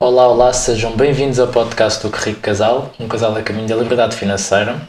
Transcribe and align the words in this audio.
Olá, 0.00 0.28
olá, 0.28 0.52
sejam 0.52 0.96
bem-vindos 0.96 1.40
ao 1.40 1.48
podcast 1.48 2.00
do 2.06 2.12
Que 2.12 2.26
Rico 2.26 2.40
Casal, 2.40 2.94
um 3.00 3.08
casal 3.08 3.34
a 3.34 3.42
caminho 3.42 3.66
da 3.66 3.74
liberdade 3.74 4.14
financeira. 4.14 4.80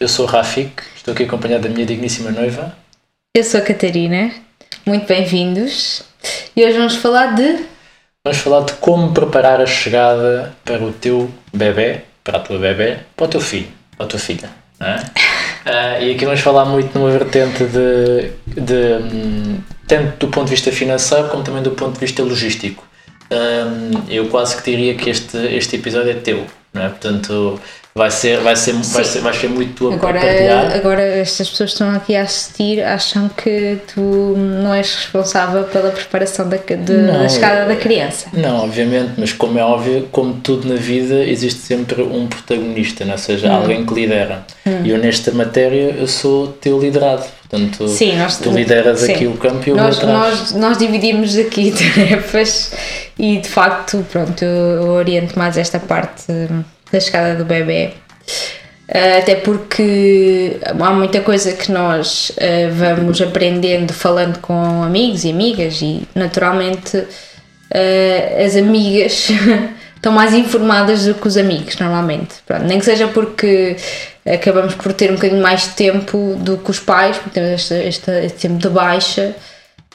Eu 0.00 0.08
sou 0.08 0.24
o 0.24 0.28
Rafik, 0.28 0.82
estou 0.96 1.12
aqui 1.12 1.24
acompanhado 1.24 1.64
da 1.64 1.68
minha 1.68 1.84
digníssima 1.84 2.30
noiva. 2.30 2.74
Eu 3.36 3.44
sou 3.44 3.60
a 3.60 3.62
Catarina, 3.62 4.32
muito 4.86 5.06
bem-vindos. 5.06 6.04
E 6.56 6.64
hoje 6.64 6.78
vamos 6.78 6.96
falar 6.96 7.34
de. 7.34 7.66
Vamos 8.24 8.38
falar 8.38 8.64
de 8.64 8.72
como 8.76 9.12
preparar 9.12 9.60
a 9.60 9.66
chegada 9.66 10.56
para 10.64 10.82
o 10.82 10.90
teu 10.90 11.30
bebê, 11.52 12.00
para 12.24 12.38
a 12.38 12.40
tua 12.40 12.58
bebê, 12.58 13.00
para 13.14 13.26
o 13.26 13.28
teu 13.28 13.42
filho, 13.42 13.68
para 13.98 14.06
a 14.06 14.08
tua 14.08 14.18
filha. 14.18 14.65
É? 14.80 14.96
Uh, 15.66 16.04
e 16.04 16.14
aqui 16.14 16.24
vamos 16.24 16.40
falar 16.40 16.64
muito 16.64 16.96
numa 16.96 17.10
vertente 17.10 17.64
de, 17.64 18.30
de 18.60 19.02
um, 19.02 19.58
tanto 19.86 20.26
do 20.26 20.30
ponto 20.30 20.44
de 20.44 20.50
vista 20.50 20.70
financeiro 20.70 21.28
como 21.28 21.42
também 21.42 21.62
do 21.62 21.72
ponto 21.72 21.94
de 21.94 22.00
vista 22.00 22.22
logístico. 22.22 22.86
Um, 23.30 24.02
eu 24.08 24.28
quase 24.28 24.56
que 24.56 24.70
diria 24.70 24.94
que 24.94 25.10
este, 25.10 25.36
este 25.36 25.76
episódio 25.76 26.10
é 26.10 26.14
teu, 26.14 26.46
não 26.72 26.82
é? 26.82 26.88
Portanto, 26.88 27.60
vai 27.96 28.10
ser, 28.10 28.40
vai 28.40 28.54
ser, 28.54 28.74
vai 28.74 29.04
ser, 29.04 29.20
vai 29.20 29.32
ser 29.32 29.48
muito 29.48 29.72
tua 29.72 29.94
agora, 29.94 30.20
partilhar. 30.20 30.76
Agora, 30.76 31.00
estas 31.02 31.48
pessoas 31.48 31.70
que 31.70 31.74
estão 31.76 31.90
aqui 31.96 32.14
a 32.14 32.22
assistir 32.22 32.82
acham 32.82 33.30
que 33.30 33.78
tu 33.94 34.34
não 34.36 34.74
és 34.74 34.94
responsável 34.94 35.64
pela 35.64 35.90
preparação 35.90 36.46
da, 36.46 36.58
de, 36.58 36.92
não, 36.92 37.22
da 37.22 37.28
chegada 37.30 37.64
da 37.64 37.74
criança. 37.74 38.28
Não, 38.34 38.64
obviamente, 38.64 39.12
mas 39.16 39.32
como 39.32 39.58
é 39.58 39.64
óbvio, 39.64 40.06
como 40.12 40.34
tudo 40.34 40.68
na 40.68 40.74
vida, 40.74 41.24
existe 41.24 41.60
sempre 41.60 42.02
um 42.02 42.26
protagonista, 42.26 43.02
não? 43.06 43.12
É? 43.12 43.14
ou 43.14 43.18
seja, 43.18 43.48
hum. 43.48 43.56
alguém 43.56 43.86
que 43.86 43.94
lidera. 43.94 44.44
Hum. 44.66 44.82
E 44.84 44.90
eu, 44.90 44.98
nesta 44.98 45.32
matéria, 45.32 45.94
eu 45.98 46.06
sou 46.06 46.48
teu 46.48 46.78
liderado. 46.78 47.24
Portanto, 47.48 47.88
sim, 47.88 48.18
nós, 48.18 48.36
tu 48.36 48.50
lideras 48.50 49.00
sim. 49.00 49.12
aqui 49.12 49.26
o 49.26 49.38
campo 49.38 49.62
e 49.66 49.70
eu 49.70 49.76
nós, 49.76 49.98
vou 49.98 50.10
atrás. 50.10 50.38
Nós, 50.38 50.52
nós 50.52 50.78
dividimos 50.78 51.38
aqui 51.38 51.72
tarefas 51.94 52.72
e, 53.18 53.38
de 53.38 53.48
facto, 53.48 54.04
pronto, 54.12 54.44
eu 54.44 54.90
oriento 54.90 55.38
mais 55.38 55.56
esta 55.56 55.78
parte 55.78 56.24
da 56.96 57.00
chegada 57.00 57.34
do 57.34 57.44
bebê. 57.44 57.92
Uh, 58.88 59.18
até 59.18 59.34
porque 59.34 60.58
há 60.64 60.92
muita 60.92 61.20
coisa 61.20 61.52
que 61.52 61.72
nós 61.72 62.30
uh, 62.30 62.72
vamos 62.72 63.20
aprendendo 63.20 63.92
falando 63.92 64.38
com 64.38 64.82
amigos 64.82 65.24
e 65.24 65.30
amigas, 65.30 65.82
e 65.82 66.06
naturalmente 66.14 66.96
uh, 66.96 68.44
as 68.44 68.54
amigas 68.54 69.28
estão 69.96 70.12
mais 70.12 70.32
informadas 70.32 71.04
do 71.04 71.14
que 71.14 71.26
os 71.26 71.36
amigos, 71.36 71.76
normalmente. 71.78 72.36
Pronto, 72.46 72.64
nem 72.64 72.78
que 72.78 72.84
seja 72.84 73.08
porque 73.08 73.76
acabamos 74.24 74.74
por 74.74 74.92
ter 74.92 75.10
um 75.10 75.14
bocadinho 75.14 75.42
mais 75.42 75.62
de 75.62 75.70
tempo 75.70 76.36
do 76.38 76.56
que 76.56 76.70
os 76.70 76.78
pais, 76.78 77.16
porque 77.16 77.40
temos 77.40 77.50
este, 77.50 77.74
este, 77.74 78.10
este 78.24 78.38
tempo 78.48 78.58
de 78.58 78.68
baixa. 78.68 79.34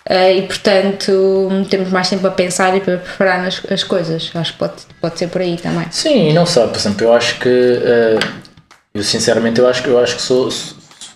Uh, 0.10 0.40
e 0.40 0.42
portanto 0.42 1.48
temos 1.70 1.90
mais 1.90 2.10
tempo 2.10 2.26
a 2.26 2.32
pensar 2.32 2.76
e 2.76 2.80
para 2.80 2.98
preparar 2.98 3.48
as, 3.48 3.62
as 3.72 3.84
coisas. 3.84 4.32
Acho 4.34 4.54
que 4.54 4.60
pode, 4.60 4.74
pode 5.00 5.20
ser 5.20 5.28
por 5.28 5.42
aí 5.42 5.58
também. 5.58 5.86
Sim, 5.92 6.30
e 6.30 6.34
não 6.34 6.46
só, 6.46 6.68
por 6.68 6.78
exemplo, 6.78 7.06
eu 7.06 7.14
acho 7.14 7.40
que 7.40 7.50
uh, 7.50 8.20
eu 8.94 9.04
sinceramente 9.04 9.60
eu 9.60 9.68
acho, 9.68 9.88
eu 9.88 10.00
acho 10.00 10.16
que 10.16 10.22
sou, 10.22 10.50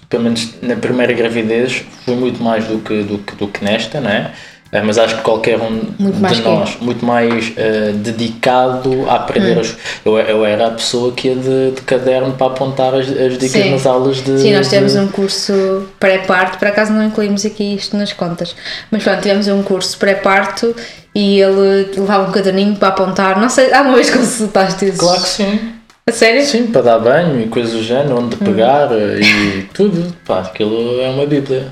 pelo 0.07 0.23
menos 0.23 0.53
na 0.61 0.75
primeira 0.75 1.13
gravidez, 1.13 1.83
fui 2.05 2.15
muito 2.15 2.41
mais 2.41 2.65
do 2.65 2.79
que, 2.79 3.03
do 3.03 3.17
que, 3.17 3.35
do 3.35 3.47
que 3.47 3.63
nesta, 3.63 3.99
não 3.99 4.09
é? 4.09 4.31
É, 4.75 4.81
mas 4.81 4.97
acho 4.97 5.15
que 5.15 5.21
qualquer 5.21 5.57
um 5.57 5.79
de 5.97 6.41
nós, 6.43 6.77
muito 6.81 7.05
mais 7.05 7.47
uh, 7.51 7.93
dedicado 7.93 9.09
a 9.09 9.15
aprender. 9.15 9.55
Hum. 9.55 9.61
As, 9.61 9.77
eu, 10.03 10.19
eu 10.19 10.45
era 10.45 10.67
a 10.67 10.71
pessoa 10.71 11.13
que 11.13 11.29
ia 11.29 11.35
de, 11.35 11.71
de 11.71 11.81
caderno 11.83 12.33
para 12.33 12.47
apontar 12.47 12.93
as, 12.93 13.07
as 13.07 13.37
dicas 13.37 13.51
Sim. 13.51 13.71
nas 13.71 13.85
aulas 13.85 14.17
de. 14.17 14.37
Sim, 14.37 14.53
nós 14.53 14.67
tivemos 14.67 14.91
de... 14.91 14.99
um 14.99 15.07
curso 15.07 15.87
pré-parto, 15.97 16.57
por 16.59 16.67
acaso 16.67 16.91
não 16.91 17.05
incluímos 17.05 17.45
aqui 17.45 17.75
isto 17.75 17.95
nas 17.95 18.11
contas, 18.11 18.53
mas 18.91 19.01
pronto, 19.01 19.21
tivemos 19.21 19.47
um 19.47 19.63
curso 19.63 19.97
pré-parto 19.97 20.75
e 21.15 21.39
ele 21.39 21.89
levava 21.95 22.27
um 22.27 22.31
caderninho 22.33 22.75
para 22.75 22.89
apontar. 22.89 23.39
Não 23.39 23.47
sei, 23.47 23.71
há 23.71 23.81
uma 23.81 23.95
vez 23.95 24.09
consultaste 24.11 24.87
isso? 24.87 24.97
Claro 24.97 25.21
que 25.21 25.29
sim. 25.29 25.71
A 26.05 26.11
sério? 26.11 26.45
Sim, 26.45 26.67
para 26.67 26.81
dar 26.81 26.99
banho 26.99 27.39
e 27.39 27.47
coisas 27.47 27.71
do 27.71 27.81
género, 27.81 28.19
onde 28.19 28.35
pegar 28.35 28.91
hum. 28.91 29.19
e 29.21 29.69
tudo. 29.73 30.13
Pá, 30.25 30.41
aquilo 30.41 30.99
é 30.99 31.09
uma 31.09 31.25
bíblia. 31.25 31.71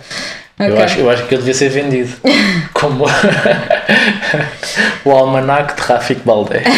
Okay. 0.59 0.71
Eu, 0.71 0.81
acho, 0.81 0.99
eu 0.99 1.09
acho 1.09 1.25
que 1.25 1.33
ele 1.33 1.41
devia 1.41 1.53
ser 1.53 1.69
vendido 1.69 2.13
como 2.73 3.05
o 5.03 5.11
almanac 5.11 5.75
de 5.75 5.81
Rafik 5.81 6.21
Baldé. 6.23 6.63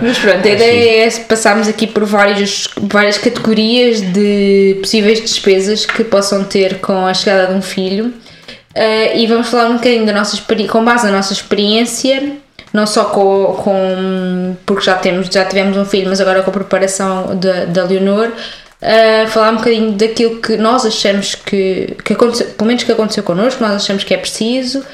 Mas 0.00 0.18
pronto, 0.18 0.46
a 0.46 0.50
ideia 0.50 1.06
é 1.06 1.10
passarmos 1.22 1.68
aqui 1.68 1.86
por 1.86 2.04
várias, 2.04 2.68
várias 2.80 3.18
categorias 3.18 4.00
de 4.00 4.78
possíveis 4.80 5.20
despesas 5.20 5.84
que 5.84 6.04
possam 6.04 6.44
ter 6.44 6.78
com 6.78 7.06
a 7.06 7.12
chegada 7.12 7.48
de 7.48 7.58
um 7.58 7.62
filho 7.62 8.06
uh, 8.06 9.16
e 9.16 9.26
vamos 9.26 9.48
falar 9.48 9.68
um 9.68 9.74
bocadinho 9.74 10.06
da 10.06 10.12
nossa 10.12 10.40
com 10.68 10.84
base 10.84 11.06
na 11.06 11.12
nossa 11.12 11.32
experiência, 11.32 12.36
não 12.72 12.86
só 12.86 13.06
com, 13.06 13.54
com 13.62 14.56
porque 14.64 14.84
já 14.84 14.94
temos 14.94 15.26
já 15.26 15.44
tivemos 15.44 15.76
um 15.76 15.84
filho, 15.84 16.08
mas 16.08 16.20
agora 16.20 16.42
com 16.42 16.50
a 16.50 16.54
preparação 16.54 17.36
da 17.68 17.84
Leonor, 17.84 18.30
falar 19.28 19.52
um 19.52 19.56
bocadinho 19.56 19.92
daquilo 19.92 20.40
que 20.40 20.56
nós 20.56 20.84
achamos 20.84 21.34
que, 21.34 21.96
que 22.04 22.12
aconteceu, 22.12 22.48
pelo 22.48 22.66
menos 22.66 22.82
que 22.82 22.92
aconteceu 22.92 23.22
connosco, 23.22 23.62
nós 23.62 23.72
achamos 23.72 24.02
que 24.02 24.12
é 24.12 24.16
preciso, 24.16 24.84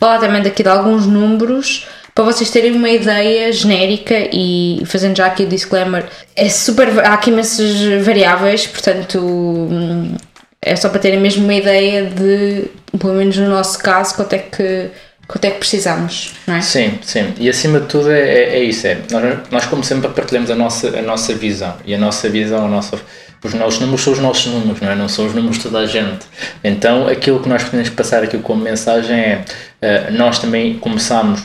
falar 0.00 0.18
também 0.18 0.42
daqui 0.42 0.62
de 0.62 0.68
alguns 0.68 1.06
números 1.06 1.86
para 2.16 2.24
vocês 2.24 2.50
terem 2.50 2.72
uma 2.72 2.88
ideia 2.88 3.52
genérica 3.52 4.14
e 4.32 4.82
fazendo 4.86 5.14
já 5.14 5.26
aqui 5.26 5.44
o 5.44 5.46
disclaimer, 5.46 6.06
é 6.34 6.48
super, 6.48 6.88
há 7.00 7.12
aqui 7.12 7.30
imensas 7.30 8.02
variáveis, 8.02 8.66
portanto 8.66 9.18
hum, 9.20 10.16
é 10.62 10.74
só 10.74 10.88
para 10.88 10.98
terem 10.98 11.20
mesmo 11.20 11.44
uma 11.44 11.52
ideia 11.52 12.06
de, 12.06 12.64
pelo 12.98 13.12
menos 13.12 13.36
no 13.36 13.50
nosso 13.50 13.78
caso, 13.78 14.14
quanto 14.14 14.32
é 14.32 14.38
que 14.38 14.90
quanto 15.28 15.44
é 15.44 15.50
que 15.50 15.58
precisamos, 15.58 16.32
não 16.46 16.54
é? 16.54 16.62
Sim, 16.62 16.98
sim. 17.02 17.34
E 17.38 17.50
acima 17.50 17.80
de 17.80 17.86
tudo 17.86 18.10
é, 18.10 18.20
é, 18.20 18.58
é 18.58 18.62
isso. 18.62 18.86
É. 18.86 18.96
Nós, 19.10 19.38
nós, 19.50 19.66
como 19.66 19.82
sempre, 19.82 20.08
partilhamos 20.10 20.50
a 20.50 20.54
nossa, 20.54 20.96
a 20.96 21.02
nossa 21.02 21.34
visão. 21.34 21.74
E 21.84 21.94
a 21.94 21.98
nossa 21.98 22.28
visão, 22.28 22.64
a 22.64 22.68
nossa 22.68 22.96
os 23.44 23.54
nossos 23.54 23.80
números 23.80 24.02
são 24.02 24.12
os 24.12 24.18
nossos 24.18 24.46
números, 24.46 24.80
não 24.80 24.90
é? 24.90 24.94
Não 24.94 25.08
são 25.08 25.26
os 25.26 25.34
números 25.34 25.56
de 25.56 25.64
toda 25.64 25.78
a 25.78 25.86
gente. 25.86 26.26
Então, 26.62 27.06
aquilo 27.06 27.40
que 27.40 27.48
nós 27.48 27.62
podemos 27.64 27.88
passar 27.90 28.22
aqui 28.22 28.38
como 28.38 28.62
mensagem 28.62 29.16
é: 29.16 29.44
uh, 29.82 30.12
nós 30.12 30.38
também 30.38 30.78
começamos 30.78 31.42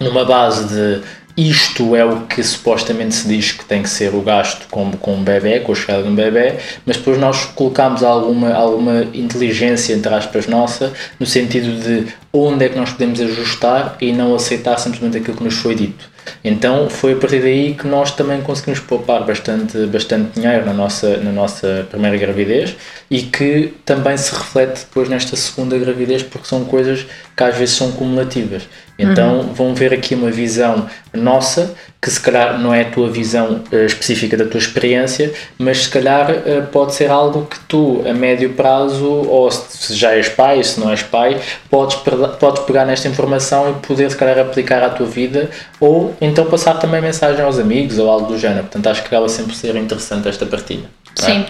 numa 0.00 0.24
base 0.24 0.68
de 0.68 1.02
isto 1.36 1.96
é 1.96 2.04
o 2.04 2.20
que 2.26 2.42
supostamente 2.44 3.12
se 3.12 3.26
diz 3.26 3.50
que 3.50 3.64
tem 3.64 3.82
que 3.82 3.88
ser 3.88 4.14
o 4.14 4.20
gasto 4.20 4.68
com, 4.70 4.92
com 4.92 5.14
um 5.14 5.24
bebê, 5.24 5.58
com 5.60 5.72
a 5.72 5.74
chegada 5.74 6.04
de 6.04 6.08
um 6.08 6.14
bebê, 6.14 6.54
mas 6.86 6.96
depois 6.96 7.18
nós 7.18 7.44
colocamos 7.46 8.04
alguma, 8.04 8.52
alguma 8.52 9.02
inteligência, 9.12 9.94
entre 9.94 10.14
aspas, 10.14 10.46
nossa, 10.46 10.92
no 11.18 11.26
sentido 11.26 11.80
de 11.82 12.06
onde 12.32 12.64
é 12.64 12.68
que 12.68 12.78
nós 12.78 12.92
podemos 12.92 13.20
ajustar 13.20 13.96
e 14.00 14.12
não 14.12 14.32
aceitar 14.32 14.78
simplesmente 14.78 15.16
aquilo 15.18 15.36
que 15.36 15.42
nos 15.42 15.54
foi 15.54 15.74
dito. 15.74 16.13
Então 16.42 16.88
foi 16.90 17.12
a 17.12 17.16
partir 17.16 17.40
daí 17.40 17.74
que 17.74 17.86
nós 17.86 18.10
também 18.10 18.40
conseguimos 18.42 18.80
poupar 18.80 19.24
bastante, 19.24 19.86
bastante 19.86 20.38
dinheiro 20.38 20.64
na 20.66 20.72
nossa, 20.72 21.16
na 21.18 21.32
nossa 21.32 21.86
primeira 21.90 22.16
gravidez 22.16 22.76
e 23.10 23.22
que 23.22 23.74
também 23.84 24.16
se 24.16 24.32
reflete 24.32 24.80
depois 24.80 25.08
nesta 25.08 25.36
segunda 25.36 25.78
gravidez 25.78 26.22
porque 26.22 26.46
são 26.46 26.64
coisas 26.64 27.06
que 27.36 27.42
às 27.42 27.56
vezes 27.56 27.74
são 27.74 27.92
cumulativas. 27.92 28.68
Então 28.98 29.38
uhum. 29.38 29.52
vão 29.52 29.74
ver 29.74 29.92
aqui 29.92 30.14
uma 30.14 30.30
visão 30.30 30.86
nossa, 31.12 31.74
que 32.00 32.10
se 32.10 32.20
calhar 32.20 32.60
não 32.60 32.72
é 32.72 32.82
a 32.82 32.90
tua 32.90 33.10
visão 33.10 33.62
uh, 33.72 33.76
específica 33.84 34.36
da 34.36 34.44
tua 34.44 34.58
experiência, 34.58 35.32
mas 35.58 35.84
se 35.84 35.88
calhar 35.88 36.30
uh, 36.30 36.66
pode 36.70 36.94
ser 36.94 37.10
algo 37.10 37.46
que 37.46 37.58
tu, 37.60 38.04
a 38.08 38.12
médio 38.12 38.50
prazo, 38.50 39.04
ou 39.04 39.50
se 39.50 39.94
já 39.94 40.12
és 40.12 40.28
pai, 40.28 40.62
se 40.62 40.78
não 40.78 40.90
és 40.90 41.02
pai, 41.02 41.40
podes, 41.68 41.96
podes 42.38 42.62
pegar 42.64 42.84
nesta 42.84 43.08
informação 43.08 43.70
e 43.70 43.86
poder 43.86 44.10
se 44.10 44.16
calhar 44.16 44.38
aplicar 44.38 44.82
à 44.82 44.90
tua 44.90 45.06
vida, 45.06 45.50
ou 45.80 46.14
então 46.20 46.46
passar 46.46 46.74
também 46.74 47.00
mensagem 47.00 47.44
aos 47.44 47.58
amigos 47.58 47.98
ou 47.98 48.08
algo 48.08 48.26
do 48.26 48.38
género. 48.38 48.62
Portanto, 48.62 48.86
acho 48.88 49.00
que 49.00 49.08
acaba 49.08 49.28
sempre 49.28 49.56
ser 49.56 49.74
interessante 49.76 50.28
esta 50.28 50.46
partilha. 50.46 50.88
É? 51.18 51.22
Sim. 51.22 51.40
É? 51.40 51.46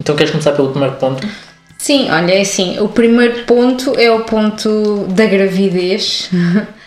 Então 0.00 0.16
queres 0.16 0.30
começar 0.30 0.52
pelo 0.52 0.70
primeiro 0.70 0.96
ponto? 0.96 1.26
Sim, 1.76 2.10
olha, 2.10 2.32
é 2.32 2.40
assim, 2.40 2.80
o 2.80 2.88
primeiro 2.88 3.44
ponto 3.44 3.94
é 3.96 4.10
o 4.10 4.24
ponto 4.24 5.06
da 5.08 5.26
gravidez. 5.26 6.28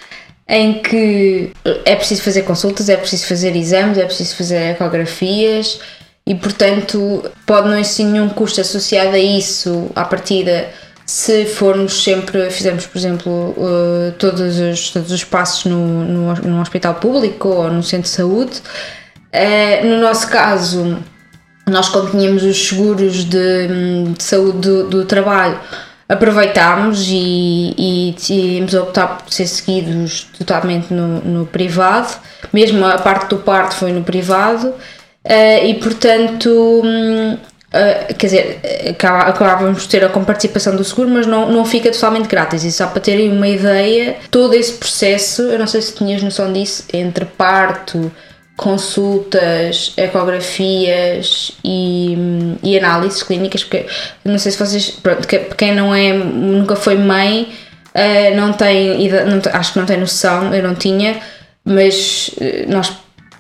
em 0.52 0.74
que 0.82 1.54
é 1.86 1.96
preciso 1.96 2.24
fazer 2.24 2.42
consultas, 2.42 2.90
é 2.90 2.98
preciso 2.98 3.26
fazer 3.26 3.56
exames, 3.56 3.98
é 3.98 4.04
preciso 4.04 4.36
fazer 4.36 4.72
ecografias 4.72 5.80
e, 6.28 6.36
portanto, 6.36 7.24
pode 7.48 7.70
não 7.70 7.80
existir 7.80 8.04
nenhum 8.04 8.28
custo 8.28 8.60
associado 8.60 9.16
a 9.16 9.20
isso 9.20 9.90
à 9.96 10.04
partida 10.04 10.68
se 11.06 11.46
formos 11.46 12.04
sempre, 12.04 12.50
fizermos, 12.50 12.86
por 12.86 12.98
exemplo, 12.98 13.32
uh, 13.32 14.12
todos, 14.20 14.60
os, 14.60 14.90
todos 14.92 15.12
os 15.12 15.24
passos 15.24 15.66
no, 15.72 16.04
no, 16.04 16.34
no, 16.34 16.62
hospital 16.62 16.96
público 16.96 17.48
ou 17.48 17.72
no 17.72 17.82
centro 17.82 18.10
de 18.10 18.16
saúde. 18.16 18.62
Uh, 19.34 19.86
no 19.86 20.02
nosso 20.02 20.28
caso, 20.28 21.00
nós, 21.66 21.88
quando 21.88 22.12
tínhamos 22.12 22.44
os 22.44 22.68
seguros 22.68 23.24
de, 23.24 23.68
de 24.18 24.24
saúde 24.24 24.60
do, 24.60 24.90
do 24.90 25.06
trabalho, 25.06 25.58
aproveitámos 26.12 27.08
e, 27.08 27.74
e 27.78 28.14
decidimos 28.14 28.74
optar 28.74 29.20
por 29.20 29.32
ser 29.32 29.48
seguidos 29.48 30.28
totalmente 30.38 30.94
no, 30.94 31.22
no, 31.22 31.46
privado. 31.46 32.14
Mesmo 32.52 32.86
a 32.86 32.98
parte 32.98 33.30
do 33.30 33.38
parto 33.38 33.76
foi 33.76 33.94
no 33.94 34.04
privado. 34.04 34.68
Uh, 35.24 35.66
e 35.66 35.76
portanto, 35.76 36.50
uh, 36.50 38.14
quer 38.18 38.26
dizer, 38.26 38.60
acabávamos 39.00 39.84
de 39.84 39.88
ter 39.88 40.04
a 40.04 40.10
comparticipação 40.10 40.76
do 40.76 40.84
seguro, 40.84 41.08
mas 41.08 41.26
não, 41.26 41.50
não 41.50 41.64
fica 41.64 41.90
totalmente 41.90 42.28
grátis. 42.28 42.66
E 42.66 42.72
só 42.74 42.88
para 42.88 43.00
terem 43.00 43.32
uma 43.32 43.48
ideia, 43.48 44.18
todo 44.30 44.54
esse 44.54 44.74
processo, 44.74 45.44
eu 45.44 45.58
não 45.58 45.68
sei 45.68 45.82
se 45.82 45.96
tinhas 45.96 46.22
noção 46.22 46.52
disso, 46.52 46.84
entre 46.92 47.24
parto, 47.24 48.12
consultas, 48.62 49.92
ecografias 49.98 51.52
e, 51.64 52.16
hum, 52.16 52.56
e 52.62 52.78
análises 52.78 53.24
clínicas, 53.24 53.64
porque 53.64 53.88
não 54.24 54.38
sei 54.38 54.52
se 54.52 54.60
vocês, 54.60 54.92
pronto, 54.92 55.28
quem 55.58 55.74
não 55.74 55.96
é, 55.96 56.14
nunca 56.14 56.76
foi 56.76 56.96
mãe, 56.96 57.52
uh, 57.96 58.36
não 58.38 58.54
tem, 58.54 59.10
não, 59.10 59.42
acho 59.52 59.74
que 59.74 59.80
não 59.80 59.86
tem 59.88 59.98
noção, 59.98 60.54
eu 60.54 60.62
não 60.62 60.76
tinha, 60.76 61.20
mas 61.66 62.36
nós 62.68 62.94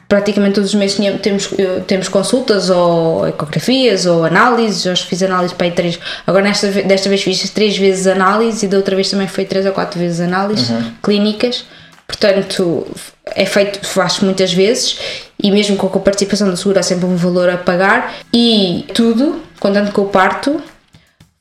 praticamente 0.08 0.56
todos 0.56 0.74
os 0.74 0.76
meses 0.76 0.98
temos, 1.22 1.50
temos 1.86 2.10
consultas 2.10 2.72
ou 2.72 3.28
ecografias 3.28 4.08
ou 4.08 4.26
análises, 4.26 4.82
já 4.82 4.96
fiz 4.96 5.22
análises 5.22 5.54
para 5.54 5.68
aí 5.68 5.72
três, 5.72 6.00
agora 6.26 6.44
nesta, 6.44 6.68
desta 6.68 7.10
vez 7.10 7.22
fiz 7.22 7.48
três 7.52 7.78
vezes 7.78 8.08
análise 8.08 8.66
e 8.66 8.70
da 8.70 8.78
outra 8.78 8.96
vez 8.96 9.12
também 9.12 9.28
foi 9.28 9.46
três 9.46 9.68
ou 9.68 9.72
quatro 9.72 10.00
vezes 10.00 10.20
análises 10.20 10.70
uhum. 10.70 10.92
clínicas, 11.04 11.64
portanto 12.12 12.86
é 13.26 13.46
feito, 13.46 13.86
faz 13.88 14.20
muitas 14.20 14.54
vezes 14.54 15.00
e 15.42 15.50
mesmo 15.50 15.78
com 15.78 15.88
a 15.88 16.02
participação 16.02 16.50
do 16.50 16.58
seguro 16.58 16.80
há 16.80 16.84
sempre 16.84 17.06
um 17.06 17.16
valor 17.16 17.50
a 17.50 17.58
pagar 17.58 18.16
e 18.34 18.86
tudo, 18.94 19.42
contando 19.60 19.92
com 19.92 20.02
o 20.02 20.10
parto, 20.10 20.62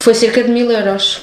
foi 0.01 0.15
cerca 0.15 0.43
de 0.43 0.51
mil 0.51 0.71
euros. 0.71 1.23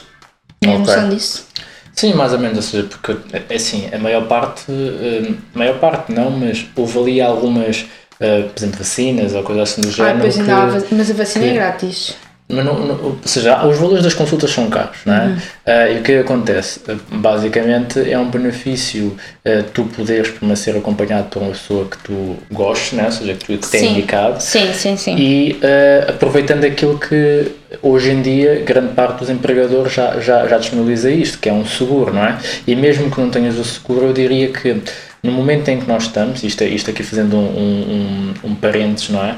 Tem 0.59 0.71
okay. 0.71 0.85
noção 0.85 1.09
disso? 1.09 1.47
Sim, 1.93 2.13
mais 2.13 2.33
ou 2.33 2.39
menos, 2.39 2.57
ou 2.57 2.61
seja, 2.61 2.83
porque 2.83 3.17
é 3.49 3.55
assim, 3.55 3.89
a 3.91 3.97
maior 3.97 4.27
parte, 4.27 4.65
a 4.69 4.73
eh, 4.73 5.33
maior 5.55 5.79
parte 5.79 6.11
não, 6.11 6.29
mas 6.29 6.63
houve 6.75 6.99
ali 6.99 7.21
algumas, 7.21 7.81
uh, 8.21 8.47
por 8.49 8.59
exemplo, 8.59 8.77
vacinas 8.77 9.33
ou 9.33 9.41
coisas 9.41 9.71
assim 9.71 9.81
do 9.81 9.89
género. 9.89 10.17
Ah, 10.17 10.21
pois 10.21 10.37
ainda 10.37 10.81
que, 10.81 10.93
mas 10.93 11.09
a 11.09 11.13
vacina 11.13 11.45
é 11.45 11.47
que, 11.47 11.53
é 11.55 11.57
grátis. 11.57 12.15
Mas 12.49 12.63
não, 12.63 12.79
não, 12.79 13.03
ou 13.03 13.17
seja, 13.25 13.65
os 13.65 13.77
valores 13.77 14.03
das 14.03 14.13
consultas 14.13 14.51
são 14.51 14.69
caros, 14.69 14.99
não 15.05 15.13
é? 15.13 15.25
Uhum. 15.25 15.33
Uh, 15.33 15.95
e 15.95 15.99
o 15.99 16.03
que 16.03 16.17
acontece? 16.19 16.79
Basicamente 17.11 18.09
é 18.09 18.17
um 18.17 18.29
benefício 18.29 19.17
uh, 19.45 19.63
tu 19.73 19.83
poderes 19.83 20.33
ser 20.55 20.77
acompanhado 20.77 21.27
por 21.27 21.41
uma 21.41 21.51
pessoa 21.51 21.85
que 21.85 21.97
tu 21.97 22.37
gostes, 22.49 22.93
não 22.93 23.03
é? 23.03 23.07
ou 23.07 23.11
seja, 23.11 23.33
que 23.33 23.45
tu 23.45 23.57
que 23.57 23.69
tem 23.69 23.91
indicado. 23.91 24.41
Sim, 24.41 24.71
sim, 24.73 24.95
sim. 24.95 25.17
E 25.17 25.59
uh, 25.61 26.11
aproveitando 26.11 26.63
aquilo 26.63 26.97
que 26.97 27.51
hoje 27.81 28.11
em 28.11 28.21
dia 28.21 28.63
grande 28.65 28.93
parte 28.93 29.19
dos 29.19 29.29
empregadores 29.29 29.93
já, 29.93 30.17
já, 30.21 30.47
já 30.47 30.57
disponibiliza 30.57 31.11
isto, 31.11 31.39
que 31.39 31.49
é 31.49 31.53
um 31.53 31.65
seguro, 31.65 32.13
não 32.13 32.23
é? 32.23 32.37
E 32.65 32.77
mesmo 32.77 33.11
que 33.11 33.19
não 33.19 33.29
tenhas 33.29 33.57
o 33.57 33.63
seguro, 33.65 34.05
eu 34.05 34.13
diria 34.13 34.47
que 34.53 34.81
no 35.21 35.33
momento 35.33 35.67
em 35.67 35.81
que 35.81 35.87
nós 35.87 36.03
estamos, 36.03 36.41
isto, 36.43 36.63
isto 36.63 36.91
aqui 36.91 37.03
fazendo 37.03 37.35
um, 37.35 37.39
um, 37.39 38.33
um, 38.45 38.51
um 38.51 38.55
parênteses, 38.55 39.09
não 39.09 39.21
é? 39.21 39.35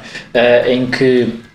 em 0.72 0.86
que 0.86 1.49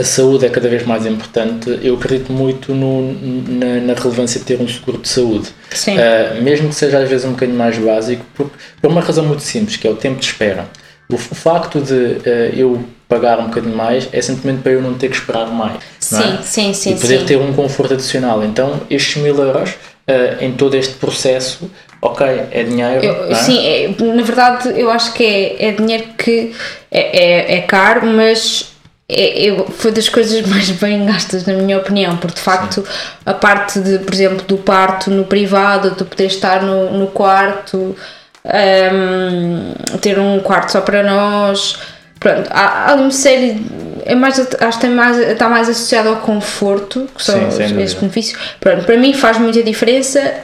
a 0.00 0.04
saúde 0.04 0.44
é 0.44 0.48
cada 0.50 0.68
vez 0.68 0.84
mais 0.84 1.06
importante, 1.06 1.78
eu 1.82 1.94
acredito 1.94 2.30
muito 2.32 2.74
no, 2.74 3.12
na, 3.48 3.80
na, 3.80 3.94
relevância 3.94 4.38
de 4.38 4.46
ter 4.46 4.60
um 4.60 4.68
seguro 4.68 4.98
de 4.98 5.08
saúde. 5.08 5.48
Uh, 5.48 6.42
mesmo 6.42 6.68
que 6.68 6.74
seja 6.74 6.98
às 6.98 7.08
vezes 7.08 7.24
um 7.24 7.30
bocadinho 7.30 7.58
mais 7.58 7.78
básico, 7.78 8.24
por, 8.34 8.50
por 8.80 8.90
uma 8.90 9.00
razão 9.00 9.24
muito 9.24 9.42
simples, 9.42 9.76
que 9.76 9.86
é 9.86 9.90
o 9.90 9.96
tempo 9.96 10.20
de 10.20 10.26
espera. 10.26 10.68
O, 11.08 11.14
o 11.14 11.18
facto 11.18 11.80
de 11.80 11.94
uh, 11.94 12.54
eu 12.54 12.84
pagar 13.08 13.38
um 13.38 13.46
bocadinho 13.46 13.74
mais 13.74 14.08
é 14.12 14.20
simplesmente 14.20 14.62
para 14.62 14.72
eu 14.72 14.82
não 14.82 14.94
ter 14.94 15.08
que 15.08 15.16
esperar 15.16 15.46
mais. 15.46 15.78
Sim, 15.98 16.38
é? 16.38 16.42
sim, 16.42 16.74
sim. 16.74 16.94
E 16.94 17.00
poder 17.00 17.20
sim. 17.20 17.26
ter 17.26 17.36
um 17.36 17.52
conforto 17.52 17.94
adicional. 17.94 18.44
Então, 18.44 18.80
estes 18.90 19.22
mil 19.22 19.36
euros 19.38 19.70
uh, 19.70 20.44
em 20.44 20.52
todo 20.52 20.76
este 20.76 20.94
processo, 20.94 21.70
ok, 22.02 22.26
é 22.50 22.62
dinheiro. 22.64 23.04
Eu, 23.04 23.30
é? 23.30 23.34
Sim, 23.34 23.66
é, 23.66 23.94
na 23.98 24.22
verdade, 24.22 24.78
eu 24.78 24.90
acho 24.90 25.14
que 25.14 25.24
é, 25.24 25.68
é 25.68 25.72
dinheiro 25.72 26.04
que 26.18 26.52
é, 26.90 27.54
é, 27.54 27.56
é 27.56 27.60
caro, 27.62 28.06
mas 28.06 28.75
é, 29.08 29.48
é, 29.48 29.64
foi 29.70 29.92
das 29.92 30.08
coisas 30.08 30.44
mais 30.46 30.68
bem 30.70 31.06
gastas, 31.06 31.46
na 31.46 31.54
minha 31.54 31.78
opinião, 31.78 32.16
porque 32.16 32.34
de 32.36 32.40
facto 32.40 32.82
Sim. 32.82 33.18
a 33.24 33.34
parte 33.34 33.78
de, 33.78 34.00
por 34.00 34.12
exemplo, 34.12 34.44
do 34.46 34.56
parto 34.58 35.10
no 35.10 35.24
privado, 35.24 35.92
tu 35.92 36.04
poder 36.04 36.26
estar 36.26 36.62
no, 36.62 36.90
no 36.92 37.06
quarto, 37.06 37.96
um, 38.44 39.98
ter 40.00 40.18
um 40.18 40.40
quarto 40.40 40.72
só 40.72 40.80
para 40.80 41.04
nós, 41.04 41.78
pronto, 42.18 42.48
há, 42.50 42.90
há 42.90 42.94
uma 42.94 43.12
série, 43.12 43.64
é 44.04 44.16
mais, 44.16 44.40
acho 44.60 44.80
que 44.80 44.86
mais, 44.88 45.18
está 45.18 45.48
mais 45.48 45.68
associado 45.68 46.08
ao 46.08 46.16
conforto, 46.16 47.08
que 47.14 47.22
são 47.22 47.38
Sim, 47.38 47.46
os, 47.46 47.60
esses 47.60 47.94
benefícios. 47.94 48.38
Pronto, 48.58 48.84
para 48.84 48.96
mim 48.96 49.14
faz 49.14 49.38
muita 49.38 49.62
diferença. 49.62 50.34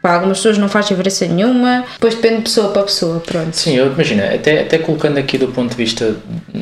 Para 0.00 0.14
algumas 0.14 0.38
pessoas 0.38 0.58
não 0.58 0.68
faz 0.68 0.86
diferença 0.86 1.26
nenhuma, 1.26 1.84
depois 1.94 2.14
depende 2.14 2.36
de 2.36 2.42
pessoa 2.42 2.72
para 2.72 2.82
pessoa, 2.84 3.20
pronto. 3.20 3.52
Sim, 3.54 3.76
eu 3.76 3.92
imagino, 3.92 4.22
até, 4.22 4.60
até 4.60 4.78
colocando 4.78 5.18
aqui 5.18 5.36
do 5.36 5.48
ponto 5.48 5.70
de 5.70 5.76
vista 5.76 6.16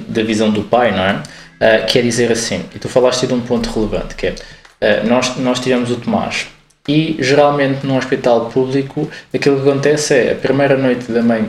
da 0.09 0.23
visão 0.23 0.51
do 0.51 0.63
pai, 0.63 0.91
não 0.91 1.05
é? 1.05 1.23
Uh, 1.57 1.87
quer 1.87 2.03
dizer 2.03 2.33
assim, 2.33 2.65
e 2.75 2.79
tu 2.79 2.89
falaste 2.89 3.27
de 3.27 3.35
um 3.35 3.41
ponto 3.41 3.69
relevante, 3.71 4.15
que 4.15 4.27
é, 4.27 4.31
uh, 4.33 5.07
nós, 5.07 5.37
nós 5.37 5.61
tivemos 5.61 5.91
o 5.91 5.97
Tomás, 5.97 6.47
e 6.89 7.17
geralmente 7.19 7.87
no 7.87 7.97
hospital 7.97 8.47
público 8.47 9.09
aquilo 9.35 9.61
que 9.61 9.69
acontece 9.69 10.15
é 10.15 10.33
a 10.33 10.35
primeira 10.35 10.77
noite 10.77 11.11
da 11.11 11.23
mãe, 11.23 11.45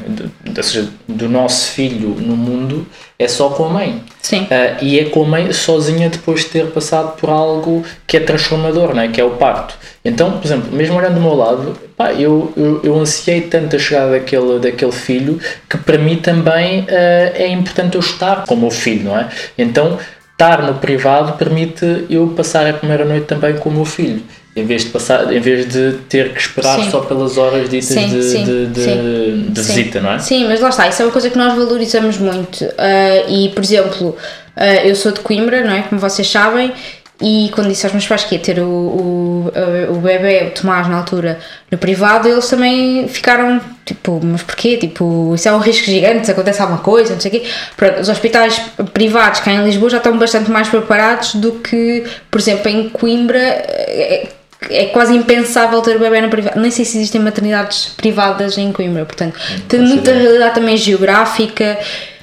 ou 0.46 0.64
seja, 0.64 0.90
do 1.08 1.30
nosso 1.30 1.72
filho 1.72 2.10
no 2.20 2.36
mundo 2.36 2.88
é 3.20 3.28
só 3.28 3.50
com 3.50 3.66
a 3.66 3.70
mãe. 3.70 4.04
Sim. 4.22 4.44
Uh, 4.44 4.84
e 4.84 5.00
é 5.00 5.06
com 5.06 5.24
a 5.24 5.28
mãe 5.28 5.52
sozinha 5.52 6.10
depois 6.10 6.42
de 6.42 6.48
ter 6.48 6.68
passado 6.68 7.18
por 7.18 7.30
algo 7.30 7.84
que 8.06 8.18
é 8.18 8.20
transformador, 8.20 8.94
não 8.94 9.02
é? 9.02 9.08
que 9.08 9.20
é 9.20 9.24
o 9.24 9.32
parto. 9.32 9.76
Então, 10.06 10.32
por 10.32 10.46
exemplo, 10.46 10.72
mesmo 10.72 10.96
olhando 10.96 11.16
do 11.16 11.22
meu 11.22 11.34
lado, 11.34 11.78
pá, 11.96 12.14
eu, 12.14 12.54
eu, 12.56 12.82
eu 12.84 13.00
ansiei 13.00 13.42
tanto 13.42 13.76
a 13.76 13.80
chegada 13.80 14.12
daquele, 14.12 14.60
daquele 14.60 14.92
filho 14.92 15.40
que 15.68 15.78
para 15.78 15.98
mim 15.98 16.18
também 16.18 16.82
uh, 16.82 16.86
é 17.34 17.48
importante 17.48 17.96
eu 17.96 18.02
estar 18.02 18.46
com 18.46 18.54
o 18.54 18.58
meu 18.58 18.72
filho, 18.72 19.06
não 19.06 19.18
é? 19.18 19.30
Então, 19.58 19.98
estar 20.34 20.62
no 20.62 20.76
privado 20.76 21.34
permite 21.34 22.06
eu 22.10 22.28
passar 22.38 22.68
a 22.68 22.74
primeira 22.74 23.04
noite 23.04 23.26
também 23.26 23.58
com 23.58 23.70
o 23.70 23.74
meu 23.74 23.86
filho 23.86 24.22
em 24.58 24.66
vez 24.66 24.84
de 24.84 24.90
passar, 24.90 25.32
em 25.32 25.40
vez 25.40 25.68
de 25.68 25.94
ter 26.10 26.34
que 26.34 26.40
esperar 26.40 26.80
sim. 26.84 26.90
só 26.90 27.02
pelas 27.02 27.38
horas 27.38 27.70
ditas 27.70 27.90
sim, 27.90 28.10
de, 28.10 28.24
sim, 28.24 28.44
de, 28.44 28.66
de, 28.68 29.42
de 29.50 29.62
visita, 29.62 30.02
não 30.02 30.14
é? 30.14 30.20
Sim, 30.20 30.48
mas 30.48 30.60
lá 30.60 30.70
está, 30.70 30.88
isso 30.88 31.02
é 31.02 31.06
uma 31.06 31.12
coisa 31.12 31.30
que 31.30 31.38
nós 31.38 31.54
valorizamos 31.56 32.18
muito. 32.18 32.66
Uh, 32.66 33.30
e, 33.30 33.50
por 33.50 33.64
exemplo, 33.64 34.10
uh, 34.10 34.62
eu 34.84 34.96
sou 34.96 35.12
de 35.12 35.20
Coimbra, 35.20 35.64
não 35.64 35.74
é? 35.74 35.84
Como 35.84 36.02
vocês 36.02 36.28
sabem, 36.28 36.74
e 37.22 37.50
quando 37.54 37.70
disse 37.70 37.86
aos 37.86 37.94
meus 37.94 38.06
pais 38.06 38.24
que 38.24 38.36
ia 38.36 38.42
ter 38.42 38.60
o, 38.60 38.66
o, 38.68 39.52
o 39.90 39.96
bebê, 39.96 40.48
o 40.48 40.52
Tomás, 40.52 40.88
na 40.88 40.98
altura, 40.98 41.40
no 41.72 41.78
privado, 41.78 42.28
eles 42.28 42.48
também 42.48 43.08
ficaram 43.08 43.60
tipo, 43.84 44.20
mas 44.24 44.44
porquê? 44.44 44.78
Tipo, 44.78 45.34
isso 45.34 45.50
é 45.50 45.52
um 45.52 45.58
risco 45.58 45.86
gigante, 45.86 46.26
se 46.26 46.32
acontece 46.32 46.62
alguma 46.62 46.80
coisa, 46.80 47.14
não 47.14 47.20
sei 47.20 47.32
o 47.32 47.34
quê. 47.34 47.50
Pronto, 47.76 48.02
os 48.02 48.10
hospitais 48.10 48.62
privados 48.94 49.40
cá 49.40 49.52
em 49.52 49.64
Lisboa 49.64 49.90
já 49.90 49.98
estão 49.98 50.16
bastante 50.18 50.52
mais 50.52 50.68
preparados 50.68 51.34
do 51.36 51.54
que, 51.54 52.04
por 52.30 52.40
exemplo, 52.40 52.70
em 52.70 52.90
Coimbra. 52.90 53.66
É, 54.70 54.84
é 54.84 54.86
quase 54.88 55.16
impensável 55.16 55.82
ter 55.82 55.96
o 55.96 56.00
bebê 56.00 56.22
na 56.22 56.28
privada. 56.28 56.60
Nem 56.60 56.72
sei 56.72 56.86
se 56.86 56.98
existem 56.98 57.22
maternidades 57.22 57.90
privadas 57.98 58.58
em 58.58 58.72
Coimbra, 58.72 59.06
portanto, 59.06 59.40
tem 59.68 59.80
muita 59.80 60.14
realidade 60.14 60.56
também 60.56 60.78
geográfica. 60.78 61.78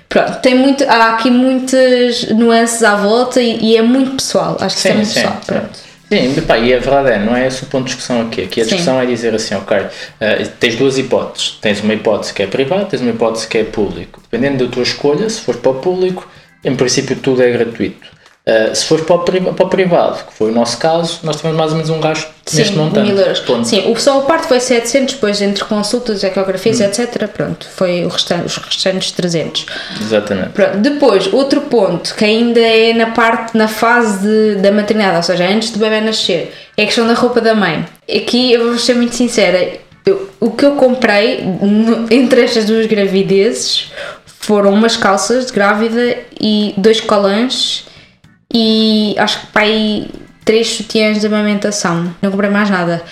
Pronto, 0.09 0.41
tem 0.41 0.55
muito, 0.55 0.85
há 0.85 1.15
aqui 1.15 1.31
muitas 1.31 2.29
nuances 2.31 2.83
à 2.85 2.95
volta 2.95 3.41
e, 3.41 3.73
e 3.73 3.77
é 3.77 3.83
muito 3.83 4.17
pessoal. 4.17 4.57
Acho 4.61 4.77
que 4.77 4.83
sim, 4.83 4.89
é 4.89 4.95
muito 4.95 5.09
sim, 5.09 5.15
pessoal. 5.15 5.37
Sim. 5.41 5.47
Pronto. 5.47 5.95
Sim, 6.09 6.41
pá, 6.43 6.59
e 6.59 6.73
a 6.73 6.79
verdade 6.79 7.11
é, 7.11 7.19
não 7.19 7.35
é 7.35 7.47
esse 7.47 7.65
o 7.65 7.67
ponto 7.67 7.85
de 7.85 7.93
discussão 7.93 8.21
aqui. 8.23 8.43
Aqui 8.43 8.61
a 8.61 8.65
discussão 8.65 8.97
Sim. 8.99 9.03
é 9.03 9.07
dizer 9.07 9.35
assim, 9.35 9.55
ok, 9.55 9.77
uh, 9.79 10.49
tens 10.61 10.77
duas 10.77 10.99
hipóteses. 10.99 11.59
Tens 11.61 11.81
uma 11.81 11.95
hipótese 11.95 12.33
que 12.33 12.43
é 12.43 12.47
privada, 12.47 12.85
tens 12.85 13.01
uma 13.01 13.11
hipótese 13.11 13.49
que 13.49 13.59
é 13.59 13.65
público. 13.65 14.21
Dependendo 14.31 14.65
da 14.65 14.71
tua 14.71 14.83
escolha, 14.83 15.29
se 15.29 15.41
for 15.41 15.57
para 15.57 15.73
o 15.73 15.75
público, 15.77 16.29
em 16.63 16.77
princípio 16.77 17.17
tudo 17.17 17.43
é 17.43 17.51
gratuito. 17.51 18.07
Uh, 18.47 18.75
se 18.75 18.85
fores 18.85 19.07
para 19.07 19.17
o, 19.17 19.55
para 19.55 19.65
o, 19.65 19.69
privado, 19.71 20.23
que 20.27 20.35
foi 20.35 20.51
o 20.51 20.55
nosso 20.55 20.77
caso, 20.77 21.21
nós 21.23 21.37
tivemos 21.37 21.57
mais 21.57 21.71
ou 21.71 21.79
menos 21.79 21.91
um 21.91 21.99
gasto 21.99 22.31
Sim, 22.45 22.59
neste 22.59 22.77
montante. 22.77 23.11
Mil 23.11 23.19
euros. 23.19 23.41
Ponto. 23.41 23.67
Sim, 23.67 23.91
o, 23.91 23.97
só 23.99 24.19
o 24.19 24.25
parte 24.25 24.47
foi 24.49 24.61
700, 24.61 25.15
depois 25.15 25.41
entre 25.41 25.65
consultas, 25.65 26.23
ecografias, 26.23 26.79
hum. 26.79 26.85
etc. 26.85 27.27
Pronto, 27.29 27.67
foi 27.75 28.07
restante, 28.07 28.45
os 28.45 28.59
restantes 28.59 29.13
300. 29.13 29.65
Exatamente. 29.99 30.51
Pronto, 30.51 30.77
depois, 30.77 31.33
outro 31.33 31.63
ponto 31.63 32.15
que 32.15 32.23
ainda 32.23 32.61
é 32.61 32.93
na 32.93 33.13
parte, 33.13 33.57
na 33.57 33.67
fase 33.67 34.19
de, 34.19 34.57
da 34.57 34.71
maternidade, 34.71 35.17
ou 35.17 35.23
seja, 35.23 35.49
antes 35.49 35.71
do 35.71 35.79
bebê 35.79 36.03
nascer, 36.03 36.53
é 36.77 36.83
a 36.83 36.87
questão 36.87 37.07
da 37.07 37.15
roupa 37.15 37.41
da 37.41 37.55
mãe. 37.55 37.87
Aqui 38.15 38.53
eu 38.53 38.69
vou 38.69 38.79
ser 38.79 38.95
muito 38.95 39.15
sincera, 39.15 39.73
eu, 40.05 40.29
o 40.39 40.51
que 40.51 40.67
eu 40.67 40.73
comprei 40.73 41.41
no, 41.43 42.13
entre 42.13 42.43
estas 42.43 42.67
duas 42.67 42.85
gravidezes 42.85 43.91
foram 44.27 44.71
umas 44.71 44.99
calças 44.99 45.47
de 45.47 45.53
grávida 45.55 46.19
e 46.39 46.75
dois 46.77 47.01
colãs 47.01 47.87
e 48.55 49.15
acho 49.19 49.41
que 49.41 49.47
pai 49.49 50.07
três 50.45 50.69
sutiãs 50.69 51.21
de 51.21 51.27
amamentação. 51.27 52.15
Não 52.23 52.31
comprei 52.31 52.51
mais 52.51 52.71
nada. 52.71 53.03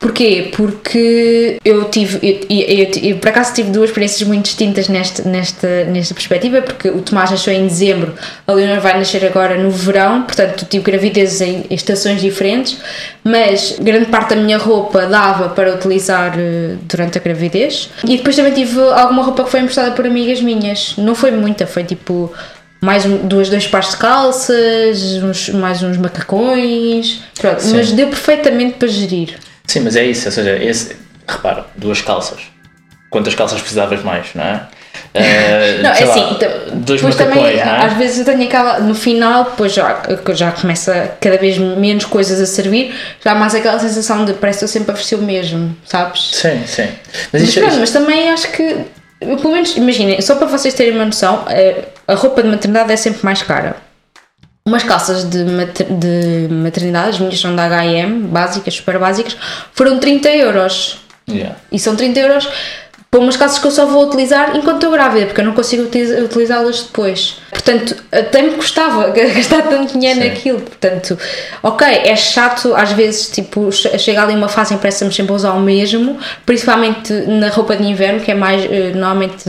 Porquê? 0.00 0.50
Porque 0.56 1.58
eu 1.62 1.84
tive, 1.90 2.18
eu, 2.26 2.46
eu, 2.48 2.90
eu, 3.10 3.16
por 3.18 3.28
acaso 3.28 3.52
tive 3.52 3.70
duas 3.70 3.90
experiências 3.90 4.26
muito 4.26 4.46
distintas 4.46 4.88
nesta, 4.88 5.28
nesta, 5.28 5.84
nesta 5.84 6.14
perspectiva, 6.14 6.62
porque 6.62 6.88
o 6.88 7.02
Tomás 7.02 7.30
nasceu 7.30 7.52
em 7.52 7.66
dezembro, 7.66 8.14
a 8.46 8.52
Leonor 8.52 8.80
vai 8.80 8.96
nascer 8.96 9.22
agora 9.26 9.62
no 9.62 9.70
verão, 9.70 10.22
portanto 10.22 10.64
tive 10.64 10.82
gravidezes 10.82 11.42
em 11.42 11.66
estações 11.68 12.22
diferentes, 12.22 12.78
mas 13.22 13.76
grande 13.78 14.06
parte 14.06 14.34
da 14.34 14.36
minha 14.36 14.56
roupa 14.56 15.04
dava 15.04 15.50
para 15.50 15.74
utilizar 15.74 16.32
eh, 16.38 16.76
durante 16.84 17.18
a 17.18 17.20
gravidez. 17.20 17.90
E 18.02 18.16
depois 18.16 18.34
também 18.34 18.54
tive 18.54 18.80
alguma 18.80 19.22
roupa 19.22 19.44
que 19.44 19.50
foi 19.50 19.60
emprestada 19.60 19.90
por 19.90 20.06
amigas 20.06 20.40
minhas, 20.40 20.94
não 20.96 21.14
foi 21.14 21.30
muita, 21.30 21.66
foi 21.66 21.84
tipo 21.84 22.32
mais 22.80 23.04
duas, 23.04 23.48
dois 23.48 23.66
pares 23.66 23.90
de 23.90 23.96
calças, 23.98 25.00
uns, 25.22 25.48
mais 25.50 25.82
uns 25.82 25.96
macacões. 25.96 27.20
Pronto, 27.38 27.60
Sim. 27.60 27.76
mas 27.76 27.92
deu 27.92 28.08
perfeitamente 28.08 28.74
para 28.74 28.88
gerir. 28.88 29.38
Sim, 29.66 29.80
mas 29.80 29.96
é 29.96 30.04
isso, 30.04 30.26
ou 30.26 30.32
seja, 30.32 30.56
esse, 30.56 30.96
repara, 31.28 31.66
duas 31.76 32.00
calças. 32.00 32.40
Quantas 33.10 33.34
calças 33.34 33.60
precisavas 33.60 34.02
mais, 34.02 34.28
não 34.34 34.44
é? 34.44 34.62
Eh, 35.14 35.80
Não, 35.82 35.90
é 35.90 35.94
sei 35.94 36.06
lá, 36.06 36.14
assim, 36.14 36.34
então, 36.34 36.48
dois 36.74 37.00
depois 37.00 37.16
também, 37.16 37.44
é? 37.58 37.62
às 37.62 37.92
vezes 37.94 38.18
eu 38.20 38.24
tenho 38.24 38.44
aquela, 38.44 38.78
no 38.80 38.94
final, 38.94 39.44
depois 39.44 39.72
já, 39.72 40.02
já 40.34 40.52
começa 40.52 41.12
cada 41.20 41.36
vez 41.36 41.58
menos 41.58 42.04
coisas 42.04 42.40
a 42.40 42.46
servir, 42.46 42.94
já 43.24 43.32
há 43.32 43.34
mais 43.34 43.54
aquela 43.54 43.78
sensação 43.78 44.24
de 44.24 44.34
parece 44.34 44.60
que 44.60 44.64
eu 44.64 44.68
sempre 44.68 44.92
ofereci 44.92 45.14
o 45.16 45.22
mesmo, 45.22 45.76
sabes? 45.84 46.30
Sim, 46.32 46.62
sim. 46.66 46.88
Mas 47.32 47.42
Mas, 47.42 47.42
isto, 47.42 47.54
pronto, 47.60 47.68
isto- 47.70 47.80
mas 47.80 47.90
também 47.90 48.30
acho 48.30 48.52
que, 48.52 48.76
pelo 49.18 49.52
menos, 49.52 49.76
imaginem, 49.76 50.20
só 50.20 50.36
para 50.36 50.46
vocês 50.46 50.74
terem 50.74 50.94
uma 50.94 51.04
noção, 51.06 51.44
eh, 51.48 51.84
a 52.10 52.14
roupa 52.14 52.42
de 52.42 52.48
maternidade 52.48 52.92
é 52.92 52.96
sempre 52.96 53.20
mais 53.24 53.42
cara. 53.42 53.76
Umas 54.66 54.82
calças 54.82 55.24
de, 55.28 55.42
mater- 55.44 55.86
de 55.88 56.48
maternidade, 56.50 57.08
as 57.10 57.18
minhas 57.18 57.40
são 57.40 57.56
da 57.56 57.64
H&M, 57.64 58.26
básicas, 58.28 58.74
super 58.74 58.98
básicas, 58.98 59.36
foram 59.72 59.98
30 59.98 60.28
euros. 60.30 60.98
yeah. 61.28 61.56
E 61.72 61.78
são 61.78 61.96
30 61.96 62.20
euros 62.20 62.48
para 63.10 63.18
umas 63.18 63.36
calças 63.36 63.58
que 63.58 63.66
eu 63.66 63.72
só 63.72 63.86
vou 63.86 64.06
utilizar 64.06 64.54
enquanto 64.56 64.76
estou 64.76 64.92
grávida, 64.92 65.26
porque 65.26 65.40
eu 65.40 65.44
não 65.44 65.52
consigo 65.52 65.82
utilizá-las 65.82 66.82
depois. 66.84 67.38
Portanto, 67.50 67.96
até 68.12 68.40
me 68.40 68.52
custava 68.52 69.08
gastar 69.34 69.62
tanto 69.62 69.94
dinheiro 69.98 70.20
Sim. 70.22 70.28
naquilo. 70.28 70.60
Portanto, 70.60 71.18
ok, 71.60 71.88
é 71.88 72.14
chato, 72.14 72.72
às 72.76 72.92
vezes, 72.92 73.28
tipo, 73.30 73.72
che- 73.72 73.98
chega 73.98 74.22
ali 74.22 74.34
uma 74.36 74.48
fase 74.48 74.74
em 74.74 74.76
que 74.76 74.82
parece-me 74.82 75.12
sempre 75.12 75.32
a 75.32 75.34
usar 75.34 75.52
o 75.54 75.60
mesmo, 75.60 76.18
principalmente 76.46 77.12
na 77.12 77.48
roupa 77.48 77.74
de 77.74 77.82
inverno, 77.82 78.20
que 78.20 78.30
é 78.30 78.34
mais, 78.34 78.62
eh, 78.70 78.92
normalmente, 78.94 79.42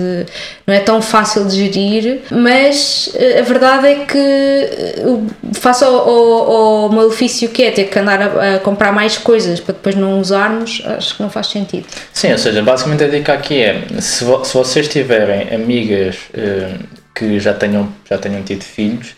não 0.71 0.77
é 0.77 0.79
tão 0.79 1.01
fácil 1.01 1.45
de 1.45 1.57
gerir, 1.57 2.21
mas 2.31 3.11
eh, 3.15 3.39
a 3.39 3.41
verdade 3.41 3.87
é 3.87 3.95
que 4.05 4.17
eh, 4.17 5.03
face 5.51 5.83
ao, 5.83 5.93
ao, 6.09 6.89
malefício 6.89 7.49
que 7.49 7.63
é 7.63 7.71
ter 7.71 7.89
que 7.89 7.99
andar 7.99 8.21
a, 8.21 8.55
a 8.55 8.59
comprar 8.59 8.93
mais 8.93 9.17
coisas 9.17 9.59
para 9.59 9.73
depois 9.73 9.95
não 9.95 10.21
usarmos, 10.21 10.81
acho 10.85 11.17
que 11.17 11.21
não 11.21 11.29
faz 11.29 11.47
sentido. 11.47 11.85
Sim, 12.13 12.31
ou 12.31 12.37
seja, 12.37 12.63
basicamente 12.63 13.03
a 13.03 13.09
dica 13.09 13.33
aqui 13.33 13.61
é, 13.61 13.81
se, 13.99 14.23
vo- 14.23 14.45
se 14.45 14.53
vocês 14.53 14.87
tiverem 14.87 15.53
amigas 15.53 16.15
eh, 16.33 16.75
que 17.13 17.37
já 17.37 17.53
tenham, 17.53 17.89
já 18.09 18.17
tenham 18.17 18.41
tido 18.41 18.63
filhos 18.63 19.09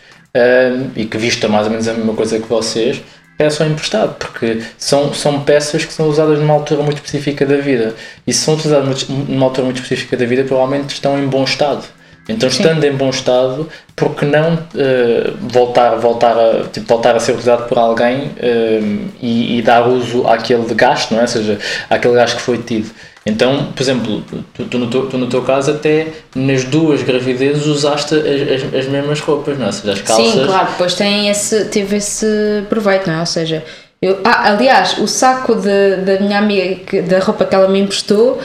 e 0.96 1.04
que 1.04 1.16
vistam 1.16 1.48
mais 1.48 1.66
ou 1.66 1.70
menos 1.70 1.86
a 1.86 1.92
mesma 1.92 2.12
coisa 2.14 2.40
que 2.40 2.48
vocês, 2.48 3.00
peçam 3.36 3.66
emprestado, 3.66 4.14
porque 4.14 4.62
são, 4.78 5.12
são 5.12 5.40
peças 5.42 5.84
que 5.84 5.92
são 5.92 6.08
usadas 6.08 6.38
numa 6.38 6.54
altura 6.54 6.82
muito 6.82 6.96
específica 6.98 7.44
da 7.44 7.56
vida. 7.56 7.94
E 8.26 8.32
se 8.32 8.40
são 8.40 8.56
muito- 8.84 9.10
numa 9.12 9.46
altura 9.46 9.64
muito 9.64 9.82
específica 9.82 10.16
da 10.16 10.24
vida, 10.24 10.44
provavelmente 10.44 10.94
estão 10.94 11.18
em 11.18 11.26
bom 11.26 11.44
estado. 11.44 11.84
Então, 12.26 12.48
estando 12.48 12.82
em 12.84 12.92
bom 12.92 13.10
estado, 13.10 13.68
por 13.94 14.14
que 14.14 14.24
não 14.24 14.58
eh, 14.76 15.30
voltar, 15.42 15.96
voltar, 15.96 16.34
a, 16.38 16.64
tipo, 16.72 16.86
voltar 16.86 17.14
a 17.14 17.20
ser 17.20 17.32
utilizado 17.32 17.64
por 17.68 17.76
alguém 17.78 18.30
eh, 18.38 18.80
e, 19.20 19.58
e 19.58 19.62
dar 19.62 19.86
uso 19.86 20.26
àquele 20.26 20.72
gasto, 20.74 21.12
não 21.12 21.18
é? 21.18 21.22
Ou 21.22 21.28
seja, 21.28 21.58
àquele 21.90 22.14
gasto 22.14 22.36
que 22.36 22.42
foi 22.42 22.58
tido. 22.58 22.90
Então, 23.26 23.72
por 23.74 23.82
exemplo, 23.82 24.22
tu, 24.52 24.64
tu 24.64 24.78
no, 24.78 24.88
teu, 24.88 25.06
tu 25.06 25.16
no 25.16 25.28
teu 25.28 25.42
caso 25.42 25.70
até 25.70 26.08
nas 26.34 26.64
duas 26.64 27.02
gravidezes 27.02 27.66
usaste 27.66 28.14
as, 28.14 28.64
as, 28.64 28.74
as 28.74 28.86
mesmas 28.86 29.20
roupas, 29.20 29.56
não 29.56 29.64
é? 29.64 29.66
Ou 29.68 29.72
seja, 29.72 29.92
as 29.92 30.00
calças. 30.02 30.26
Sim, 30.26 30.44
claro, 30.44 30.68
depois 30.72 30.94
tem 30.94 31.30
esse, 31.30 31.64
teve 31.66 31.96
esse 31.96 32.26
proveito, 32.68 33.06
não 33.06 33.16
é? 33.16 33.20
Ou 33.20 33.26
seja, 33.26 33.64
eu, 34.02 34.20
ah, 34.22 34.50
aliás, 34.50 34.98
o 34.98 35.06
saco 35.06 35.54
de, 35.54 35.96
da 36.04 36.20
minha 36.20 36.38
amiga, 36.38 37.02
da 37.02 37.18
roupa 37.20 37.46
que 37.46 37.54
ela 37.54 37.68
me 37.68 37.80
emprestou, 37.80 38.38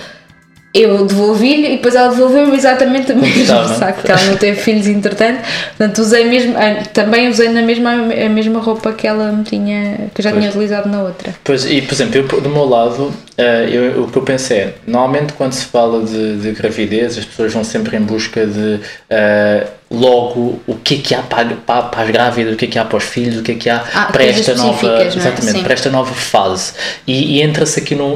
eu 0.74 1.06
devolvi-lhe 1.06 1.68
e 1.68 1.72
depois 1.78 1.96
ela 1.96 2.10
devolveu-me 2.10 2.56
exatamente 2.56 3.12
mesmo 3.14 3.42
estava. 3.42 3.74
saco, 3.76 4.04
que 4.04 4.12
ela 4.12 4.24
não 4.26 4.38
teve 4.38 4.60
filhos 4.62 4.86
entretanto, 4.88 5.42
portanto 5.78 5.98
usei 6.00 6.26
mesmo, 6.26 6.56
ah, 6.58 6.84
também 6.94 7.28
usei 7.28 7.50
na 7.50 7.62
mesma, 7.64 7.92
a 7.92 8.30
mesma 8.30 8.60
roupa 8.60 8.92
que 8.94 9.08
ela 9.08 9.32
me 9.32 9.44
tinha, 9.44 10.10
que 10.14 10.22
eu 10.22 10.24
já 10.24 10.30
Pois. 10.30 10.42
tinha 10.44 10.50
utilizado 10.52 10.88
na 10.88 11.02
outra. 11.02 11.34
Pois, 11.44 11.66
e 11.66 11.82
por 11.82 11.94
exemplo, 11.94 12.18
eu, 12.32 12.42
do 12.42 12.50
meu 12.50 12.66
lado, 12.66 13.12
eh, 13.38 13.68
eu, 13.72 14.04
o 14.04 14.12
que 14.12 14.18
eu 14.18 14.22
pensei 14.22 14.58
é, 14.60 14.74
normalmente 14.86 15.34
quando 15.34 15.54
se 15.54 15.66
fala 15.66 16.04
de, 16.06 16.38
de 16.38 16.52
gravidez, 16.52 17.18
as 17.18 17.26
pessoas 17.26 17.52
vão 17.52 17.64
sempre 17.64 17.98
em 17.98 18.02
busca 18.02 18.46
de 18.46 18.80
eh, 19.10 19.66
logo 19.92 20.60
o 20.68 20.76
que 20.76 20.96
é 20.96 20.98
que 21.00 21.16
há 21.16 21.22
para, 21.24 21.56
para, 21.66 21.82
para 21.84 22.04
as 22.04 22.10
grávidas, 22.10 22.54
o 22.54 22.58
que 22.58 22.66
é 22.66 22.68
que 22.68 22.78
há 22.80 22.86
para 22.86 22.98
os 22.98 23.04
filhos, 23.04 23.38
o 23.40 23.44
que 23.44 23.54
é 23.54 23.56
que 23.56 23.70
há 23.70 23.84
Ah, 23.94 24.06
para 24.12 24.24
esta 24.24 24.54
nova, 24.56 25.02
é? 25.02 25.08
exatamente, 25.08 25.58
Sim. 25.58 25.64
para 25.64 25.74
esta 25.74 25.90
nova 25.90 26.14
fase. 26.14 26.74
E, 27.08 27.38
e 27.38 27.42
entra-se 27.42 27.80
aqui 27.80 27.96
num- 27.96 28.16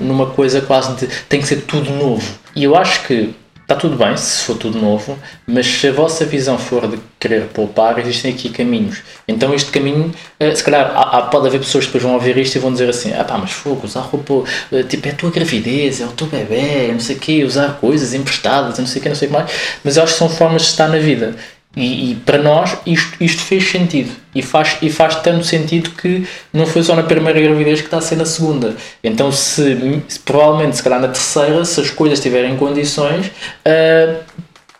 numa 0.00 0.26
coisa 0.26 0.60
quase 0.60 0.94
de 0.96 1.08
tem 1.28 1.40
que 1.40 1.46
ser 1.48 1.62
tudo 1.62 1.90
novo. 1.90 2.24
E 2.54 2.62
eu 2.64 2.76
acho 2.76 3.02
que 3.06 3.34
Está 3.66 3.74
tudo 3.74 3.96
bem 3.96 4.16
se 4.16 4.44
for 4.44 4.56
tudo 4.56 4.80
novo, 4.80 5.18
mas 5.44 5.66
se 5.66 5.88
a 5.88 5.92
vossa 5.92 6.24
visão 6.24 6.56
for 6.56 6.86
de 6.86 7.00
querer 7.18 7.48
poupar, 7.48 7.98
existem 7.98 8.32
aqui 8.32 8.48
caminhos. 8.48 9.02
Então 9.26 9.52
este 9.52 9.72
caminho, 9.72 10.14
eh, 10.38 10.54
se 10.54 10.62
calhar 10.62 10.92
há, 10.94 11.22
pode 11.22 11.48
haver 11.48 11.58
pessoas 11.58 11.84
que 11.84 11.88
depois 11.88 12.04
vão 12.04 12.14
ouvir 12.14 12.36
isto 12.38 12.54
e 12.54 12.58
vão 12.60 12.70
dizer 12.70 12.88
assim, 12.88 13.12
ah 13.12 13.24
pá, 13.24 13.36
mas 13.36 13.50
fogo, 13.50 13.84
usar 13.84 14.02
roupa, 14.02 14.48
eh, 14.70 14.84
tipo 14.84 15.08
é 15.08 15.10
a 15.10 15.14
tua 15.16 15.32
gravidez, 15.32 16.00
é 16.00 16.04
o 16.04 16.12
teu 16.12 16.28
bebê, 16.28 16.92
não 16.92 17.00
sei 17.00 17.16
o 17.16 17.18
quê, 17.18 17.42
usar 17.42 17.76
coisas 17.80 18.14
emprestadas, 18.14 18.78
não 18.78 18.86
sei 18.86 19.00
o 19.00 19.02
quê, 19.02 19.08
não 19.08 19.16
sei 19.16 19.26
o 19.26 19.30
que 19.32 19.36
mais, 19.36 19.50
mas 19.82 19.96
eu 19.96 20.04
acho 20.04 20.12
que 20.12 20.18
são 20.20 20.28
formas 20.28 20.62
de 20.62 20.68
estar 20.68 20.86
na 20.86 20.98
vida. 20.98 21.34
E, 21.76 22.12
e 22.12 22.14
para 22.14 22.38
nós 22.38 22.78
isto, 22.86 23.22
isto 23.22 23.42
fez 23.42 23.70
sentido 23.70 24.10
e 24.34 24.40
faz, 24.40 24.78
e 24.80 24.88
faz 24.88 25.16
tanto 25.16 25.44
sentido 25.44 25.90
que 25.90 26.26
não 26.50 26.64
foi 26.66 26.82
só 26.82 26.96
na 26.96 27.02
primeira 27.02 27.38
gravidez 27.38 27.80
que 27.80 27.86
está 27.86 27.98
a 27.98 28.00
ser 28.00 28.16
na 28.16 28.24
segunda. 28.24 28.74
Então, 29.04 29.30
se, 29.30 30.02
se 30.08 30.18
provavelmente, 30.20 30.76
se 30.76 30.82
calhar 30.82 31.00
na 31.00 31.08
terceira, 31.08 31.62
se 31.66 31.78
as 31.78 31.90
coisas 31.90 32.18
tiverem 32.18 32.56
condições, 32.56 33.30
ah, 33.64 34.20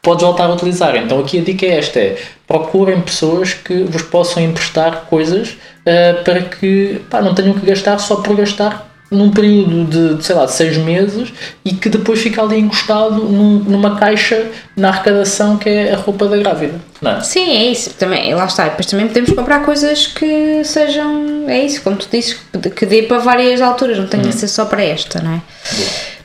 podes 0.01 0.25
voltar 0.25 0.45
a 0.45 0.55
utilizar. 0.55 0.97
Então, 0.97 1.21
aqui 1.21 1.39
a 1.39 1.43
dica 1.43 1.67
é 1.67 1.79
esta: 1.79 2.01
é, 2.01 2.17
procurem 2.47 3.01
pessoas 3.03 3.53
que 3.53 3.85
vos 3.85 4.03
possam 4.03 4.43
emprestar 4.43 5.05
coisas 5.11 5.55
ah, 5.85 6.23
para 6.25 6.43
que 6.43 7.03
pá, 7.11 7.21
não 7.21 7.35
tenham 7.35 7.53
que 7.53 7.67
gastar 7.67 7.99
só 7.99 8.17
por 8.17 8.35
gastar 8.37 8.96
num 9.11 9.31
período 9.31 10.17
de, 10.17 10.25
sei 10.25 10.35
lá, 10.35 10.47
de 10.47 10.53
seis 10.53 10.77
meses 10.79 11.33
e 11.65 11.73
que 11.73 11.89
depois 11.89 12.21
fica 12.21 12.43
ali 12.43 12.59
encostado 12.59 13.15
num- 13.25 13.61
numa 13.61 13.97
caixa 13.97 14.47
na 14.77 14.89
arrecadação 14.89 15.57
que 15.57 15.69
é 15.69 15.93
a 15.95 15.97
roupa 15.97 16.27
da 16.27 16.37
grávida. 16.37 16.75
Não 17.01 17.13
é? 17.13 17.21
Sim, 17.21 17.51
é 17.57 17.71
isso. 17.71 17.91
Também, 17.91 18.35
lá 18.35 18.47
está. 18.47 18.65
Depois 18.65 18.87
também 18.87 19.07
podemos 19.07 19.31
comprar 19.33 19.61
coisas 19.65 20.09
que 20.09 20.63
sejam. 20.65 21.45
É 21.49 21.65
isso, 21.65 21.83
como 21.83 21.97
tu 21.97 22.09
dizes, 22.11 22.37
que- 22.75 22.87
dê 22.87 23.03
para 23.05 23.19
várias 23.19 23.61
alturas, 23.61 23.97
não 23.99 24.09
tem 24.09 24.21
que 24.21 24.33
ser 24.33 24.49
só 24.49 24.65
para 24.65 24.83
esta, 24.83 25.21
não 25.23 25.35
é? 25.35 25.41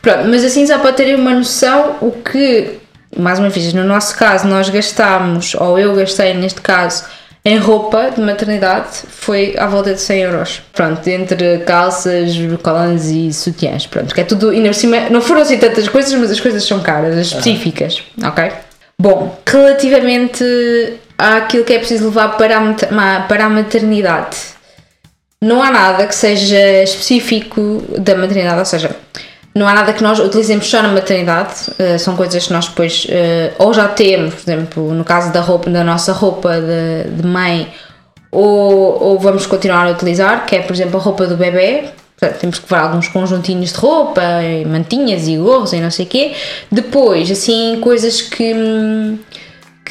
Pronto, 0.02 0.28
mas 0.28 0.44
assim 0.44 0.66
só 0.66 0.80
para 0.80 0.94
terem 0.94 1.14
uma 1.14 1.36
noção, 1.36 1.98
o 2.02 2.12
que, 2.12 2.80
mais 3.16 3.38
uma 3.38 3.50
vez, 3.50 3.72
no 3.74 3.84
nosso 3.84 4.16
caso, 4.18 4.48
nós 4.48 4.68
gastámos, 4.70 5.54
ou 5.54 5.78
eu 5.78 5.94
gastei 5.94 6.34
neste 6.34 6.60
caso, 6.62 7.04
em 7.44 7.58
roupa 7.58 8.12
de 8.12 8.22
maternidade 8.22 8.90
foi 9.10 9.56
à 9.58 9.66
volta 9.66 9.94
de 9.94 10.00
100 10.00 10.22
euros. 10.22 10.62
Pronto, 10.74 11.08
entre 11.08 11.60
calças, 11.60 12.34
colãs 12.62 13.06
e 13.06 13.34
sutiãs. 13.34 13.88
Pronto, 13.88 14.14
que 14.14 14.22
é 14.22 14.24
tudo, 14.24 14.50
ainda 14.50 14.70
por 14.70 14.76
cima, 14.76 15.10
não 15.10 15.22
foram 15.22 15.42
assim 15.42 15.58
tantas 15.58 15.88
coisas, 15.88 16.14
mas 16.14 16.32
as 16.32 16.40
coisas 16.40 16.64
são 16.64 16.80
caras, 16.82 17.18
as 17.18 17.28
específicas, 17.28 18.04
ok? 18.24 18.52
Bom, 19.00 19.40
relativamente 19.46 20.44
àquilo 21.18 21.64
que 21.64 21.74
é 21.74 21.80
preciso 21.80 22.06
levar 22.06 22.38
para 22.38 22.60
a, 22.60 23.22
para 23.22 23.46
a 23.46 23.50
maternidade, 23.50 24.38
não 25.44 25.64
há 25.64 25.72
nada 25.72 26.06
que 26.06 26.14
seja 26.14 26.84
específico 26.84 27.84
da 27.98 28.16
maternidade, 28.16 28.60
ou 28.60 28.66
seja, 28.66 28.96
não 29.54 29.68
há 29.68 29.74
nada 29.74 29.92
que 29.94 30.02
nós 30.02 30.20
utilizemos 30.20 30.70
só 30.70 30.82
na 30.82 30.90
maternidade, 30.90 31.72
eh, 31.78 31.98
são 31.98 32.16
coisas 32.16 32.48
que 32.48 32.54
nós 32.54 32.68
depois 32.68 33.06
eh, 33.10 33.52
ou 33.60 33.74
já 33.74 33.88
temos, 33.90 34.36
por 34.36 34.42
exemplo, 34.42 34.94
no 34.94 35.04
caso 35.04 35.32
da 35.34 35.42
roupa, 35.42 35.70
da 35.70 35.84
nossa 35.84 36.14
roupa 36.14 36.62
de, 36.62 37.12
de 37.22 37.28
mãe, 37.28 37.68
ou, 38.32 39.04
ou 39.04 39.20
vamos 39.20 39.46
continuar 39.46 39.88
a 39.88 39.92
utilizar, 39.92 40.46
que 40.46 40.56
é, 40.56 40.62
por 40.62 40.74
exemplo, 40.74 40.98
a 40.98 41.04
roupa 41.04 41.28
do 41.28 41.36
bebê. 41.36 41.90
Portanto, 42.18 42.40
temos 42.40 42.60
que 42.60 42.72
levar 42.72 42.88
alguns 42.88 43.08
conjuntinhos 43.08 43.74
de 43.74 43.80
roupa, 43.80 44.22
e 44.44 44.64
mantinhas 44.64 45.28
e 45.28 45.36
gorros 45.38 45.74
e 45.74 45.82
não 45.82 45.92
sei 45.92 46.06
o 46.06 46.08
quê. 46.08 46.34
Depois, 46.72 47.30
assim, 47.30 47.80
coisas 47.82 48.22
que, 48.22 48.54
hum, 48.54 49.18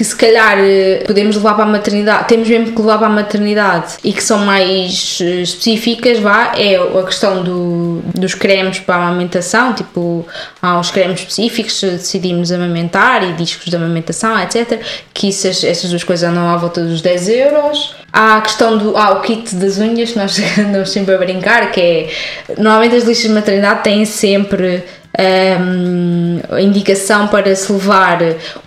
que 0.01 0.05
se 0.05 0.17
calhar 0.17 0.57
eh, 0.59 1.03
podemos 1.07 1.37
levar 1.37 1.53
para 1.53 1.65
a 1.65 1.67
maternidade, 1.67 2.27
temos 2.27 2.49
mesmo 2.49 2.73
que 2.73 2.81
levar 2.81 2.97
para 2.97 3.09
a 3.09 3.11
maternidade 3.11 3.99
e 4.03 4.15
que 4.15 4.25
são 4.25 4.39
mais 4.39 5.19
eh, 5.21 5.43
específicas, 5.43 6.19
vá, 6.19 6.53
é 6.57 6.77
a 6.77 7.03
questão 7.03 7.45
do, 7.45 8.01
dos 8.15 8.33
cremes 8.33 8.79
para 8.79 8.95
a 8.95 9.09
amamentação, 9.09 9.75
tipo, 9.75 10.27
há 10.63 10.81
os 10.81 10.91
cremes 10.91 11.21
específicos 11.21 11.79
se 11.79 11.91
decidimos 11.91 12.51
amamentar 12.51 13.23
e 13.29 13.35
discos 13.35 13.67
de 13.67 13.77
amamentação, 13.77 14.41
etc. 14.41 14.81
Que 15.13 15.29
isso, 15.29 15.47
essas 15.47 15.91
duas 15.91 16.03
coisas 16.03 16.27
andam 16.31 16.49
à 16.49 16.57
volta 16.57 16.83
dos 16.83 17.03
10 17.03 17.29
euros. 17.29 17.95
Há 18.11 18.39
a 18.39 18.41
questão 18.41 18.79
do 18.79 18.97
ah, 18.97 19.11
o 19.11 19.21
kit 19.21 19.55
das 19.55 19.77
unhas, 19.77 20.13
que 20.13 20.17
nós 20.19 20.41
andamos 20.59 20.91
sempre 20.91 21.15
a 21.15 21.19
brincar, 21.19 21.71
que 21.73 21.79
é 21.79 22.11
normalmente 22.57 22.97
as 22.97 23.05
listas 23.05 23.29
de 23.29 23.35
maternidade 23.35 23.83
têm 23.83 24.07
sempre 24.07 24.83
um, 25.19 26.41
a 26.51 26.61
indicação 26.61 27.27
para 27.29 27.55
se 27.55 27.73
levar 27.73 28.19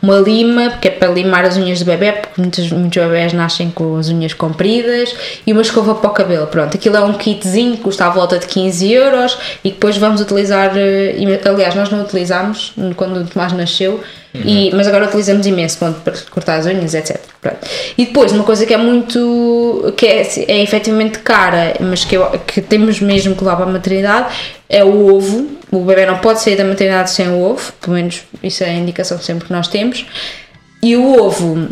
uma 0.01 0.17
lima, 0.17 0.71
porque 0.71 0.89
é 0.89 0.91
para 0.91 1.09
limar 1.09 1.45
as 1.45 1.57
unhas 1.57 1.79
do 1.79 1.85
bebê, 1.85 2.11
porque 2.11 2.41
muitos, 2.41 2.71
muitos 2.71 3.01
bebés 3.01 3.33
nascem 3.33 3.71
com 3.71 3.97
as 3.97 4.09
unhas 4.09 4.33
compridas, 4.33 5.15
e 5.45 5.53
uma 5.53 5.61
escova 5.61 5.95
para 5.95 6.09
o 6.09 6.13
cabelo. 6.13 6.47
Pronto, 6.47 6.75
aquilo 6.75 6.97
é 6.97 7.01
um 7.01 7.13
kitzinho 7.13 7.77
que 7.77 7.83
custa 7.83 8.05
à 8.05 8.09
volta 8.09 8.37
de 8.37 8.47
15 8.47 8.91
euros 8.91 9.37
e 9.63 9.71
depois 9.71 9.97
vamos 9.97 10.21
utilizar. 10.21 10.73
eh, 10.77 11.15
Aliás, 11.45 11.75
nós 11.75 11.89
não 11.89 12.01
utilizámos 12.01 12.73
quando 12.95 13.17
o 13.17 13.25
Tomás 13.25 13.53
nasceu. 13.53 14.01
E, 14.33 14.71
mas 14.73 14.87
agora 14.87 15.05
utilizamos 15.05 15.45
imenso 15.45 15.77
pronto, 15.77 16.01
para 16.01 16.13
cortar 16.31 16.55
as 16.55 16.65
unhas, 16.65 16.95
etc. 16.95 17.19
Pronto. 17.39 17.57
E 17.95 18.05
depois, 18.05 18.31
uma 18.31 18.43
coisa 18.43 18.65
que 18.65 18.73
é 18.73 18.77
muito. 18.77 19.93
que 19.95 20.07
é, 20.07 20.21
é 20.47 20.63
efetivamente 20.63 21.19
cara, 21.19 21.75
mas 21.79 22.03
que, 22.03 22.17
eu, 22.17 22.27
que 22.47 22.59
temos 22.59 22.99
mesmo 22.99 23.35
que 23.35 23.43
levar 23.43 23.57
para 23.57 23.65
a 23.65 23.71
maternidade, 23.71 24.33
é 24.73 24.83
o 24.83 25.15
ovo. 25.15 25.47
O 25.71 25.79
bebê 25.85 26.05
não 26.05 26.17
pode 26.19 26.41
sair 26.41 26.55
da 26.55 26.63
maternidade 26.63 27.11
sem 27.11 27.27
o 27.29 27.41
ovo, 27.41 27.71
pelo 27.81 27.95
menos 27.95 28.21
isso 28.43 28.63
é 28.63 28.69
a 28.69 28.73
indicação 28.73 29.19
sempre 29.19 29.45
que 29.47 29.53
nós 29.53 29.67
temos. 29.67 30.05
E 30.81 30.95
o 30.95 31.19
ovo, 31.21 31.69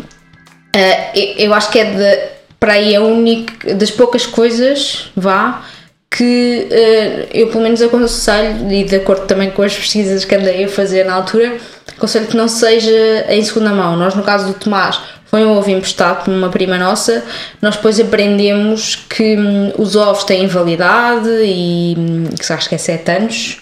eh, 0.74 1.10
eu- 1.44 1.52
acho 1.54 1.70
que 1.70 1.78
é 1.78 1.84
de, 1.84 2.18
para 2.58 2.72
aí 2.74 2.96
a 2.96 3.00
única, 3.02 3.74
das 3.74 3.90
poucas 3.90 4.24
coisas, 4.26 5.10
vá, 5.16 5.62
que 6.10 6.66
eh, 6.70 7.28
eu 7.32 7.48
pelo 7.48 7.62
menos 7.62 7.80
aconselho, 7.82 8.70
e 8.72 8.84
de 8.84 8.96
acordo 8.96 9.26
também 9.26 9.50
com 9.50 9.62
as 9.62 9.74
pesquisas 9.74 10.24
que 10.24 10.34
andei 10.34 10.64
a 10.64 10.68
fazer 10.68 11.04
na 11.04 11.14
altura, 11.14 11.56
aconselho 11.96 12.26
que 12.26 12.36
não 12.36 12.48
seja 12.48 13.26
em 13.28 13.42
segunda 13.44 13.70
mão. 13.70 13.96
Nós, 13.96 14.14
no 14.14 14.22
caso 14.22 14.46
do 14.46 14.54
Tomás, 14.54 14.98
foi 15.32 15.46
um 15.46 15.56
ovo 15.56 15.70
emprestado 15.70 16.26
por 16.26 16.34
uma 16.34 16.50
prima 16.50 16.76
nossa, 16.76 17.24
nós 17.62 17.76
depois 17.76 17.98
aprendemos 17.98 18.96
que 19.08 19.34
hum, 19.34 19.72
os 19.78 19.96
ovos 19.96 20.24
têm 20.24 20.46
validade 20.46 21.26
e 21.42 21.96
hum, 21.98 22.24
que 22.38 22.52
acho 22.52 22.68
que 22.68 22.74
é 22.74 22.78
7 22.78 23.10
anos. 23.10 23.60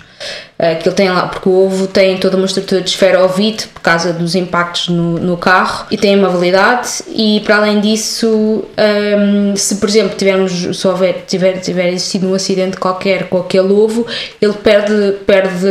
Que 0.83 0.87
ele 0.87 0.95
tem 0.95 1.09
lá, 1.09 1.27
porque 1.29 1.49
o 1.49 1.65
ovo 1.65 1.87
tem 1.87 2.19
toda 2.19 2.37
uma 2.37 2.45
estrutura 2.45 2.83
de 2.83 2.91
esferovite 2.91 3.67
por 3.69 3.81
causa 3.81 4.13
dos 4.13 4.35
impactos 4.35 4.91
no, 4.91 5.19
no 5.19 5.35
carro 5.39 5.87
e 5.91 5.97
tem 5.97 6.15
uma 6.15 6.29
validade. 6.29 7.03
E 7.09 7.41
para 7.41 7.57
além 7.57 7.81
disso 7.81 8.63
um, 8.77 9.57
se 9.57 9.77
por 9.77 9.89
exemplo 9.89 10.19
tivermos 10.19 10.77
se 10.77 10.87
houver 10.87 11.25
tiver, 11.27 11.59
tiver 11.61 11.89
existido 11.89 12.29
um 12.29 12.35
acidente 12.35 12.77
qualquer 12.77 13.31
com 13.31 13.39
aquele 13.39 13.73
ovo 13.73 14.07
ele 14.43 14.53
perde, 14.53 15.13
perde 15.27 15.67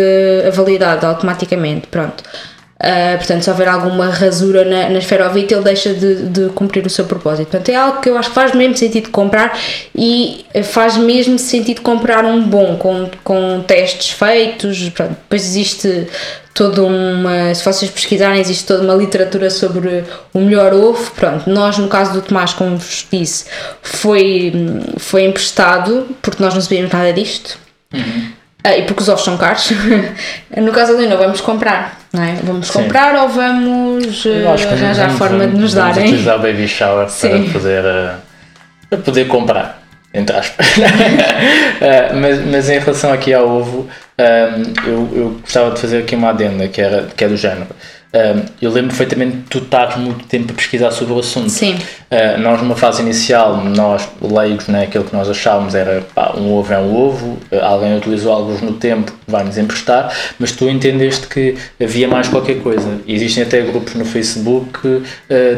a 0.47 0.49
validade 0.49 1.05
automaticamente 1.05 1.85
pronto 1.85 2.23
Uh, 2.81 3.17
portanto, 3.17 3.43
se 3.43 3.49
houver 3.49 3.67
alguma 3.67 4.07
rasura 4.07 4.63
na, 4.63 4.89
na 4.89 4.99
esferovite, 4.99 5.53
ele 5.53 5.63
deixa 5.63 5.93
de, 5.93 6.29
de 6.29 6.49
cumprir 6.49 6.85
o 6.85 6.89
seu 6.89 7.03
propósito. 7.03 7.49
Portanto, 7.49 7.67
é 7.67 7.75
algo 7.75 7.99
que 7.99 8.09
eu 8.09 8.17
acho 8.17 8.29
que 8.29 8.35
faz 8.35 8.55
mesmo 8.55 8.77
sentido 8.77 9.09
comprar 9.09 9.59
e 9.93 10.45
faz 10.63 10.95
mesmo 10.95 11.37
sentido 11.37 11.81
comprar 11.81 12.23
um 12.23 12.41
bom, 12.41 12.77
com, 12.77 13.09
com 13.21 13.61
testes 13.67 14.11
feitos. 14.11 14.89
Pronto. 14.91 15.09
Depois 15.09 15.43
existe 15.43 16.07
toda 16.53 16.83
uma. 16.83 17.53
Se 17.53 17.65
vocês 17.65 17.91
pesquisarem, 17.91 18.39
existe 18.39 18.65
toda 18.65 18.83
uma 18.83 18.95
literatura 18.95 19.49
sobre 19.49 20.05
o 20.33 20.39
melhor 20.39 20.73
ovo. 20.73 21.11
Pronto, 21.11 21.49
nós, 21.49 21.77
no 21.77 21.89
caso 21.89 22.13
do 22.13 22.21
Tomás, 22.21 22.53
como 22.53 22.77
vos 22.77 23.05
disse, 23.11 23.45
foi, 23.81 24.53
foi 24.97 25.25
emprestado, 25.25 26.07
porque 26.21 26.41
nós 26.41 26.53
não 26.53 26.61
sabíamos 26.61 26.93
nada 26.93 27.11
disto. 27.11 27.57
Ah, 28.63 28.75
e 28.77 28.83
porque 28.83 29.01
os 29.01 29.07
ovos 29.09 29.23
são 29.23 29.37
caros. 29.37 29.71
no 30.57 30.71
caso 30.71 30.93
da 30.93 31.01
Lina, 31.01 31.15
vamos 31.15 31.39
comprar, 31.39 31.97
não 32.11 32.21
é? 32.23 32.33
Vamos 32.43 32.67
Sim. 32.67 32.73
comprar 32.73 33.15
ou 33.15 33.29
vamos 33.29 34.21
que 34.21 34.43
arranjar 34.45 35.05
vamos- 35.07 35.17
forma 35.17 35.47
de 35.47 35.57
nos 35.57 35.73
vamos 35.73 35.95
darem? 35.95 36.09
utilizar 36.09 36.35
o 36.37 36.41
baby 36.41 36.67
shower 36.67 37.05
para 37.05 37.09
Sim. 37.09 37.49
poder, 37.51 37.85
eh, 37.85 38.15
para 38.89 38.99
poder 38.99 39.27
comprar, 39.27 39.81
entre 40.13 40.35
aspas. 40.35 40.65
Eh, 41.81 42.11
mas, 42.13 42.45
mas 42.45 42.69
em 42.69 42.77
relação 42.77 43.13
aqui 43.13 43.33
ao 43.33 43.47
ovo, 43.47 43.87
eu, 44.85 45.09
eu 45.15 45.29
gostava 45.41 45.71
de 45.71 45.79
fazer 45.79 45.99
aqui 45.99 46.13
uma 46.13 46.31
adenda 46.31 46.67
que, 46.67 46.81
era, 46.81 47.07
que 47.15 47.23
é 47.23 47.27
do 47.29 47.37
género. 47.37 47.67
Eu 48.59 48.71
lembro 48.71 48.89
perfeitamente 48.89 49.37
de 49.37 49.43
tu 49.43 49.59
estares 49.59 49.95
muito 49.97 50.25
tempo 50.25 50.51
a 50.51 50.55
pesquisar 50.55 50.89
sobre 50.91 51.13
o 51.13 51.19
assunto. 51.19 51.49
Sim. 51.49 51.75
Uh, 51.75 52.39
nós 52.39 52.59
numa 52.59 52.75
fase 52.75 53.03
inicial, 53.03 53.63
nós 53.63 54.07
leigos, 54.19 54.67
né, 54.67 54.83
aquilo 54.83 55.03
que 55.03 55.15
nós 55.15 55.29
achávamos 55.29 55.75
era 55.75 56.01
pá, 56.15 56.33
um 56.35 56.51
ovo 56.51 56.73
é 56.73 56.79
um 56.79 56.95
ovo, 56.95 57.37
uh, 57.51 57.59
alguém 57.61 57.95
utilizou 57.95 58.33
alguns 58.33 58.61
no 58.61 58.73
tempo, 58.73 59.13
vai-nos 59.27 59.59
emprestar, 59.59 60.11
mas 60.39 60.51
tu 60.51 60.67
entendeste 60.67 61.27
que 61.27 61.55
havia 61.79 62.07
mais 62.07 62.27
qualquer 62.27 62.63
coisa. 62.63 62.99
Existem 63.07 63.43
até 63.43 63.61
grupos 63.61 63.93
no 63.93 64.05
Facebook 64.05 64.79
uh, 64.87 65.03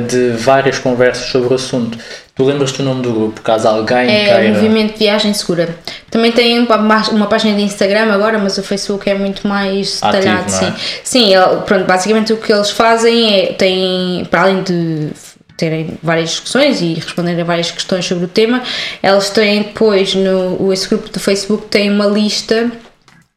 de 0.10 0.31
várias 0.31 0.77
conversas 0.77 1.27
sobre 1.27 1.53
o 1.53 1.55
assunto. 1.55 1.98
Tu 2.34 2.46
lembras-te 2.46 2.82
o 2.82 2.86
nome 2.86 3.02
do 3.02 3.12
grupo, 3.12 3.42
caso 3.42 3.68
alguém 3.68 4.10
É 4.10 4.26
queira... 4.26 4.52
o 4.52 4.56
Movimento 4.56 4.98
Viagem 4.98 5.34
Segura. 5.34 5.76
Também 6.10 6.32
tem 6.32 6.60
uma, 6.60 7.28
página 7.28 7.56
de 7.56 7.62
Instagram 7.62 8.12
agora, 8.12 8.39
mas 8.39 8.58
o 8.58 8.63
Facebook 8.63 9.10
é 9.10 9.13
muito 9.13 9.48
mais 9.48 10.00
Ativo, 10.02 10.24
detalhado. 10.24 10.52
não 10.52 10.58
é? 10.58 10.72
sim, 10.72 10.74
sim 11.04 11.32
pronto, 11.65 11.86
basicamente 11.86 12.34
o 12.34 12.38
que 12.38 12.52
eles 12.52 12.70
fazem 12.70 13.39
é, 13.39 13.46
têm, 13.54 14.26
para 14.30 14.44
além 14.44 14.63
de 14.63 15.10
terem 15.58 16.00
várias 16.02 16.32
discussões 16.32 16.82
e 16.82 16.94
responderem 16.96 17.41
a 17.41 17.46
várias 17.46 17.70
questões 17.70 18.06
sobre 18.06 18.26
o 18.26 18.28
tema, 18.28 18.63
eles 19.04 19.30
têm 19.30 19.62
depois, 19.63 20.15
no, 20.15 20.74
esse 20.74 20.88
grupo 20.88 21.10
do 21.10 21.20
Facebook 21.20 21.67
tem 21.67 21.91
uma 21.91 22.08
lista 22.08 22.72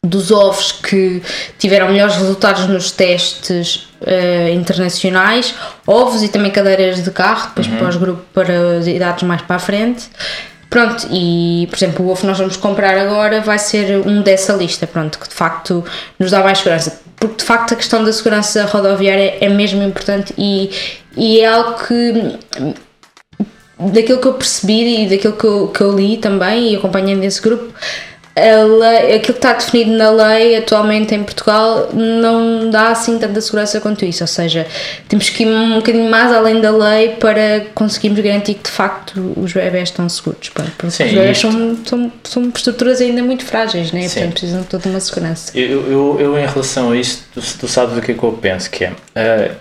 dos 0.05 0.31
ovos 0.31 0.71
que 0.71 1.23
tiveram 1.59 1.89
melhores 1.89 2.17
resultados 2.17 2.67
nos 2.67 2.91
testes 2.91 3.89
eh, 4.07 4.53
internacionais, 4.53 5.55
ovos 5.87 6.23
e 6.23 6.29
também 6.29 6.51
cadeiras 6.51 7.03
de 7.03 7.11
carro, 7.11 7.49
depois 7.49 7.67
para 7.67 7.89
os 7.89 7.97
grupos 7.97 8.25
para 8.33 8.79
as 8.79 8.87
idades 8.87 9.23
mais 9.23 9.43
para 9.43 9.57
a 9.57 9.59
frente. 9.59 10.05
Pronto, 10.69 11.07
e 11.11 11.67
por 11.71 11.77
exemplo, 11.77 12.05
o 12.05 12.11
ovo 12.11 12.21
que 12.21 12.27
nós 12.27 12.39
vamos 12.39 12.57
comprar 12.57 12.99
agora 12.99 13.41
vai 13.41 13.59
ser 13.59 14.07
um 14.07 14.23
dessa 14.23 14.53
lista, 14.53 14.87
pronto, 14.87 15.19
que 15.19 15.29
de 15.29 15.35
facto 15.35 15.85
nos 16.19 16.31
dá 16.31 16.43
mais 16.43 16.59
segurança. 16.59 17.01
Porque 17.17 17.37
de 17.37 17.45
facto 17.45 17.73
a 17.73 17.77
questão 17.77 18.05
da 18.05 18.13
segurança 18.13 18.65
rodoviária 18.67 19.39
é 19.41 19.49
mesmo 19.49 19.83
importante 19.83 20.35
e, 20.37 20.71
e 21.17 21.41
é 21.41 21.47
algo 21.47 21.79
que 21.87 22.39
daquilo 23.79 24.21
que 24.21 24.27
eu 24.27 24.35
percebi 24.35 25.05
e 25.05 25.09
daquilo 25.09 25.35
que 25.35 25.45
eu, 25.45 25.69
que 25.69 25.81
eu 25.81 25.97
li 25.97 26.17
também 26.17 26.73
e 26.73 26.77
acompanhando 26.77 27.25
esse 27.25 27.41
grupo, 27.41 27.73
a 28.37 28.63
lei, 28.65 29.15
aquilo 29.15 29.35
que 29.39 29.47
está 29.47 29.53
definido 29.53 29.93
na 29.93 30.11
lei 30.11 30.57
atualmente 30.57 31.15
em 31.15 31.23
Portugal 31.23 31.91
não 31.93 32.69
dá 32.69 32.89
assim 32.89 33.17
tanta 33.17 33.41
segurança 33.41 33.81
quanto 33.81 34.05
isso, 34.05 34.25
ou 34.25 34.27
seja, 34.29 34.67
temos 35.09 35.31
que 35.31 35.45
ir 35.45 35.47
um 35.47 35.77
bocadinho 35.77 36.11
mais 36.11 36.33
além 36.33 36.61
da 36.61 36.71
lei 36.73 37.11
para 37.11 37.67
conseguirmos 37.77 38.19
garantir 38.21 38.55
que 38.55 38.65
de 38.65 38.71
facto 38.71 39.33
os 39.37 39.53
bebés 39.53 39.91
estão 39.91 40.09
seguros, 40.09 40.49
pá, 40.49 40.65
porque 40.77 40.91
Sim, 40.91 41.05
os 41.05 41.13
bebés 41.13 41.37
isto- 41.37 41.53
são, 41.53 41.79
são, 41.85 42.13
são 42.25 42.49
estruturas 42.49 43.01
ainda 43.01 43.23
muito 43.23 43.45
frágeis, 43.45 43.93
né? 43.93 44.03
Sim. 44.09 44.15
portanto 44.15 44.33
precisam 44.33 44.61
de 44.63 44.67
toda 44.67 44.89
uma 44.89 44.99
segurança. 45.01 45.53
Eu, 45.57 45.89
eu, 45.91 46.17
eu, 46.21 46.39
em 46.39 46.47
relação 46.47 46.91
a 46.91 46.97
isso, 46.97 47.23
tu, 47.33 47.41
tu 47.61 47.69
sabes 47.69 47.97
o 47.97 48.01
que 48.01 48.11
é 48.11 48.15
que 48.15 48.23
eu 48.23 48.33
penso, 48.33 48.69
que 48.69 48.85
é... 48.85 48.93
eh, 49.15 49.53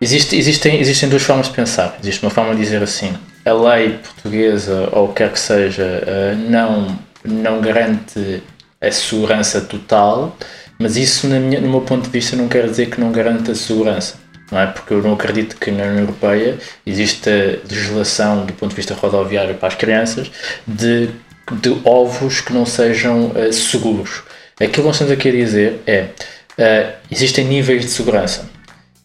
existe, 0.00 0.36
existem, 0.36 0.80
existem 0.80 1.08
duas 1.08 1.22
formas 1.22 1.48
de 1.48 1.52
pensar. 1.52 1.96
Existe 2.02 2.22
uma 2.24 2.30
forma 2.30 2.54
de 2.54 2.60
dizer 2.62 2.82
assim, 2.82 3.12
a 3.44 3.52
lei 3.52 3.98
portuguesa, 4.02 4.88
ou 4.92 5.04
o 5.04 5.08
que 5.08 5.16
quer 5.16 5.30
que 5.32 5.38
seja, 5.38 6.02
eh, 6.06 6.34
não, 6.48 6.98
não 7.24 7.60
garante 7.60 8.42
a 8.80 8.90
segurança 8.90 9.60
total, 9.60 10.36
mas 10.78 10.96
isso, 10.96 11.26
minha, 11.26 11.60
no 11.60 11.68
meu 11.68 11.80
ponto 11.82 12.04
de 12.04 12.10
vista, 12.10 12.34
não 12.34 12.48
quer 12.48 12.68
dizer 12.68 12.90
que 12.90 13.00
não 13.00 13.12
garante 13.12 13.50
a 13.50 13.54
segurança. 13.54 14.16
Não 14.50 14.60
é? 14.60 14.66
Porque 14.66 14.92
eu 14.92 15.02
não 15.02 15.14
acredito 15.14 15.56
que 15.56 15.70
na 15.70 15.84
União 15.84 16.00
Europeia 16.00 16.58
exista 16.84 17.30
legislação 17.68 18.44
do 18.44 18.52
ponto 18.52 18.70
de 18.70 18.76
vista 18.76 18.92
rodoviário 18.92 19.54
para 19.54 19.68
as 19.68 19.74
crianças 19.74 20.30
de, 20.66 21.08
de 21.52 21.80
ovos 21.84 22.40
que 22.42 22.52
não 22.52 22.66
sejam 22.66 23.32
eh, 23.34 23.50
seguros. 23.50 24.22
Aquilo 24.56 24.72
que 24.72 24.82
nós 24.82 24.96
estamos 24.96 25.12
aqui 25.12 25.30
a 25.30 25.32
dizer 25.32 25.80
é 25.86 26.08
eh, 26.58 26.94
existem 27.10 27.46
níveis 27.46 27.82
de 27.82 27.90
segurança 27.90 28.46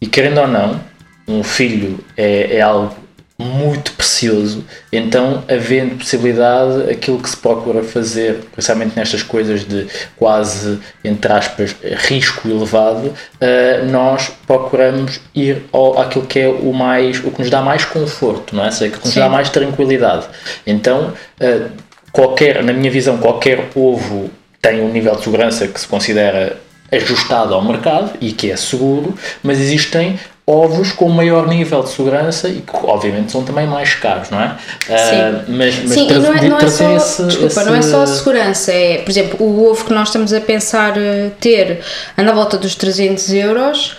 e 0.00 0.06
querendo 0.06 0.40
ou 0.40 0.46
não, 0.46 0.80
um 1.26 1.42
filho 1.42 1.98
é, 2.16 2.56
é 2.56 2.60
algo 2.60 2.94
muito 3.40 3.92
precioso, 3.92 4.64
então 4.92 5.44
havendo 5.48 5.96
possibilidade, 5.96 6.90
aquilo 6.90 7.20
que 7.20 7.30
se 7.30 7.36
procura 7.36 7.84
fazer, 7.84 8.40
principalmente 8.52 8.96
nestas 8.96 9.22
coisas 9.22 9.64
de 9.64 9.86
quase, 10.16 10.80
entre 11.04 11.32
aspas, 11.32 11.76
risco 11.98 12.48
elevado, 12.48 13.14
eh, 13.40 13.82
nós 13.84 14.32
procuramos 14.44 15.20
ir 15.32 15.62
ao, 15.70 16.00
àquilo 16.00 16.26
que 16.26 16.40
é 16.40 16.48
o 16.48 16.72
mais, 16.72 17.18
o 17.24 17.30
que 17.30 17.40
nos 17.40 17.48
dá 17.48 17.62
mais 17.62 17.84
conforto, 17.84 18.56
não 18.56 18.64
é? 18.64 18.72
Seja, 18.72 18.96
que 18.96 19.04
nos 19.04 19.14
Sim. 19.14 19.20
dá 19.20 19.28
mais 19.28 19.48
tranquilidade. 19.50 20.26
Então, 20.66 21.12
eh, 21.38 21.66
qualquer, 22.10 22.64
na 22.64 22.72
minha 22.72 22.90
visão, 22.90 23.18
qualquer 23.18 23.68
ovo 23.76 24.32
tem 24.60 24.80
um 24.80 24.88
nível 24.88 25.14
de 25.14 25.22
segurança 25.22 25.68
que 25.68 25.80
se 25.80 25.86
considera 25.86 26.56
ajustado 26.90 27.54
ao 27.54 27.62
mercado 27.62 28.12
e 28.20 28.32
que 28.32 28.50
é 28.50 28.56
seguro, 28.56 29.14
mas 29.42 29.60
existem 29.60 30.18
ovos 30.50 30.92
com 30.92 31.10
maior 31.10 31.46
nível 31.46 31.82
de 31.82 31.90
segurança 31.90 32.48
e 32.48 32.62
que 32.62 32.72
obviamente 32.84 33.30
são 33.30 33.44
também 33.44 33.66
mais 33.66 33.94
caros, 33.94 34.30
não 34.30 34.40
é? 34.40 34.56
Ah, 34.88 35.42
mas 35.46 35.74
mas 35.84 35.90
Sim, 35.92 36.04
e 36.06 36.08
tra- 36.08 36.18
não 36.20 36.34
é, 36.34 36.48
não 36.48 36.58
é 36.58 36.68
só, 36.68 36.96
esse- 36.96 37.22
desculpa, 37.24 37.64
não 37.64 37.74
é 37.74 37.82
só 37.82 38.02
a 38.02 38.06
segurança, 38.06 38.72
é, 38.72 38.98
por 38.98 39.10
exemplo, 39.10 39.36
o 39.46 39.70
ovo 39.70 39.84
que 39.84 39.92
nós 39.92 40.08
estamos 40.08 40.32
a 40.32 40.40
pensar 40.40 40.94
eh, 40.96 41.30
ter 41.38 41.80
anda 42.16 42.30
à 42.30 42.34
volta 42.34 42.56
dos 42.56 42.74
300 42.74 43.30
euros. 43.34 43.96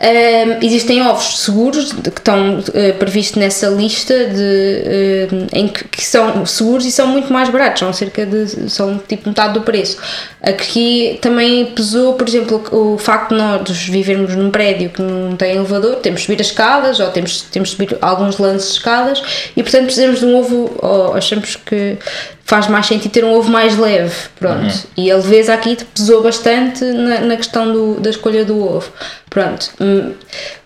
Eh, 0.00 0.58
existem 0.62 1.00
ovos 1.06 1.38
seguros 1.44 1.92
que 1.92 2.08
estão 2.08 2.58
eh, 2.74 2.90
previstos 2.92 3.36
nessa 3.40 3.68
lista 3.68 4.12
de, 4.12 4.82
eh, 4.84 5.28
em 5.52 5.68
que, 5.68 5.84
que 5.84 6.04
são 6.04 6.44
seguros 6.44 6.84
e 6.84 6.90
são 6.90 7.06
muito 7.06 7.32
mais 7.32 7.48
baratos, 7.48 7.78
são 7.78 7.92
cerca 7.92 8.26
de 8.26 8.68
são 8.68 8.98
tipo 8.98 9.28
metade 9.28 9.54
do 9.54 9.60
preço. 9.60 9.98
Aqui 10.42 11.18
também 11.22 11.66
pesou, 11.66 12.14
por 12.14 12.26
exemplo, 12.26 12.60
o 12.72 12.98
facto 12.98 13.28
de 13.28 13.36
nós 13.36 13.70
vivermos 13.84 14.34
num 14.34 14.50
prédio 14.50 14.90
que 14.90 15.00
não 15.00 15.36
tem 15.36 15.52
elevador, 15.54 15.91
temos 15.96 16.20
de 16.20 16.26
subir 16.26 16.40
as 16.40 16.48
escadas 16.48 17.00
ou 17.00 17.10
temos, 17.10 17.42
temos 17.42 17.70
de 17.70 17.76
subir 17.76 17.98
alguns 18.00 18.38
lances 18.38 18.68
de 18.68 18.78
escadas 18.78 19.22
e, 19.56 19.62
portanto, 19.62 19.84
precisamos 19.84 20.20
de 20.20 20.26
um 20.26 20.36
ovo, 20.36 20.76
ou 20.78 21.14
achamos 21.14 21.56
que 21.56 21.98
faz 22.44 22.68
mais 22.68 22.86
sentido 22.86 23.12
ter 23.12 23.24
um 23.24 23.32
ovo 23.32 23.50
mais 23.50 23.78
leve, 23.78 24.14
pronto. 24.38 24.62
Uhum. 24.62 24.80
E 24.96 25.10
a 25.10 25.16
leveza 25.16 25.54
aqui 25.54 25.76
pesou 25.94 26.22
bastante 26.22 26.84
na, 26.84 27.20
na 27.20 27.36
questão 27.36 27.72
do, 27.72 28.00
da 28.00 28.10
escolha 28.10 28.44
do 28.44 28.62
ovo, 28.62 28.92
pronto. 29.30 29.70
Hum, 29.80 30.12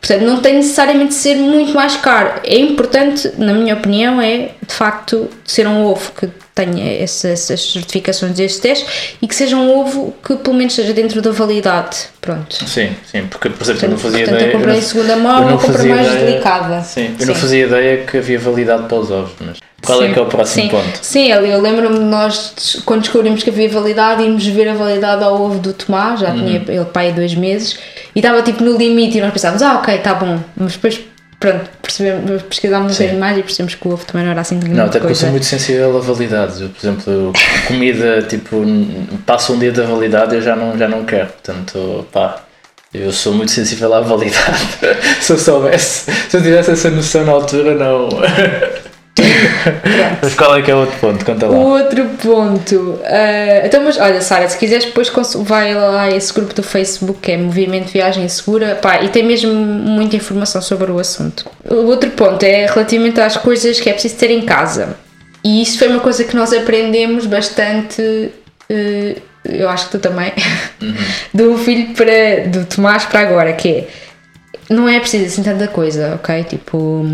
portanto, 0.01 0.23
não 0.23 0.41
tem 0.41 0.55
necessariamente 0.55 1.11
de 1.11 1.15
ser 1.15 1.37
muito 1.37 1.73
mais 1.75 1.97
caro. 1.97 2.41
É 2.43 2.59
importante, 2.59 3.31
na 3.39 3.53
minha 3.53 3.75
opinião, 3.75 4.21
é 4.21 4.51
de 4.67 4.75
facto 4.75 5.29
ser 5.45 5.67
um 5.67 5.85
ovo 5.85 6.12
que 6.12 6.29
tenha 6.57 7.03
essas, 7.03 7.51
essas 7.51 7.73
certificações 7.73 8.33
destes 8.33 8.61
testes 8.61 9.14
e 9.21 9.29
que 9.29 9.35
seja 9.35 9.57
um 9.57 9.79
ovo 9.79 10.14
que 10.25 10.35
pelo 10.37 10.57
menos 10.57 10.75
seja 10.75 10.95
dentro 10.95 11.21
da 11.21 11.31
validade, 11.31 11.99
pronto. 12.19 12.57
Sim, 12.66 12.97
sim, 13.05 13.27
porque 13.27 13.51
por 13.51 13.62
exemplo 13.62 13.81
portanto, 13.81 13.83
eu 13.83 13.90
não 13.90 13.99
fazia 13.99 14.19
portanto, 14.21 14.40
ideia... 14.40 14.49
eu 14.49 14.59
comprei 14.59 14.79
em 14.79 14.83
segunda 14.83 15.16
mão, 15.16 15.51
eu 15.51 15.59
comprei 15.59 15.88
mais 15.90 16.07
ideia, 16.07 16.25
delicada. 16.25 16.81
Sim, 16.81 17.11
eu 17.12 17.19
sim. 17.19 17.27
não 17.27 17.35
fazia 17.35 17.66
ideia 17.66 18.05
que 18.07 18.16
havia 18.16 18.38
validade 18.38 18.88
para 18.88 18.97
os 18.97 19.11
ovos, 19.11 19.33
mas... 19.38 19.59
Qual 19.85 20.03
é 20.03 20.07
sim, 20.07 20.11
é 20.11 20.14
que 20.14 20.19
é 20.19 20.23
o 20.23 20.27
próximo 20.27 20.62
sim. 20.62 20.69
ponto? 20.71 20.99
Sim, 21.03 21.29
eu 21.29 21.61
lembro-me 21.61 21.99
de 21.99 22.05
nós, 22.05 22.83
quando 22.87 23.03
descobrimos 23.03 23.42
que 23.42 23.51
havia 23.51 23.69
validade, 23.69 24.23
íamos 24.23 24.45
ver 24.47 24.69
a 24.69 24.75
validade 24.75 25.23
ao 25.23 25.40
ovo 25.40 25.59
do 25.59 25.75
Tomás, 25.75 26.21
já 26.21 26.31
uhum. 26.31 26.38
tinha 26.38 26.64
ele 26.66 26.85
pai 26.87 27.12
dois 27.12 27.35
meses, 27.35 27.79
e 28.14 28.19
estava 28.19 28.40
tipo 28.40 28.64
no 28.64 28.79
limite, 28.79 29.19
e 29.19 29.21
nós 29.21 29.31
pensávamos, 29.31 29.62
ah, 29.62 29.75
ok, 29.75 29.95
está 29.95 30.14
bom, 30.14 30.40
mas 30.57 30.73
depois 30.73 30.99
pronto, 31.38 31.70
percebemos, 31.83 32.42
pesquisámos 32.42 33.01
um 33.01 33.18
mais 33.18 33.38
e 33.38 33.42
percebemos 33.42 33.75
que 33.75 33.88
o 33.88 33.92
ovo 33.92 34.05
também 34.05 34.25
não 34.25 34.33
era 34.33 34.40
assim 34.40 34.59
de 34.59 34.68
Não, 34.68 34.87
até 34.87 34.99
porque 34.99 35.12
eu 35.12 35.16
sou 35.16 35.31
muito 35.31 35.46
sensível 35.46 35.96
a 35.96 36.01
validades. 36.01 36.61
Eu, 36.61 36.68
por 36.68 36.79
exemplo, 36.79 37.33
comida, 37.66 38.22
tipo, 38.29 38.64
passa 39.25 39.53
um 39.53 39.59
dia 39.59 39.72
da 39.72 39.85
validade 39.85 40.35
eu 40.35 40.42
já 40.42 40.57
não, 40.57 40.77
já 40.77 40.88
não 40.88 41.05
quero. 41.05 41.29
Portanto, 41.29 42.07
pá, 42.12 42.42
eu 42.92 43.12
sou 43.12 43.35
muito 43.35 43.53
sensível 43.53 43.92
à 43.92 44.01
validade. 44.01 44.79
se 45.20 45.33
eu 45.33 45.38
soubesse, 45.38 46.11
se 46.29 46.37
eu 46.37 46.42
tivesse 46.42 46.70
essa 46.70 46.90
noção 46.90 47.25
na 47.25 47.33
altura, 47.33 47.75
não. 47.75 48.09
mas 50.23 50.35
qual 50.35 50.57
é 50.57 50.63
que 50.63 50.71
é 50.71 50.75
o 50.75 50.79
outro 50.79 50.99
ponto? 50.99 51.25
Conta 51.25 51.47
lá. 51.47 51.57
O 51.57 51.71
outro 51.71 52.05
ponto. 52.23 52.75
Uh, 52.77 53.65
então, 53.65 53.83
mas 53.83 53.99
olha, 53.99 54.21
Sara, 54.21 54.49
se 54.49 54.59
quiseres, 54.59 54.85
depois 54.85 55.11
vai 55.37 55.75
lá 55.75 56.03
a 56.03 56.11
esse 56.11 56.33
grupo 56.33 56.55
do 56.55 56.63
Facebook 56.63 57.21
que 57.21 57.33
é 57.33 57.37
Movimento 57.37 57.91
Viagem 57.91 58.29
Segura 58.29 58.75
pá, 58.75 59.03
e 59.03 59.09
tem 59.09 59.23
mesmo 59.23 59.53
muita 59.53 60.17
informação 60.17 60.61
sobre 60.61 60.91
o 60.91 60.99
assunto. 60.99 61.49
O 61.69 61.87
outro 61.87 62.11
ponto 62.11 62.43
é 62.43 62.67
relativamente 62.67 63.21
às 63.21 63.37
coisas 63.37 63.81
que 63.81 63.89
é 63.89 63.93
preciso 63.93 64.17
ter 64.17 64.31
em 64.31 64.43
casa. 64.43 64.97
E 65.43 65.63
isso 65.63 65.79
foi 65.79 65.89
uma 65.89 66.01
coisa 66.01 66.25
que 66.25 66.37
nós 66.37 66.53
aprendemos 66.53 67.25
bastante. 67.27 68.03
Uh, 68.71 69.21
eu 69.49 69.69
acho 69.69 69.87
que 69.87 69.93
tu 69.93 69.99
também, 70.01 70.33
uhum. 70.83 70.95
do 71.33 71.59
filho 71.59 71.95
para, 71.95 72.49
do 72.49 72.67
Tomás 72.67 73.05
para 73.05 73.21
agora, 73.21 73.53
que 73.53 73.69
é 73.69 73.89
não 74.69 74.89
é 74.89 74.99
preciso 74.99 75.27
assim 75.27 75.43
tanta 75.43 75.69
coisa, 75.69 76.15
ok? 76.15 76.45
Tipo, 76.45 77.05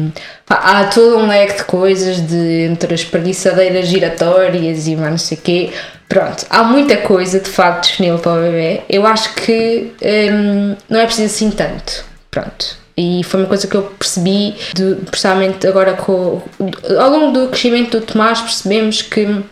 há 0.49 0.85
todo 0.85 1.19
um 1.19 1.27
leque 1.27 1.59
de 1.59 1.65
coisas 1.65 2.21
de 2.27 2.69
entre 2.71 2.95
as 2.95 3.05
preguiçadeiras 3.05 3.87
giratórias 3.87 4.87
e 4.87 4.97
mais 4.97 5.11
não 5.11 5.19
sei 5.19 5.38
o 5.38 5.41
quê. 5.41 5.71
Pronto, 6.09 6.45
há 6.51 6.62
muita 6.62 6.99
coisa 6.99 7.41
de 7.41 7.49
facto 7.49 7.85
disponível 7.85 8.19
para 8.19 8.33
o 8.33 8.43
bebê. 8.43 8.83
Eu 8.88 9.07
acho 9.07 9.35
que 9.35 9.93
hum, 10.03 10.77
não 10.88 11.01
é 11.01 11.07
preciso 11.07 11.35
assim 11.35 11.51
tanto. 11.51 12.05
Pronto. 12.31 12.83
E 12.97 13.23
foi 13.25 13.41
uma 13.41 13.49
coisa 13.49 13.67
que 13.67 13.75
eu 13.75 13.83
percebi, 13.83 14.55
de, 14.75 14.97
precisamente 15.11 15.67
agora 15.67 15.95
com. 15.95 16.43
Ao 16.99 17.11
longo 17.11 17.33
do 17.33 17.49
crescimento 17.49 17.99
do 17.99 18.07
Tomás, 18.07 18.41
percebemos 18.41 19.01
que 19.01 19.43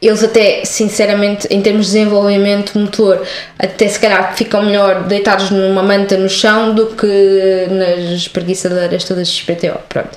eles 0.00 0.22
até, 0.22 0.64
sinceramente, 0.64 1.46
em 1.50 1.60
termos 1.62 1.86
de 1.86 1.92
desenvolvimento 1.92 2.78
motor, 2.78 3.22
até 3.58 3.88
se 3.88 3.98
calhar 3.98 4.36
ficam 4.36 4.62
melhor 4.62 5.04
deitados 5.04 5.50
numa 5.50 5.82
manta 5.82 6.16
no 6.16 6.28
chão 6.28 6.74
do 6.74 6.88
que 6.88 7.66
nas 7.70 8.10
espreguiçadeiras 8.10 9.04
todas 9.04 9.28
de 9.28 9.34
XPTO, 9.34 9.78
pronto. 9.88 10.16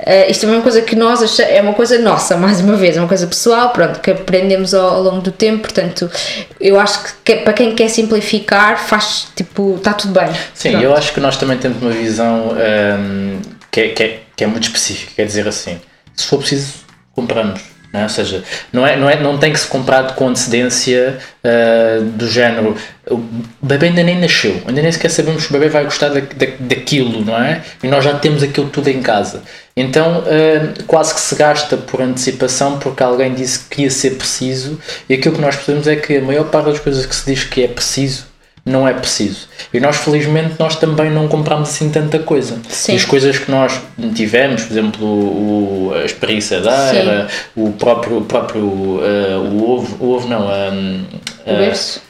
Uh, 0.00 0.30
isto 0.30 0.46
é 0.46 0.48
uma 0.48 0.62
coisa 0.62 0.80
que 0.80 0.96
nós 0.96 1.22
achamos, 1.22 1.52
é 1.52 1.60
uma 1.60 1.74
coisa 1.74 1.98
nossa, 1.98 2.34
mais 2.38 2.60
uma 2.60 2.74
vez, 2.74 2.96
é 2.96 3.00
uma 3.00 3.08
coisa 3.08 3.26
pessoal, 3.26 3.68
pronto, 3.70 4.00
que 4.00 4.10
aprendemos 4.10 4.72
ao, 4.72 4.94
ao 4.94 5.02
longo 5.02 5.20
do 5.20 5.30
tempo, 5.30 5.60
portanto, 5.60 6.10
eu 6.58 6.80
acho 6.80 7.04
que, 7.04 7.12
que, 7.22 7.36
para 7.42 7.52
quem 7.52 7.74
quer 7.74 7.88
simplificar, 7.90 8.78
faz, 8.78 9.28
tipo, 9.36 9.74
está 9.76 9.92
tudo 9.92 10.18
bem. 10.18 10.32
Sim, 10.54 10.70
pronto. 10.70 10.84
eu 10.84 10.96
acho 10.96 11.12
que 11.12 11.20
nós 11.20 11.36
também 11.36 11.58
temos 11.58 11.82
uma 11.82 11.90
visão 11.90 12.52
um, 12.52 12.58
ehm, 12.58 13.40
que, 13.70 13.80
é, 13.80 13.88
que, 13.88 14.02
é, 14.02 14.18
que 14.34 14.44
é 14.44 14.46
muito 14.46 14.64
específica, 14.64 15.12
quer 15.16 15.26
dizer 15.26 15.46
assim, 15.46 15.78
se 16.16 16.26
for 16.26 16.38
preciso, 16.38 16.76
compramos 17.14 17.69
não 17.92 18.00
é? 18.00 18.02
Ou 18.04 18.08
seja, 18.08 18.44
não, 18.72 18.86
é, 18.86 18.96
não, 18.96 19.10
é, 19.10 19.20
não 19.20 19.38
tem 19.38 19.52
que 19.52 19.58
se 19.58 19.66
comprar 19.66 20.14
com 20.14 20.28
antecedência 20.28 21.18
uh, 21.44 22.02
do 22.02 22.28
género. 22.28 22.76
O 23.10 23.20
bebê 23.60 23.86
ainda 23.86 24.02
nem 24.02 24.18
nasceu, 24.18 24.62
ainda 24.66 24.80
nem 24.80 24.92
sequer 24.92 25.10
sabemos 25.10 25.42
se 25.42 25.50
o 25.50 25.52
bebê 25.52 25.68
vai 25.68 25.84
gostar 25.84 26.08
da, 26.08 26.20
da, 26.20 26.46
daquilo, 26.60 27.24
não 27.24 27.36
é? 27.36 27.62
E 27.82 27.88
nós 27.88 28.04
já 28.04 28.14
temos 28.14 28.42
aquilo 28.42 28.68
tudo 28.68 28.88
em 28.88 29.02
casa. 29.02 29.42
Então, 29.76 30.20
uh, 30.20 30.84
quase 30.84 31.14
que 31.14 31.20
se 31.20 31.34
gasta 31.34 31.76
por 31.76 32.00
antecipação 32.00 32.78
porque 32.78 33.02
alguém 33.02 33.34
disse 33.34 33.60
que 33.68 33.82
ia 33.82 33.90
ser 33.90 34.10
preciso, 34.10 34.78
e 35.08 35.14
aquilo 35.14 35.34
que 35.34 35.40
nós 35.40 35.56
percebemos 35.56 35.88
é 35.88 35.96
que 35.96 36.18
a 36.18 36.22
maior 36.22 36.44
parte 36.44 36.66
das 36.66 36.78
coisas 36.78 37.04
que 37.04 37.14
se 37.14 37.26
diz 37.26 37.44
que 37.44 37.64
é 37.64 37.68
preciso 37.68 38.29
não 38.64 38.86
é 38.86 38.92
preciso. 38.92 39.48
E 39.72 39.80
nós, 39.80 39.96
felizmente, 39.96 40.54
nós 40.58 40.76
também 40.76 41.10
não 41.10 41.28
compramos 41.28 41.70
assim 41.70 41.90
tanta 41.90 42.18
coisa. 42.18 42.58
Sim. 42.68 42.92
E 42.92 42.96
as 42.96 43.04
coisas 43.04 43.38
que 43.38 43.50
nós 43.50 43.80
tivemos, 44.14 44.64
por 44.64 44.72
exemplo, 44.72 45.06
o, 45.06 45.92
a 45.94 46.04
espreguiçadeira, 46.04 47.28
o 47.56 47.72
próprio, 47.72 48.18
o, 48.18 48.24
próprio 48.24 48.64
uh, 48.64 49.40
o 49.52 49.70
ovo, 49.70 50.04
o 50.04 50.12
ovo 50.14 50.28
não, 50.28 50.46
um, 50.46 51.04
o 51.46 51.56
berço. 51.56 52.02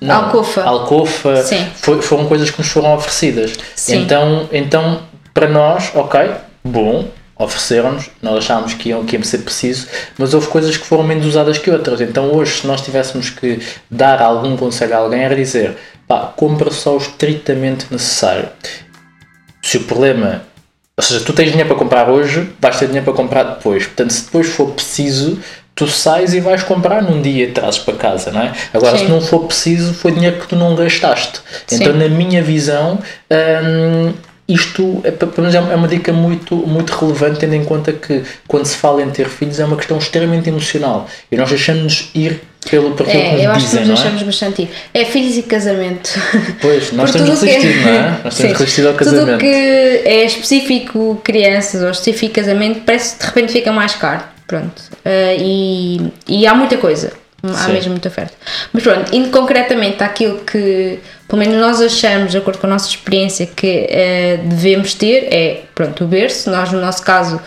Não, 0.00 0.24
alcofa. 0.24 0.62
Alcofa, 0.62 1.42
Sim. 1.42 1.66
Foi, 1.74 2.00
foram 2.00 2.26
coisas 2.26 2.50
que 2.50 2.58
nos 2.58 2.68
foram 2.68 2.94
oferecidas. 2.94 3.54
Sim. 3.74 4.02
Então, 4.02 4.48
então, 4.52 5.00
para 5.34 5.48
nós, 5.48 5.90
ok, 5.94 6.30
bom, 6.64 7.08
ofereceram-nos, 7.38 8.10
nós 8.20 8.38
achámos 8.38 8.74
que 8.74 8.88
iam, 8.88 9.04
que 9.04 9.16
ia 9.16 9.24
ser 9.24 9.38
preciso, 9.38 9.86
mas 10.18 10.34
houve 10.34 10.48
coisas 10.48 10.76
que 10.76 10.84
foram 10.84 11.04
menos 11.04 11.24
usadas 11.24 11.58
que 11.58 11.70
outras. 11.70 12.00
Então 12.00 12.32
hoje, 12.34 12.60
se 12.60 12.66
nós 12.66 12.80
tivéssemos 12.80 13.30
que 13.30 13.60
dar 13.90 14.20
algum 14.20 14.56
conselho 14.56 14.94
a 14.94 14.98
alguém, 14.98 15.20
era 15.20 15.36
dizer, 15.36 15.76
pá, 16.08 16.32
compra 16.34 16.70
só 16.70 16.94
o 16.94 16.98
estritamente 16.98 17.86
necessário. 17.90 18.48
Se 19.62 19.76
o 19.76 19.84
problema, 19.84 20.42
ou 20.96 21.04
seja, 21.04 21.24
tu 21.24 21.32
tens 21.34 21.50
dinheiro 21.50 21.68
para 21.68 21.78
comprar 21.78 22.08
hoje, 22.08 22.50
vais 22.58 22.78
ter 22.78 22.86
dinheiro 22.86 23.04
para 23.04 23.14
comprar 23.14 23.42
depois. 23.44 23.86
Portanto, 23.86 24.12
se 24.12 24.24
depois 24.24 24.48
for 24.48 24.70
preciso, 24.70 25.38
tu 25.74 25.86
sais 25.86 26.32
e 26.32 26.40
vais 26.40 26.62
comprar 26.62 27.02
num 27.02 27.20
dia 27.20 27.44
e 27.44 27.52
trazes 27.52 27.78
para 27.78 27.94
casa, 27.94 28.32
não 28.32 28.40
é? 28.40 28.52
Agora, 28.72 28.96
Sim. 28.96 29.04
se 29.04 29.12
não 29.12 29.20
for 29.20 29.44
preciso, 29.44 29.92
foi 29.92 30.10
dinheiro 30.10 30.40
que 30.40 30.48
tu 30.48 30.56
não 30.56 30.74
gastaste. 30.74 31.40
Sim. 31.66 31.76
Então, 31.76 31.92
na 31.92 32.08
minha 32.08 32.42
visão, 32.42 32.98
hum, 33.30 34.12
isto 34.48 35.02
é, 35.04 35.10
é 35.10 35.76
uma 35.76 35.86
dica 35.86 36.10
muito, 36.10 36.56
muito 36.56 36.90
relevante, 36.94 37.40
tendo 37.40 37.54
em 37.54 37.64
conta 37.64 37.92
que 37.92 38.24
quando 38.46 38.64
se 38.64 38.76
fala 38.76 39.02
em 39.02 39.10
ter 39.10 39.28
filhos 39.28 39.60
é 39.60 39.64
uma 39.66 39.76
questão 39.76 39.98
extremamente 39.98 40.48
emocional 40.48 41.06
e 41.30 41.36
nós 41.36 41.50
deixamos 41.50 42.10
ir 42.14 42.40
pelo 42.70 42.92
perfil 42.92 43.20
é, 43.20 43.32
nos 43.32 43.42
eu 43.42 43.50
acho 43.50 43.66
dizem, 43.66 43.82
que 43.82 43.88
nós 43.88 43.98
deixamos 44.00 44.22
é? 44.22 44.24
bastante 44.24 44.62
ir. 44.62 44.70
É 44.94 45.04
filhos 45.04 45.36
e 45.36 45.42
casamento. 45.42 46.10
Pois, 46.60 46.92
nós 46.92 47.10
temos 47.10 47.28
resistido, 47.28 47.72
que... 47.72 47.84
não 47.84 47.92
é? 47.92 48.20
Nós 48.24 48.36
temos 48.36 48.58
resistido 48.58 48.88
ao 48.88 48.94
casamento. 48.94 49.26
Tudo 49.26 49.38
que 49.38 49.46
é 49.46 50.24
específico 50.24 51.20
crianças 51.24 51.82
ou 51.82 51.90
específico 51.90 52.34
casamento 52.34 52.80
parece 52.84 53.14
que 53.14 53.20
de 53.20 53.26
repente 53.26 53.52
fica 53.52 53.72
mais 53.72 53.94
caro. 53.94 54.22
Pronto. 54.46 54.80
Uh, 55.04 55.36
e, 55.38 56.12
e 56.26 56.46
há 56.46 56.54
muita 56.54 56.76
coisa. 56.78 57.12
Há 57.42 57.52
Sim. 57.52 57.72
mesmo 57.72 57.90
muita 57.92 58.08
oferta. 58.08 58.34
Mas 58.72 58.82
pronto, 58.82 59.14
indo 59.14 59.30
concretamente 59.30 60.02
àquilo 60.02 60.38
que 60.38 60.98
pelo 61.28 61.40
menos 61.40 61.60
nós 61.60 61.80
achamos, 61.80 62.32
de 62.32 62.38
acordo 62.38 62.58
com 62.58 62.66
a 62.66 62.70
nossa 62.70 62.88
experiência, 62.88 63.46
que 63.46 63.86
uh, 63.86 64.48
devemos 64.48 64.94
ter, 64.94 65.28
é 65.30 65.62
pronto, 65.74 66.04
o 66.04 66.06
berço. 66.06 66.50
Nós, 66.50 66.72
no 66.72 66.80
nosso 66.80 67.02
caso, 67.02 67.38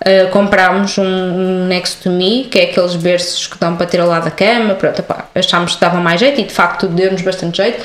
uh, 0.00 0.30
comprámos 0.30 0.98
um, 0.98 1.04
um 1.04 1.66
Next 1.66 2.02
to 2.02 2.10
Me, 2.10 2.44
que 2.44 2.58
é 2.58 2.64
aqueles 2.64 2.96
berços 2.96 3.46
que 3.46 3.58
dão 3.58 3.76
para 3.76 3.86
ter 3.86 4.00
ao 4.00 4.08
lado 4.08 4.24
da 4.24 4.30
cama. 4.30 4.74
Pronto, 4.74 5.04
achámos 5.34 5.74
que 5.74 5.80
dava 5.80 5.98
mais 5.98 6.20
jeito 6.20 6.40
e 6.40 6.44
de 6.44 6.52
facto 6.52 6.86
deu-nos 6.86 7.22
bastante 7.22 7.58
jeito. 7.58 7.82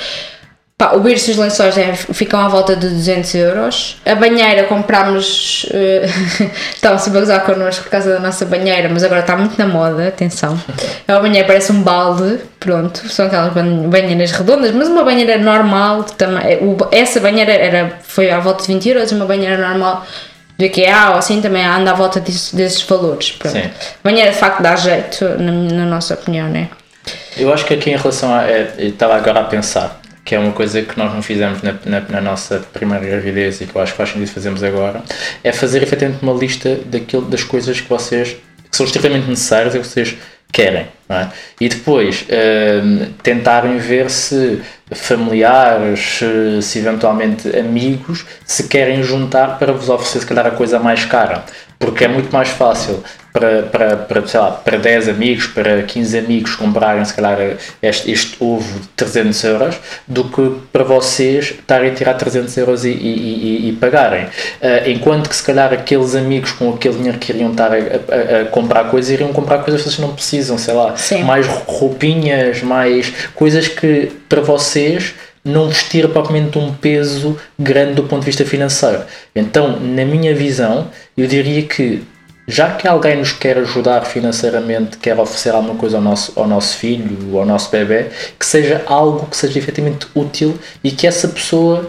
Pá, 0.79 0.93
o 0.93 1.01
berço 1.01 1.29
e 1.29 1.33
os 1.33 1.37
lençóis 1.37 1.77
é, 1.77 1.93
ficam 1.93 2.39
à 2.39 2.47
volta 2.47 2.73
de 2.73 2.87
200 2.87 3.35
euros. 3.35 3.97
A 4.05 4.15
banheira 4.15 4.63
comprámos. 4.63 5.65
Uh, 5.69 6.49
estavam 6.73 6.97
sempre 6.97 7.19
a 7.19 7.23
usar 7.23 7.39
connosco 7.41 7.83
por 7.83 7.91
causa 7.91 8.13
da 8.13 8.19
nossa 8.19 8.45
banheira, 8.45 8.89
mas 8.89 9.03
agora 9.03 9.21
está 9.21 9.35
muito 9.35 9.57
na 9.57 9.67
moda, 9.67 10.07
atenção. 10.07 10.59
É 11.07 11.13
uma 11.13 11.21
banheira 11.21 11.45
parece 11.45 11.71
um 11.71 11.81
balde, 11.83 12.39
pronto, 12.59 13.07
são 13.09 13.27
aquelas 13.27 13.53
banheiras 13.53 14.31
redondas, 14.31 14.71
mas 14.71 14.87
uma 14.87 15.03
banheira 15.03 15.37
normal 15.37 16.03
também. 16.03 16.43
É, 16.43 16.59
essa 16.91 17.19
banheira 17.19 17.51
era, 17.51 17.99
foi 18.03 18.31
à 18.31 18.39
volta 18.39 18.61
de 18.61 18.67
20 18.73 18.89
euros, 18.89 19.11
uma 19.11 19.25
banheira 19.25 19.57
normal 19.57 20.05
do 20.59 20.65
IKEA 20.65 21.11
ou 21.11 21.15
assim 21.15 21.41
também 21.41 21.65
anda 21.65 21.91
à 21.91 21.93
volta 21.93 22.19
disso, 22.19 22.53
desses 22.53 22.81
valores. 22.81 23.31
Pronto. 23.31 23.53
Sim. 23.53 23.71
Banheira 24.03 24.31
de 24.31 24.37
facto 24.37 24.61
dá 24.61 24.75
jeito, 24.75 25.23
na, 25.39 25.51
na 25.51 25.85
nossa 25.85 26.13
opinião, 26.13 26.49
né? 26.49 26.67
Eu 27.37 27.53
acho 27.53 27.65
que 27.65 27.73
aqui 27.73 27.89
em 27.89 27.95
relação 27.95 28.35
a. 28.35 28.43
É, 28.43 28.75
estava 28.77 29.15
agora 29.15 29.39
a 29.39 29.43
pensar 29.45 30.01
que 30.25 30.35
é 30.35 30.39
uma 30.39 30.51
coisa 30.51 30.81
que 30.81 30.99
nós 30.99 31.13
não 31.13 31.23
fizemos 31.23 31.63
na, 31.63 31.73
na, 31.85 32.01
na, 32.01 32.21
nossa 32.21 32.59
primeira 32.73 33.03
gravidez 33.03 33.61
e 33.61 33.65
que 33.65 33.75
eu 33.75 33.81
acho 33.81 33.93
que 33.93 33.97
faz 33.97 34.09
sentido 34.09 34.27
fazermos 34.27 34.61
agora, 34.61 35.01
é 35.43 35.51
fazer 35.51 35.81
efetivamente 35.81 36.21
uma 36.21 36.33
lista 36.33 36.77
daquilo, 36.85 37.23
das 37.23 37.41
coisas 37.41 37.79
que 37.79 37.89
vocês 37.89 38.35
que 38.69 38.77
são 38.77 38.85
extremamente 38.85 39.27
necessárias 39.27 39.73
e 39.73 39.79
que 39.79 39.87
vocês 39.87 40.15
querem. 40.51 40.87
É? 41.09 41.27
E 41.59 41.67
depois 41.67 42.21
uh, 42.21 43.05
tentarem 43.23 43.77
ver 43.79 44.11
se 44.11 44.61
familiares, 44.91 46.19
se 46.61 46.79
eventualmente 46.79 47.49
amigos, 47.57 48.25
se 48.45 48.67
querem 48.67 49.01
juntar 49.01 49.57
para 49.57 49.73
vos 49.73 49.89
oferecer 49.89 50.19
se 50.19 50.25
calhar 50.27 50.45
a 50.45 50.51
coisa 50.51 50.77
mais 50.77 51.05
cara. 51.05 51.43
Porque 51.79 52.05
é 52.05 52.07
muito 52.07 52.31
mais 52.31 52.49
fácil 52.49 53.03
para, 53.31 53.63
para, 53.63 53.97
para, 53.97 54.27
sei 54.27 54.39
lá, 54.39 54.51
para 54.51 54.77
10 54.77 55.09
amigos, 55.09 55.47
para 55.47 55.83
15 55.83 56.17
amigos 56.17 56.55
comprarem 56.55 57.03
se 57.05 57.13
calhar 57.13 57.37
este, 57.81 58.11
este 58.11 58.35
ovo 58.39 58.79
de 58.79 58.87
300 58.95 59.43
euros 59.43 59.75
do 60.07 60.25
que 60.25 60.55
para 60.71 60.83
vocês 60.83 61.51
estarem 61.51 61.91
a 61.91 61.93
tirar 61.93 62.13
300 62.15 62.57
euros 62.57 62.85
e, 62.85 62.89
e, 62.89 62.93
e, 62.93 63.69
e 63.69 63.73
pagarem. 63.73 64.25
Uh, 64.25 64.89
enquanto 64.89 65.29
que 65.29 65.35
se 65.35 65.43
calhar 65.43 65.71
aqueles 65.73 66.15
amigos 66.15 66.51
com 66.51 66.73
aquele 66.73 66.95
dinheiro 66.95 67.17
que 67.17 67.31
iriam 67.31 67.51
estar 67.51 67.71
a, 67.71 67.75
a, 67.75 68.41
a 68.41 68.45
comprar 68.45 68.85
coisas, 68.85 69.11
iriam 69.11 69.31
comprar 69.31 69.59
coisas 69.59 69.81
que 69.81 69.89
vocês 69.89 69.99
não 69.99 70.13
precisam, 70.13 70.57
sei 70.57 70.73
lá, 70.73 70.95
Sim. 70.95 71.23
mais 71.23 71.45
roupinhas, 71.47 72.61
mais 72.61 73.11
coisas 73.35 73.67
que 73.67 74.11
para 74.27 74.41
vocês 74.41 75.13
não 75.43 75.67
vos 75.67 75.83
tira 75.83 76.07
propriamente 76.07 76.57
um 76.57 76.73
peso 76.73 77.37
grande 77.57 77.93
do 77.93 78.03
ponto 78.03 78.21
de 78.21 78.25
vista 78.25 78.45
financeiro. 78.45 79.03
Então, 79.35 79.79
na 79.79 80.05
minha 80.05 80.35
visão, 80.35 80.89
eu 81.17 81.27
diria 81.27 81.63
que 81.63 82.01
já 82.49 82.71
que 82.71 82.87
alguém 82.87 83.17
nos 83.17 83.31
quer 83.31 83.59
ajudar 83.59 84.01
financeiramente, 84.05 84.97
quer 84.97 85.17
oferecer 85.19 85.51
alguma 85.51 85.75
coisa 85.75 85.97
ao 85.97 86.03
nosso, 86.03 86.33
ao 86.35 86.47
nosso 86.47 86.77
filho, 86.77 87.37
ao 87.37 87.45
nosso 87.45 87.69
bebê, 87.69 88.07
que 88.39 88.45
seja 88.45 88.81
algo 88.87 89.27
que 89.27 89.37
seja 89.37 89.59
efetivamente 89.59 90.07
útil 90.15 90.57
e 90.83 90.89
que 90.89 91.05
essa 91.05 91.27
pessoa, 91.27 91.87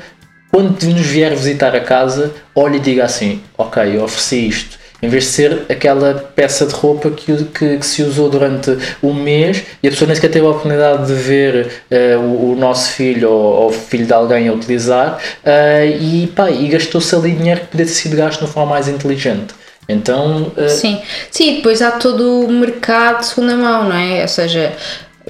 quando 0.53 0.83
nos 0.85 1.07
vier 1.07 1.35
visitar 1.35 1.75
a 1.75 1.81
casa, 1.81 2.31
olhe 2.55 2.77
e 2.77 2.81
diga 2.81 3.05
assim: 3.05 3.41
Ok, 3.57 3.97
eu 3.97 4.05
ofereci 4.05 4.49
isto. 4.49 4.79
Em 5.03 5.09
vez 5.09 5.25
de 5.25 5.31
ser 5.31 5.63
aquela 5.71 6.13
peça 6.37 6.67
de 6.67 6.75
roupa 6.75 7.11
que, 7.11 7.45
que, 7.45 7.79
que 7.79 7.87
se 7.87 8.03
usou 8.03 8.29
durante 8.29 8.77
um 9.03 9.15
mês 9.15 9.65
e 9.83 9.89
a 9.89 9.91
pessoa 9.91 10.07
nem 10.07 10.15
sequer 10.15 10.31
teve 10.31 10.45
a 10.45 10.51
oportunidade 10.51 11.07
de 11.07 11.15
ver 11.15 11.85
uh, 11.91 12.21
o, 12.21 12.53
o, 12.53 12.55
nosso 12.55 12.91
filho 12.91 13.31
ou, 13.31 13.69
o 13.69 13.73
filho 13.73 14.05
de 14.05 14.13
alguém 14.13 14.49
a 14.49 14.53
utilizar 14.53 15.19
uh, 15.43 15.87
e, 15.87 16.31
e 16.61 16.69
gastou-se 16.69 17.15
ali 17.15 17.33
dinheiro 17.33 17.63
que 17.63 17.69
podia 17.69 17.87
ter 17.87 17.93
sido 17.93 18.15
gasto 18.15 18.41
de 18.41 18.45
uma 18.45 18.53
forma 18.53 18.73
mais 18.73 18.89
inteligente. 18.89 19.55
Então. 19.89 20.53
Uh... 20.57 20.69
Sim, 20.69 21.01
sim, 21.31 21.57
depois 21.57 21.83
há 21.83 21.93
todo 21.93 22.47
o 22.47 22.53
mercado 22.53 23.21
de 23.21 23.27
segunda 23.27 23.57
mão, 23.57 23.85
não 23.85 23.97
é? 23.97 24.23
Ou 24.23 24.29
seja, 24.29 24.73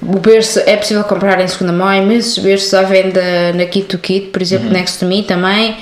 o 0.03 0.19
berço 0.19 0.61
é 0.67 0.77
possível 0.77 1.05
comprar 1.05 1.41
em 1.41 1.49
segunda 1.49 1.73
mão, 1.73 1.87
há 1.87 1.97
imensos 1.97 2.39
berços 2.39 2.73
à 2.75 2.83
venda 2.83 3.53
na 3.55 3.65
Kit 3.67 3.87
to 3.87 3.99
Kit, 3.99 4.29
por 4.29 4.41
exemplo, 4.41 4.67
uhum. 4.67 4.73
Next 4.73 4.99
to 4.99 5.07
Me 5.07 5.23
também. 5.23 5.77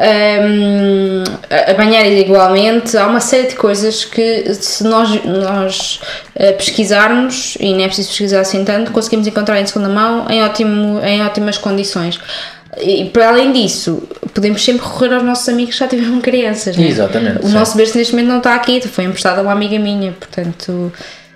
Um, 0.00 1.24
a 1.50 1.74
banheiras 1.74 2.18
igualmente, 2.18 2.96
há 2.96 3.06
uma 3.06 3.20
série 3.20 3.48
de 3.48 3.54
coisas 3.54 4.04
que 4.04 4.54
se 4.54 4.82
nós, 4.84 5.22
nós 5.24 6.00
uh, 6.36 6.56
pesquisarmos, 6.56 7.56
e 7.60 7.74
nem 7.74 7.84
é 7.84 7.86
preciso 7.86 8.08
pesquisar 8.08 8.40
assim 8.40 8.64
tanto, 8.64 8.92
conseguimos 8.92 9.26
encontrar 9.26 9.60
em 9.60 9.66
segunda 9.66 9.90
mão 9.90 10.26
em, 10.30 10.42
ótimo, 10.42 11.00
em 11.04 11.22
ótimas 11.22 11.58
condições. 11.58 12.18
E 12.78 13.06
para 13.06 13.28
além 13.28 13.52
disso, 13.52 14.02
podemos 14.32 14.64
sempre 14.64 14.86
recorrer 14.86 15.14
aos 15.14 15.24
nossos 15.24 15.48
amigos 15.48 15.74
que 15.74 15.80
já 15.80 15.88
tiveram 15.88 16.20
crianças. 16.22 16.76
Né? 16.76 16.88
Exatamente. 16.88 17.44
O 17.44 17.48
sim. 17.48 17.54
nosso 17.54 17.76
berço 17.76 17.98
neste 17.98 18.12
momento 18.12 18.28
não 18.28 18.38
está 18.38 18.54
aqui, 18.54 18.80
foi 18.86 19.04
emprestado 19.04 19.38
a 19.38 19.42
uma 19.42 19.52
amiga 19.52 19.78
minha, 19.78 20.12
portanto. 20.12 20.92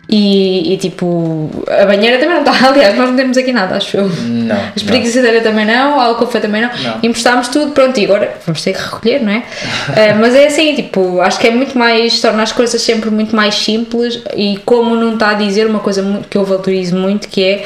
E, 0.09 0.75
e, 0.75 0.77
tipo, 0.77 1.51
a 1.67 1.87
banheira 1.87 2.19
também 2.19 2.35
não 2.35 2.43
está. 2.43 2.53
Aliás, 2.69 2.97
nós 2.97 3.09
não 3.09 3.17
temos 3.17 3.37
aqui 3.37 3.53
nada, 3.53 3.77
acho 3.77 3.97
eu. 3.97 4.09
Não. 4.09 4.55
A 4.55 4.73
espreguiçadeira 4.77 5.41
também 5.41 5.65
não, 5.65 5.99
a 5.99 6.05
alcofa 6.05 6.41
também 6.41 6.61
não. 6.61 6.69
não. 6.69 6.99
Emprestámos 7.03 7.49
tudo, 7.49 7.73
pronto, 7.73 7.99
e 7.99 8.05
agora 8.05 8.35
vamos 8.45 8.63
ter 8.63 8.75
que 8.75 8.83
recolher, 8.83 9.23
não 9.23 9.33
é? 9.33 9.39
uh, 9.39 10.17
mas 10.21 10.35
é 10.35 10.47
assim, 10.47 10.75
tipo, 10.75 11.21
acho 11.21 11.39
que 11.39 11.47
é 11.47 11.51
muito 11.51 11.77
mais. 11.77 12.21
torna 12.21 12.43
as 12.43 12.53
coisas 12.53 12.81
sempre 12.83 13.11
muito 13.11 13.35
mais 13.35 13.55
simples 13.55 14.23
e 14.37 14.59
como 14.65 14.95
não 14.95 15.15
está 15.15 15.31
a 15.31 15.35
dizer 15.35 15.67
uma 15.67 15.81
coisa 15.81 16.23
que 16.29 16.37
eu 16.37 16.45
valorizo 16.45 16.95
muito, 16.97 17.27
que 17.29 17.43
é 17.43 17.65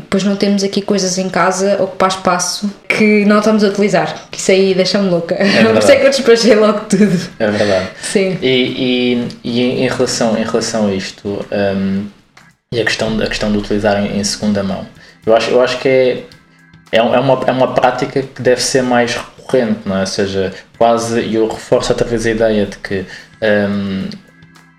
depois 0.00 0.24
não 0.24 0.36
temos 0.36 0.62
aqui 0.62 0.82
coisas 0.82 1.18
em 1.18 1.28
casa 1.28 1.82
ocupar 1.82 2.08
espaço 2.08 2.70
que 2.88 3.24
não 3.24 3.38
estamos 3.38 3.62
a 3.62 3.68
utilizar, 3.68 4.28
que 4.30 4.38
isso 4.38 4.50
aí 4.50 4.74
deixa-me 4.74 5.08
louca. 5.08 5.34
É 5.34 5.62
Por 5.64 5.78
isso 5.78 5.90
é 5.90 5.96
que 5.96 6.06
eu 6.06 6.10
despachei 6.10 6.54
logo 6.54 6.80
tudo. 6.88 7.18
É 7.38 7.50
verdade. 7.50 7.88
Sim. 8.02 8.38
E, 8.42 8.48
e, 9.22 9.28
e 9.44 9.60
em, 9.84 9.88
relação, 9.88 10.36
em 10.38 10.44
relação 10.44 10.88
a 10.88 10.94
isto, 10.94 11.44
um, 11.50 12.06
e 12.72 12.80
a 12.80 12.84
questão, 12.84 13.20
a 13.20 13.26
questão 13.26 13.52
de 13.52 13.58
utilizar 13.58 14.02
em, 14.04 14.18
em, 14.18 14.24
segunda 14.24 14.62
mão, 14.62 14.86
eu 15.24 15.36
acho, 15.36 15.50
eu 15.50 15.62
acho 15.62 15.78
que 15.78 15.88
é, 15.88 16.24
é, 16.92 17.02
uma, 17.02 17.40
é 17.46 17.52
uma 17.52 17.74
prática 17.74 18.22
que 18.22 18.42
deve 18.42 18.62
ser 18.62 18.82
mais 18.82 19.14
recorrente, 19.14 19.80
não 19.84 19.96
é? 19.96 20.00
Ou 20.00 20.06
seja, 20.06 20.52
quase, 20.78 21.20
e 21.20 21.34
eu 21.34 21.48
reforço 21.48 21.92
outra 21.92 22.06
vez 22.06 22.26
a 22.26 22.30
ideia 22.30 22.66
de 22.66 22.76
que 22.78 23.04
um, 23.42 24.08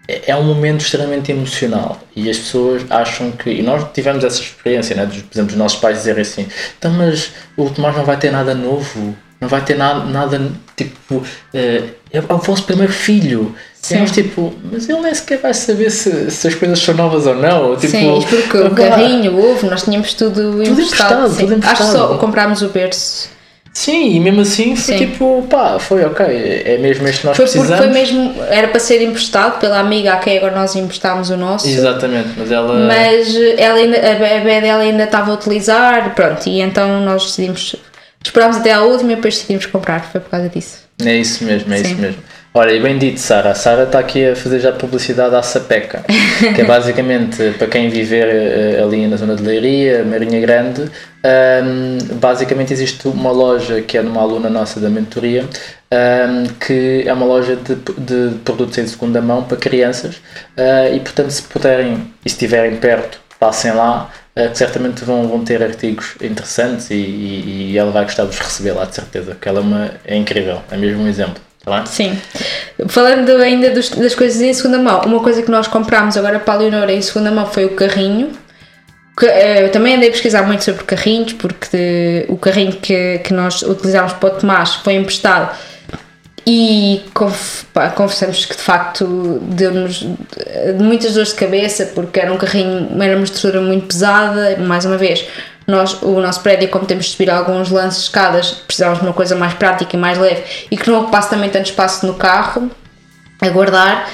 é, 0.07 0.31
é 0.31 0.35
um 0.35 0.43
momento 0.43 0.81
extremamente 0.81 1.31
emocional 1.31 1.99
e 2.15 2.29
as 2.29 2.37
pessoas 2.37 2.83
acham 2.89 3.31
que. 3.31 3.49
E 3.49 3.61
nós 3.61 3.85
tivemos 3.93 4.23
essa 4.23 4.41
experiência, 4.41 4.95
né? 4.95 5.05
Dos, 5.05 5.21
por 5.21 5.33
exemplo, 5.33 5.51
os 5.51 5.57
nossos 5.57 5.79
pais 5.79 5.97
dizerem 5.97 6.21
assim: 6.21 6.47
então, 6.77 6.91
mas 6.91 7.31
o 7.57 7.69
Tomás 7.69 7.95
não 7.95 8.05
vai 8.05 8.17
ter 8.17 8.31
nada 8.31 8.55
novo, 8.55 9.15
não 9.41 9.49
vai 9.49 9.63
ter 9.63 9.75
nada, 9.75 10.05
nada 10.05 10.51
tipo. 10.75 11.21
É, 11.53 11.83
é 12.11 12.19
o 12.21 12.37
vosso 12.37 12.63
primeiro 12.63 12.93
filho. 12.93 13.53
Sim. 13.81 13.95
E 13.95 13.99
nós, 13.99 14.11
tipo, 14.11 14.53
mas 14.71 14.87
ele 14.89 15.01
nem 15.01 15.13
sequer 15.13 15.39
vai 15.39 15.53
saber 15.53 15.89
se, 15.89 16.31
se 16.31 16.47
as 16.47 16.55
coisas 16.55 16.79
são 16.79 16.95
novas 16.95 17.27
ou 17.27 17.35
não. 17.35 17.75
Tipo, 17.75 17.91
sim, 17.91 18.25
porque 18.29 18.57
o 18.57 18.71
carrinho, 18.71 19.33
o 19.33 19.51
ovo, 19.51 19.69
nós 19.69 19.83
tínhamos 19.83 20.13
tudo, 20.13 20.33
tudo 20.33 20.63
emprestado. 20.63 21.25
emprestado, 21.25 21.37
tudo 21.37 21.53
emprestado. 21.53 21.81
Acho 21.81 21.91
que 21.91 21.97
só 21.97 22.17
comprámos 22.17 22.61
o 22.61 22.69
berço 22.69 23.36
Sim, 23.77 24.15
e 24.15 24.19
mesmo 24.19 24.41
assim 24.41 24.75
foi 24.75 24.97
Sim. 24.97 25.05
tipo, 25.05 25.45
pá, 25.47 25.77
foi 25.77 26.03
ok, 26.03 26.25
é 26.65 26.79
mesmo 26.79 27.07
este 27.07 27.21
que 27.21 27.27
nós 27.27 27.37
foi 27.37 27.45
precisamos. 27.45 27.77
Foi 27.77 27.93
mesmo, 27.93 28.33
era 28.49 28.69
para 28.69 28.79
ser 28.79 29.03
emprestado 29.03 29.59
pela 29.59 29.77
amiga 29.77 30.13
a 30.13 30.17
quem 30.17 30.35
agora 30.35 30.55
nós 30.55 30.75
emprestámos 30.75 31.29
o 31.29 31.37
nosso. 31.37 31.67
Exatamente, 31.67 32.29
mas 32.35 32.51
ela. 32.51 32.73
Mas 32.87 33.35
ela 33.55 33.77
ainda, 33.77 33.97
a 33.97 34.15
bebê 34.15 34.61
dela 34.61 34.81
ainda 34.81 35.03
estava 35.03 35.29
a 35.29 35.35
utilizar, 35.35 36.15
pronto, 36.15 36.49
e 36.49 36.59
então 36.59 37.01
nós 37.01 37.25
decidimos, 37.25 37.75
esperámos 38.25 38.57
até 38.57 38.73
à 38.73 38.81
última 38.81 39.11
e 39.11 39.15
depois 39.15 39.35
decidimos 39.35 39.67
comprar, 39.67 40.03
foi 40.11 40.21
por 40.21 40.31
causa 40.31 40.49
disso. 40.49 40.79
É 41.05 41.15
isso 41.15 41.43
mesmo, 41.43 41.71
é 41.71 41.77
Sim. 41.77 41.83
isso 41.83 42.01
mesmo. 42.01 42.23
Olha, 42.57 42.71
e 42.71 42.79
bem 42.79 42.97
dito, 42.97 43.19
Sara. 43.19 43.51
A 43.51 43.53
Sara 43.53 43.83
está 43.83 43.99
aqui 43.99 44.29
a 44.29 44.35
fazer 44.35 44.59
já 44.59 44.71
publicidade 44.71 45.35
à 45.35 45.43
Sapeca, 45.43 46.03
que 46.55 46.59
é 46.59 46.65
basicamente 46.65 47.51
para 47.51 47.67
quem 47.67 47.87
viver 47.87 48.79
uh, 48.79 48.83
ali 48.83 49.05
na 49.05 49.15
zona 49.15 49.35
de 49.35 49.43
Leiria, 49.43 50.03
Marinha 50.03 50.41
Grande. 50.41 50.89
Um, 51.23 52.15
basicamente 52.15 52.73
existe 52.73 53.07
uma 53.07 53.29
loja 53.29 53.79
que 53.83 53.95
é 53.95 54.01
numa 54.01 54.23
aluna 54.23 54.49
nossa 54.49 54.79
da 54.79 54.89
mentoria, 54.89 55.43
um, 55.43 56.47
que 56.59 57.03
é 57.05 57.13
uma 57.13 57.27
loja 57.27 57.55
de, 57.55 57.75
de 57.75 58.39
produtos 58.39 58.75
em 58.79 58.87
segunda 58.87 59.21
mão 59.21 59.43
para 59.43 59.55
crianças. 59.57 60.15
Uh, 60.57 60.95
e 60.95 60.99
portanto, 60.99 61.29
se 61.29 61.43
puderem 61.43 62.11
e 62.25 62.27
estiverem 62.27 62.75
perto, 62.77 63.19
passem 63.39 63.71
lá, 63.71 64.09
uh, 64.35 64.49
que 64.49 64.57
certamente 64.57 65.05
vão, 65.05 65.27
vão 65.27 65.43
ter 65.43 65.61
artigos 65.61 66.15
interessantes 66.19 66.89
e, 66.89 66.95
e, 66.95 67.71
e 67.73 67.77
ela 67.77 67.91
vai 67.91 68.01
gostar 68.01 68.23
de 68.23 68.29
vos 68.29 68.39
receber 68.39 68.71
lá, 68.71 68.85
de 68.85 68.95
certeza, 68.95 69.35
porque 69.35 69.47
ela 69.47 69.59
é, 69.59 69.61
uma, 69.61 69.91
é 70.03 70.15
incrível, 70.15 70.59
é 70.71 70.77
mesmo 70.77 71.03
um 71.03 71.07
exemplo. 71.07 71.46
Tá 71.67 71.85
Sim. 71.85 72.17
Falando 72.87 73.29
ainda 73.37 73.69
dos, 73.71 73.89
das 73.89 74.15
coisas 74.15 74.41
em 74.41 74.53
segunda 74.53 74.79
mão, 74.79 75.01
uma 75.01 75.19
coisa 75.19 75.41
que 75.41 75.51
nós 75.51 75.67
comprámos 75.67 76.15
agora 76.15 76.39
para 76.39 76.53
a 76.53 76.57
Leonora 76.57 76.93
em 76.93 77.01
segunda 77.01 77.29
mão 77.29 77.45
foi 77.45 77.65
o 77.65 77.71
carrinho. 77.71 78.31
Que, 79.17 79.25
uh, 79.25 79.69
também 79.71 79.95
andei 79.95 80.09
a 80.09 80.11
pesquisar 80.11 80.43
muito 80.43 80.63
sobre 80.63 80.83
carrinhos, 80.83 81.33
porque 81.33 82.25
o 82.29 82.37
carrinho 82.37 82.73
que, 82.73 83.19
que 83.19 83.33
nós 83.33 83.63
utilizámos 83.63 84.13
para 84.13 84.29
o 84.29 84.39
Tomás 84.39 84.75
foi 84.75 84.93
emprestado 84.93 85.57
e 86.45 87.01
conf, 87.13 87.65
pá, 87.73 87.89
confessamos 87.89 88.45
que 88.45 88.55
de 88.55 88.61
facto 88.61 89.39
deu-nos 89.41 90.07
muitas 90.79 91.15
dores 91.15 91.29
de 91.29 91.35
cabeça 91.35 91.91
porque 91.93 92.21
era 92.21 92.31
um 92.31 92.37
carrinho, 92.37 93.03
era 93.03 93.17
uma 93.17 93.25
estrutura 93.25 93.59
muito 93.59 93.87
pesada, 93.87 94.55
mais 94.57 94.85
uma 94.85 94.97
vez 94.97 95.25
nós, 95.67 96.01
o 96.01 96.21
nosso 96.21 96.39
prédio, 96.39 96.69
como 96.69 96.85
temos 96.85 97.05
de 97.05 97.11
subir 97.11 97.29
alguns 97.29 97.69
lances 97.69 98.03
escadas, 98.03 98.51
precisávamos 98.51 99.01
de 99.01 99.05
uma 99.05 99.13
coisa 99.13 99.35
mais 99.35 99.53
prática 99.53 99.95
e 99.95 99.99
mais 99.99 100.17
leve 100.17 100.43
e 100.71 100.77
que 100.77 100.89
não 100.89 101.01
ocupasse 101.01 101.29
também 101.29 101.49
tanto 101.49 101.65
espaço 101.65 102.07
no 102.07 102.13
carro 102.13 102.71
a 103.41 103.49
guardar. 103.49 104.09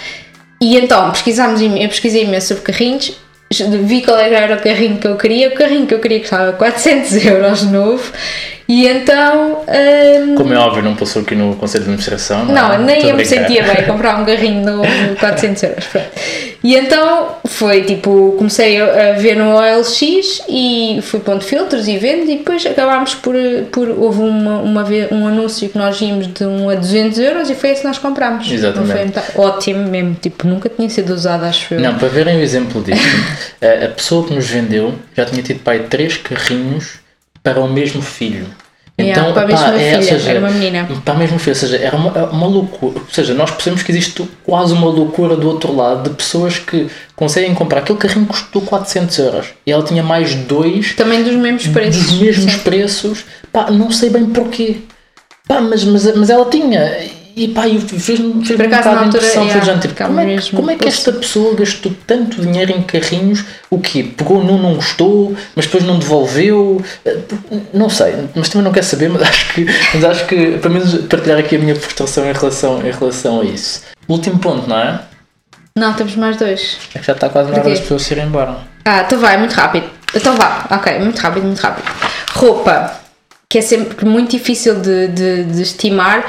E 0.60 0.78
então 0.78 1.12
pesquisámos, 1.12 1.62
eu 1.62 1.70
pesquisei 1.90 2.24
imenso 2.24 2.48
sobre 2.48 2.64
carrinhos, 2.64 3.16
vi 3.84 4.02
qual 4.02 4.18
era 4.18 4.56
o 4.56 4.62
carrinho 4.62 4.98
que 4.98 5.08
eu 5.08 5.16
queria. 5.16 5.50
O 5.50 5.54
carrinho 5.54 5.86
que 5.86 5.94
eu 5.94 6.00
queria 6.00 6.20
custava 6.20 6.54
400 6.54 7.26
euros 7.26 7.64
novo 7.64 8.12
e 8.68 8.88
então. 8.88 9.64
Um, 9.68 10.36
Como 10.36 10.54
é 10.54 10.58
óbvio, 10.58 10.84
não 10.84 10.96
passou 10.96 11.22
aqui 11.22 11.36
no 11.36 11.56
Conselho 11.56 11.84
de 11.84 11.90
Administração. 11.90 12.46
Não, 12.46 12.70
não 12.70 12.86
nem 12.86 13.10
eu 13.10 13.16
me 13.16 13.26
sentia 13.26 13.64
bem 13.64 13.86
comprar 13.86 14.20
um 14.20 14.26
carrinho 14.26 14.66
de 14.66 15.16
400 15.20 15.64
euros. 15.64 15.86
Pronto. 15.86 16.08
E 16.64 16.78
então 16.78 17.36
foi 17.46 17.84
tipo, 17.84 18.36
comecei 18.38 18.82
a 18.82 19.14
ver 19.14 19.36
no 19.36 19.54
OLX 19.54 20.44
e 20.48 21.00
fui 21.02 21.20
pondo 21.20 21.44
filtros 21.44 21.90
e 21.90 21.98
vendo 21.98 22.24
e 22.24 22.38
depois 22.38 22.66
acabámos 22.66 23.16
por. 23.16 23.36
por 23.70 23.90
houve 23.90 24.22
uma, 24.22 24.60
uma 24.60 24.84
vez, 24.84 25.12
um 25.12 25.28
anúncio 25.28 25.68
que 25.68 25.78
nós 25.78 26.00
vimos 26.00 26.28
de 26.28 26.46
1 26.46 26.70
a 26.70 26.76
200 26.76 27.20
euros 27.20 27.50
e 27.50 27.56
foi 27.56 27.72
esse 27.72 27.82
que 27.82 27.88
nós 27.88 27.98
comprámos. 27.98 28.50
Exatamente. 28.50 29.20
Foi 29.20 29.44
ótimo 29.44 29.90
mesmo, 29.90 30.16
tipo, 30.22 30.48
nunca 30.48 30.70
tinha 30.70 30.90
sido 30.90 31.14
usado, 31.14 31.44
acho 31.44 31.74
eu. 31.74 31.82
Não, 31.82 31.96
para 31.96 32.08
verem 32.08 32.38
o 32.38 32.42
exemplo 32.42 32.82
disso, 32.82 33.02
a, 33.62 33.86
a 33.86 33.90
pessoa 33.90 34.26
que 34.26 34.34
nos 34.34 34.48
vendeu 34.48 34.94
já 35.18 35.26
tinha 35.26 35.44
tido 35.44 35.60
pai 35.60 35.80
três 35.90 36.16
carrinhos 36.16 37.03
para 37.44 37.60
o 37.60 37.68
mesmo 37.72 38.02
filho. 38.02 38.48
Yeah, 39.00 39.22
Então, 39.22 39.34
para 39.34 39.42
a 39.44 39.48
mesma 39.48 39.66
pá, 39.72 39.76
é, 39.76 39.92
filha, 39.94 40.04
seja, 40.04 40.30
era 40.30 40.40
uma 40.40 40.52
menina. 40.52 40.88
Para 41.04 41.14
a 41.16 41.18
mesma 41.18 41.40
filha, 41.40 41.52
ou 41.54 41.60
seja, 41.60 41.78
era 41.78 41.98
uma, 41.98 42.12
uma 42.30 42.48
loucura. 42.48 43.00
Ou 43.00 43.08
seja, 43.12 43.34
nós 43.34 43.50
percebemos 43.50 43.82
que 43.82 43.92
existe 43.92 44.24
quase 44.44 44.72
uma 44.74 44.88
loucura 44.88 45.36
do 45.36 45.48
outro 45.48 45.76
lado 45.76 46.10
de 46.10 46.16
pessoas 46.16 46.60
que 46.60 46.88
conseguem 47.16 47.56
comprar. 47.56 47.80
Aquele 47.80 47.98
carrinho 47.98 48.28
custou 48.28 48.62
400 48.62 49.18
euros 49.18 49.48
e 49.66 49.72
ela 49.72 49.84
tinha 49.84 50.04
mais 50.04 50.36
dois 50.36 50.94
Também 50.96 51.24
dos 51.24 51.34
mesmos 51.36 51.68
preços. 51.68 52.04
dos 52.06 52.20
mesmos 52.20 52.54
sim. 52.54 52.60
preços. 52.60 53.26
Pá, 53.52 53.72
não 53.72 53.92
sei 53.92 54.12
bem 54.12 54.28
porquê. 54.28 54.78
Pá, 55.48 55.60
mas, 55.60 55.84
mas, 55.84 56.16
mas 56.16 56.30
ela 56.30 56.46
tinha. 56.46 57.23
E 57.36 57.48
pá, 57.48 57.68
eu 57.68 57.82
fez-me 57.82 58.00
fez 58.00 58.20
um 58.20 58.40
de 58.42 58.54
altura, 58.54 59.06
impressão. 59.06 59.44
yeah, 59.44 59.66
foi 59.66 59.80
tipo, 59.80 59.96
como, 60.04 60.20
é, 60.20 60.38
como 60.52 60.72
é 60.72 60.76
que 60.76 60.88
esta 60.88 61.12
pessoa 61.12 61.56
gastou 61.56 61.92
tanto 62.06 62.40
dinheiro 62.40 62.72
em 62.72 62.84
carrinhos? 62.84 63.44
O 63.72 63.80
quê? 63.80 64.04
Pegou 64.04 64.44
num, 64.44 64.62
não 64.62 64.76
gostou, 64.76 65.36
mas 65.56 65.66
depois 65.66 65.84
não 65.84 65.98
devolveu? 65.98 66.84
Eh, 67.04 67.18
Não 67.74 67.90
sei, 67.90 68.30
mas 68.36 68.50
também 68.50 68.64
não 68.66 68.72
quero 68.72 68.86
saber, 68.86 69.10
mas 69.14 69.24
acho 69.24 69.54
que, 69.54 69.66
mas 69.96 70.04
acho 70.04 70.26
que 70.28 70.58
pelo 70.60 70.74
menos 70.76 70.94
partilhar 71.06 71.40
aqui 71.40 71.56
a 71.56 71.60
minha 71.60 71.76
frustração 71.76 72.30
em 72.30 72.34
relação, 72.34 72.80
em 72.86 72.92
relação 72.92 73.42
a 73.42 73.46
isso. 73.46 73.82
Último 74.08 74.38
ponto, 74.38 74.70
não 74.70 74.78
é? 74.78 75.02
Não, 75.76 75.92
temos 75.94 76.16
mais 76.16 76.38
dois. 76.38 76.78
É 76.94 77.00
que 77.00 77.06
já 77.08 77.14
está 77.14 77.30
quase 77.30 77.50
na 77.50 77.58
hora 77.58 77.70
das 77.70 77.80
pessoas 77.80 78.04
se 78.04 78.14
irem 78.14 78.28
embora. 78.28 78.58
Ah, 78.86 79.02
então 79.08 79.18
vai, 79.20 79.38
muito 79.38 79.54
rápido. 79.54 79.90
Então 80.14 80.36
vá, 80.36 80.68
ok, 80.70 81.00
muito 81.00 81.18
rápido, 81.18 81.46
muito 81.46 81.60
rápido. 81.60 81.90
Roupa, 82.36 83.00
que 83.50 83.58
é 83.58 83.62
sempre 83.62 84.06
muito 84.06 84.32
difícil 84.32 84.80
de, 84.80 85.08
de, 85.08 85.44
de 85.46 85.62
estimar. 85.64 86.26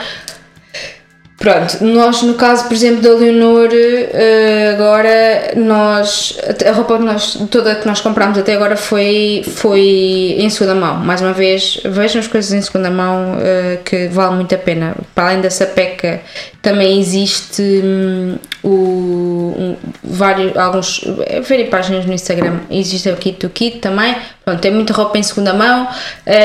Pronto, 1.36 1.84
nós 1.84 2.22
no 2.22 2.34
caso, 2.34 2.68
por 2.68 2.74
exemplo, 2.74 3.02
da 3.02 3.10
Leonor, 3.10 3.68
eh, 3.72 4.70
agora 4.72 5.52
nós, 5.56 6.38
a 6.64 6.72
roupa 6.72 6.96
que 6.96 7.04
nós, 7.04 7.38
toda 7.50 7.74
que 7.74 7.86
nós 7.86 8.00
comprámos 8.00 8.38
até 8.38 8.54
agora 8.54 8.76
foi, 8.76 9.42
foi 9.44 10.36
em 10.38 10.48
segunda 10.48 10.76
mão. 10.76 10.96
Mais 10.98 11.20
uma 11.20 11.32
vez, 11.32 11.80
vejam 11.84 12.20
as 12.20 12.28
coisas 12.28 12.52
em 12.52 12.62
segunda 12.62 12.88
mão 12.88 13.36
eh, 13.40 13.78
que 13.84 14.06
vale 14.08 14.36
muito 14.36 14.54
a 14.54 14.58
pena. 14.58 14.94
Para 15.12 15.30
além 15.30 15.40
dessa 15.40 15.66
peca, 15.66 16.20
também 16.62 17.00
existe 17.00 17.62
hum, 17.62 18.36
o, 18.62 19.54
um, 19.58 19.76
vários, 20.04 20.56
alguns, 20.56 21.04
eh, 21.26 21.40
verem 21.40 21.66
páginas 21.66 22.06
no 22.06 22.12
Instagram, 22.12 22.60
existe 22.70 23.10
o 23.10 23.16
Kit 23.16 23.38
to 23.38 23.50
Kit 23.50 23.80
também. 23.80 24.14
Pronto, 24.44 24.60
tem 24.60 24.70
muita 24.70 24.92
roupa 24.92 25.18
em 25.18 25.22
segunda 25.22 25.52
mão. 25.52 25.88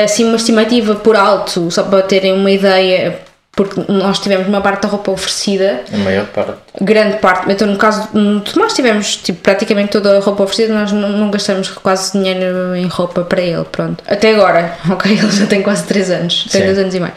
Assim, 0.04 0.24
uma 0.24 0.36
estimativa 0.36 0.96
por 0.96 1.14
alto, 1.14 1.70
só 1.70 1.84
para 1.84 2.02
terem 2.02 2.34
uma 2.34 2.50
ideia, 2.50 3.29
porque 3.60 3.92
nós 3.92 4.18
tivemos 4.18 4.48
uma 4.48 4.62
parte 4.62 4.84
da 4.84 4.88
roupa 4.88 5.10
oferecida, 5.10 5.82
A 5.92 5.96
maior 5.98 6.24
parte. 6.28 6.54
grande 6.80 7.18
parte, 7.18 7.52
então 7.52 7.68
no 7.68 7.76
caso 7.76 8.08
no 8.14 8.40
Tomás 8.40 8.72
tivemos 8.72 9.16
tipo, 9.16 9.38
praticamente 9.42 9.90
toda 9.90 10.16
a 10.16 10.20
roupa 10.20 10.44
oferecida, 10.44 10.72
nós 10.72 10.90
não, 10.92 11.10
não 11.10 11.30
gastamos 11.30 11.68
quase 11.68 12.12
dinheiro 12.12 12.74
em 12.74 12.86
roupa 12.86 13.20
para 13.20 13.42
ele, 13.42 13.64
pronto. 13.64 14.02
Até 14.06 14.32
agora, 14.32 14.78
ok, 14.90 15.12
ele 15.12 15.30
já 15.30 15.46
tem 15.46 15.60
quase 15.60 15.84
3 15.84 16.10
anos, 16.10 16.44
tem 16.50 16.62
Sim. 16.62 16.66
2 16.68 16.78
anos 16.78 16.94
e 16.94 17.00
meio. 17.00 17.12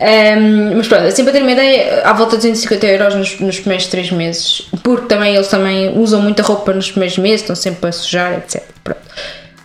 Ehm, 0.00 0.74
mas 0.74 0.88
pronto, 0.88 1.04
assim 1.04 1.22
para 1.22 1.34
ter 1.34 1.42
uma 1.42 1.52
ideia, 1.52 2.00
à 2.02 2.14
volta 2.14 2.38
de 2.38 2.48
250 2.48 2.86
euros 2.86 3.14
nos, 3.14 3.40
nos 3.40 3.60
primeiros 3.60 3.86
3 3.86 4.10
meses, 4.12 4.62
porque 4.82 5.06
também 5.06 5.34
eles 5.34 5.48
também 5.48 5.98
usam 5.98 6.22
muita 6.22 6.42
roupa 6.42 6.72
nos 6.72 6.90
primeiros 6.90 7.18
meses, 7.18 7.42
estão 7.42 7.54
sempre 7.54 7.90
a 7.90 7.92
sujar, 7.92 8.32
etc. 8.38 8.62
Pronto. 8.82 9.02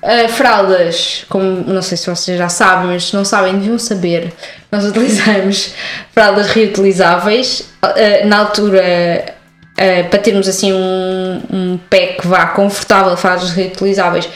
Uh, 0.01 0.29
fraldas, 0.29 1.25
como 1.27 1.43
não 1.43 1.81
sei 1.81 1.97
se 1.97 2.09
vocês 2.09 2.37
já 2.37 2.47
sabem, 2.47 2.87
mas 2.87 3.09
se 3.09 3.15
não 3.15 3.25
sabem, 3.25 3.59
deviam 3.59 3.77
saber. 3.77 4.33
Nós 4.71 4.85
utilizamos 4.85 5.73
fraldas 6.13 6.47
reutilizáveis. 6.47 7.69
Uh, 7.83 8.25
na 8.25 8.39
altura, 8.39 9.35
uh, 9.73 10.09
para 10.09 10.19
termos 10.19 10.47
assim 10.47 10.71
um, 10.71 11.41
um 11.51 11.79
que 11.89 12.27
vá 12.27 12.47
confortável, 12.47 13.17
fraldas 13.17 13.51
reutilizáveis, 13.51 14.29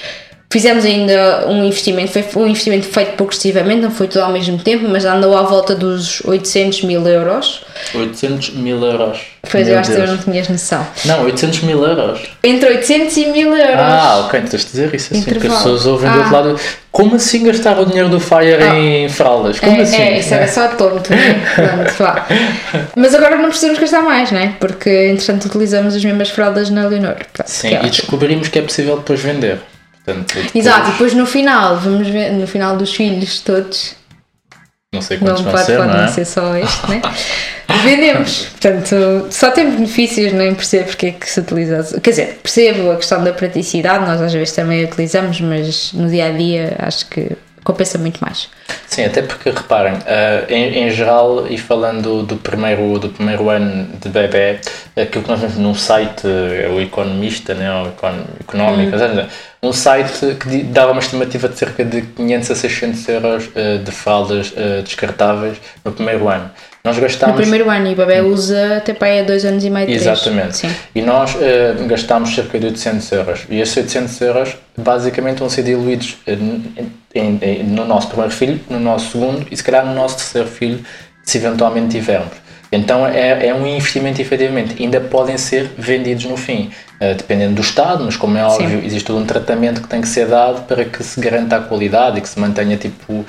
fizemos 0.53 0.85
ainda 0.85 1.45
um 1.47 1.63
investimento. 1.65 2.11
Foi 2.23 2.43
um 2.43 2.47
investimento 2.47 2.85
feito 2.85 3.13
progressivamente, 3.17 3.81
não 3.81 3.89
foi 3.89 4.07
tudo 4.07 4.21
ao 4.21 4.31
mesmo 4.31 4.59
tempo, 4.59 4.87
mas 4.87 5.03
andou 5.03 5.35
à 5.35 5.41
volta 5.41 5.73
dos 5.73 6.21
800 6.23 6.83
mil 6.83 7.05
euros. 7.07 7.65
800 7.95 8.51
mil 8.51 8.79
euros. 8.85 9.19
Pois 9.51 9.65
Meu 9.65 9.73
eu 9.73 9.79
acho 9.79 9.89
que 9.89 9.97
Deus. 9.97 10.09
eu 10.09 10.15
não 10.15 10.23
tinhas 10.23 10.47
noção. 10.47 10.87
Não, 11.05 11.23
800 11.23 11.61
mil 11.61 11.83
euros. 11.83 12.21
Entre 12.43 12.69
800 12.69 13.17
e 13.17 13.25
1000 13.25 13.57
euros. 13.57 13.75
Ah, 13.79 14.23
ok, 14.25 14.39
então 14.39 14.51
tens 14.51 14.61
de 14.65 14.71
dizer 14.71 14.93
isso 14.95 15.11
assim, 15.13 15.23
porque 15.23 15.47
as 15.47 15.53
Intervalo. 15.53 15.63
pessoas 15.63 15.85
ouvem 15.87 16.09
do 16.11 16.15
Ah. 16.15 16.19
outro 16.19 16.33
lado. 16.33 16.59
Como 16.91 17.15
assim 17.15 17.43
gastar 17.43 17.79
o 17.79 17.85
dinheiro 17.85 18.07
do 18.07 18.19
Fire 18.19 18.63
em 18.75 19.09
fraldas? 19.09 19.59
Como 19.59 19.75
é, 19.75 19.81
assim? 19.81 19.97
É, 20.01 20.19
isso 20.19 20.33
era 20.33 20.47
só 20.47 20.67
tonto, 20.69 21.09
né? 21.09 21.41
Pronto. 21.97 22.21
Mas 22.95 23.15
agora 23.15 23.35
não 23.37 23.49
precisamos 23.49 23.79
gastar 23.79 24.03
mais, 24.03 24.31
né? 24.31 24.55
Porque 24.59 24.89
entretanto 25.07 25.45
utilizamos 25.45 25.95
as 25.95 26.05
mesmas 26.05 26.29
fraldas 26.29 26.69
na 26.69 26.87
Leonor. 26.87 27.15
Pronto, 27.33 27.47
Sim, 27.49 27.69
que 27.69 27.73
é 27.73 27.77
e 27.77 27.79
ótimo. 27.79 27.91
descobrimos 27.91 28.47
que 28.47 28.59
é 28.59 28.61
possível 28.61 28.95
depois 28.97 29.19
vender. 29.19 29.57
Portanto, 30.05 30.27
depois- 30.35 30.55
Exato, 30.55 30.89
e 30.89 30.91
depois 30.91 31.13
no 31.13 31.25
final, 31.25 31.77
vamos 31.77 32.07
ver, 32.07 32.31
no 32.33 32.45
final 32.47 32.75
dos 32.77 32.93
filhos 32.93 33.39
todos, 33.39 33.95
Não 34.93 35.01
sei 35.01 35.17
não 35.17 35.27
quantos 35.27 35.41
vão 35.43 35.51
pode, 35.51 35.65
ser, 35.65 35.77
pode 35.77 35.87
não 35.89 35.97
não 35.97 36.03
é? 36.03 36.07
ser 36.07 36.25
só 36.25 36.55
este, 36.57 36.89
né? 36.89 37.01
Vendemos. 37.83 38.47
Portanto, 38.61 39.27
só 39.31 39.49
tem 39.51 39.69
benefícios, 39.71 40.31
nem 40.33 40.53
percebo 40.53 40.85
porque 40.87 41.07
é 41.07 41.11
que 41.13 41.29
se 41.29 41.39
utiliza. 41.39 41.99
Quer 42.01 42.09
dizer, 42.11 42.39
percebo 42.43 42.91
a 42.91 42.95
questão 42.97 43.23
da 43.23 43.33
praticidade, 43.33 44.05
nós 44.05 44.21
às 44.21 44.31
vezes 44.33 44.53
também 44.53 44.83
a 44.83 44.87
utilizamos, 44.87 45.39
mas 45.41 45.91
no 45.93 46.07
dia 46.09 46.27
a 46.27 46.31
dia 46.31 46.75
acho 46.79 47.05
que 47.07 47.31
compensa 47.63 47.97
muito 47.97 48.19
mais. 48.19 48.49
Sim, 48.87 49.05
até 49.05 49.21
porque 49.21 49.49
reparem, 49.49 49.93
ah, 50.05 50.45
em, 50.49 50.85
em 50.85 50.91
geral, 50.91 51.47
e 51.47 51.57
falando 51.57 52.23
do 52.23 52.35
primeiro, 52.37 52.99
do 52.99 53.09
primeiro 53.09 53.49
ano 53.49 53.87
de 53.99 54.09
bebê, 54.09 54.59
aquilo 54.95 55.23
que 55.23 55.29
nós 55.29 55.39
vemos 55.39 55.57
num 55.57 55.73
site, 55.75 56.27
é 56.27 56.67
o 56.69 56.79
Economista, 56.81 57.53
né, 57.53 57.71
o 57.83 57.87
Econ- 57.87 58.25
Económico, 58.39 58.97
seja, 58.97 59.27
um 59.61 59.71
site 59.73 60.35
que 60.35 60.63
dava 60.63 60.91
uma 60.91 60.99
estimativa 61.01 61.47
de 61.49 61.57
cerca 61.57 61.83
de 61.85 62.01
500 62.01 62.51
a 62.51 62.55
600 62.55 63.07
euros 63.09 63.49
ah, 63.55 63.83
de 63.83 63.91
fraldas 63.91 64.53
ah, 64.55 64.81
descartáveis 64.83 65.57
no 65.83 65.91
primeiro 65.91 66.27
ano. 66.29 66.51
Nós 66.85 66.97
No 66.97 67.01
gastámos. 67.01 67.37
primeiro 67.37 67.69
ano, 67.69 67.87
e 67.87 67.93
o 67.93 67.95
bebê 67.95 68.19
usa 68.19 68.75
até 68.75 68.93
para 68.93 69.07
aí 69.07 69.21
há 69.21 69.23
dois 69.23 69.45
anos 69.45 69.63
e 69.63 69.69
meio, 69.69 69.85
três. 69.85 70.01
Exatamente. 70.01 70.57
Sim. 70.57 70.75
E 70.93 71.01
nós 71.01 71.33
eh, 71.39 71.75
gastámos 71.87 72.35
cerca 72.35 72.59
de 72.59 72.65
800 72.65 73.09
euros. 73.13 73.39
E 73.49 73.61
esses 73.61 73.77
800 73.77 74.19
euros 74.19 74.57
basicamente 74.77 75.39
vão 75.39 75.49
ser 75.49 75.63
diluídos 75.63 76.17
eh, 76.27 76.33
em- 77.15 77.39
em- 77.41 77.63
no 77.63 77.85
nosso 77.85 78.07
primeiro 78.09 78.33
filho, 78.33 78.59
no 78.69 78.81
nosso 78.81 79.11
segundo 79.13 79.47
e 79.49 79.55
se 79.55 79.63
calhar 79.63 79.85
no 79.85 79.93
nosso 79.95 80.17
terceiro 80.17 80.47
filho, 80.49 80.83
se 81.23 81.37
eventualmente 81.37 81.87
tivermos. 81.87 82.33
Então 82.75 83.05
é, 83.07 83.47
é 83.47 83.53
um 83.53 83.65
investimento 83.67 84.19
efetivamente. 84.21 84.81
Ainda 84.81 84.99
podem 84.99 85.37
ser 85.37 85.69
vendidos 85.77 86.25
no 86.25 86.35
fim, 86.37 86.71
eh, 86.99 87.13
dependendo 87.13 87.55
do 87.55 87.61
estado, 87.61 88.03
mas 88.03 88.15
como 88.15 88.37
é 88.37 88.43
óbvio, 88.43 88.81
existe 88.83 89.05
todo 89.05 89.19
um 89.19 89.25
tratamento 89.25 89.81
que 89.81 89.87
tem 89.87 90.01
que 90.01 90.07
ser 90.07 90.25
dado 90.27 90.63
para 90.63 90.83
que 90.85 91.03
se 91.03 91.19
garanta 91.19 91.57
a 91.57 91.59
qualidade 91.61 92.17
e 92.17 92.21
que 92.21 92.29
se 92.29 92.39
mantenha 92.39 92.75
tipo 92.77 93.25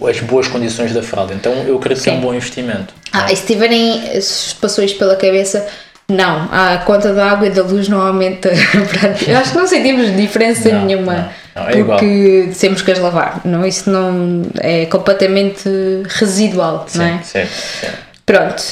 o- 0.00 0.06
as 0.08 0.20
boas 0.20 0.48
condições 0.48 0.92
da 0.92 1.02
fralda. 1.02 1.34
Então 1.34 1.52
eu 1.66 1.78
creio 1.78 2.00
que 2.00 2.08
é 2.08 2.12
um 2.12 2.20
bom 2.20 2.34
investimento. 2.34 2.94
Ah, 3.12 3.32
e 3.32 3.36
se 3.36 3.46
tiverem, 3.46 4.20
se 4.20 4.54
passou 4.56 4.82
isto 4.84 4.98
pela 4.98 5.16
cabeça, 5.16 5.66
não, 6.08 6.48
a 6.52 6.78
conta 6.84 7.12
da 7.14 7.30
água 7.30 7.46
e 7.46 7.50
da 7.50 7.62
luz 7.62 7.88
não 7.88 8.00
aumenta. 8.00 8.50
Eu 9.26 9.36
acho 9.38 9.52
que 9.52 9.56
não 9.58 9.66
sentimos 9.66 10.14
diferença 10.16 10.68
Não, 10.70 10.84
nenhuma. 10.84 11.12
não. 11.14 11.62
Não, 11.62 11.68
é 11.68 11.78
igual. 11.78 11.98
porque 11.98 12.50
temos 12.58 12.80
que 12.82 12.90
as 12.90 12.98
lavar. 12.98 13.40
Não, 13.44 13.64
isso 13.66 13.90
não 13.90 14.42
é 14.60 14.86
completamente 14.86 15.68
residual, 16.08 16.86
não 16.94 17.04
é? 17.04 17.18
Sim, 17.22 17.44
sim. 17.46 17.86
Pronto. 18.24 18.62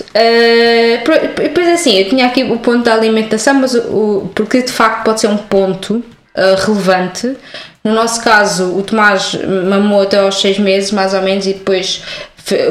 pro- 1.04 1.42
depois 1.42 1.68
assim, 1.68 1.98
eu 1.98 2.08
tinha 2.08 2.26
aqui 2.26 2.44
o 2.44 2.58
ponto 2.58 2.84
da 2.84 2.94
alimentação, 2.94 3.54
mas 3.54 3.74
o, 3.74 4.30
porque 4.34 4.62
de 4.62 4.72
facto 4.72 5.04
pode 5.04 5.20
ser 5.20 5.26
um 5.28 5.36
ponto 5.36 6.02
eh, 6.34 6.54
relevante. 6.64 7.36
No 7.82 7.92
nosso 7.94 8.22
caso, 8.22 8.76
o 8.76 8.82
Tomás 8.82 9.34
mamou 9.68 10.02
até 10.02 10.18
aos 10.18 10.40
6 10.40 10.58
meses, 10.58 10.90
mais 10.92 11.14
ou 11.14 11.22
menos, 11.22 11.46
e 11.46 11.54
depois 11.54 12.02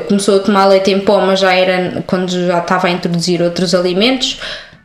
começou 0.08 0.38
a 0.38 0.40
tomar 0.40 0.66
leite 0.68 0.92
em 0.92 1.00
pó, 1.00 1.20
mas 1.22 1.40
já 1.40 1.54
era 1.54 2.04
quando 2.08 2.30
já 2.48 2.60
estava 2.60 2.88
a 2.88 2.92
introduzir 2.92 3.42
outros 3.42 3.74
alimentos. 3.76 4.40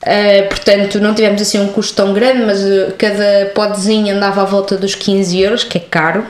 Eh, 0.06 0.42
portanto, 0.42 1.00
não 1.00 1.14
tivemos 1.14 1.40
assim 1.40 1.58
um 1.60 1.68
custo 1.68 1.94
tão 1.96 2.12
grande, 2.12 2.42
mas 2.44 2.60
eh, 2.62 2.92
cada 2.98 3.50
podezinho 3.54 4.14
andava 4.14 4.42
à 4.42 4.44
volta 4.44 4.76
dos 4.76 4.94
15 4.94 5.40
euros, 5.40 5.64
que 5.64 5.78
é 5.78 5.80
caro, 5.80 6.26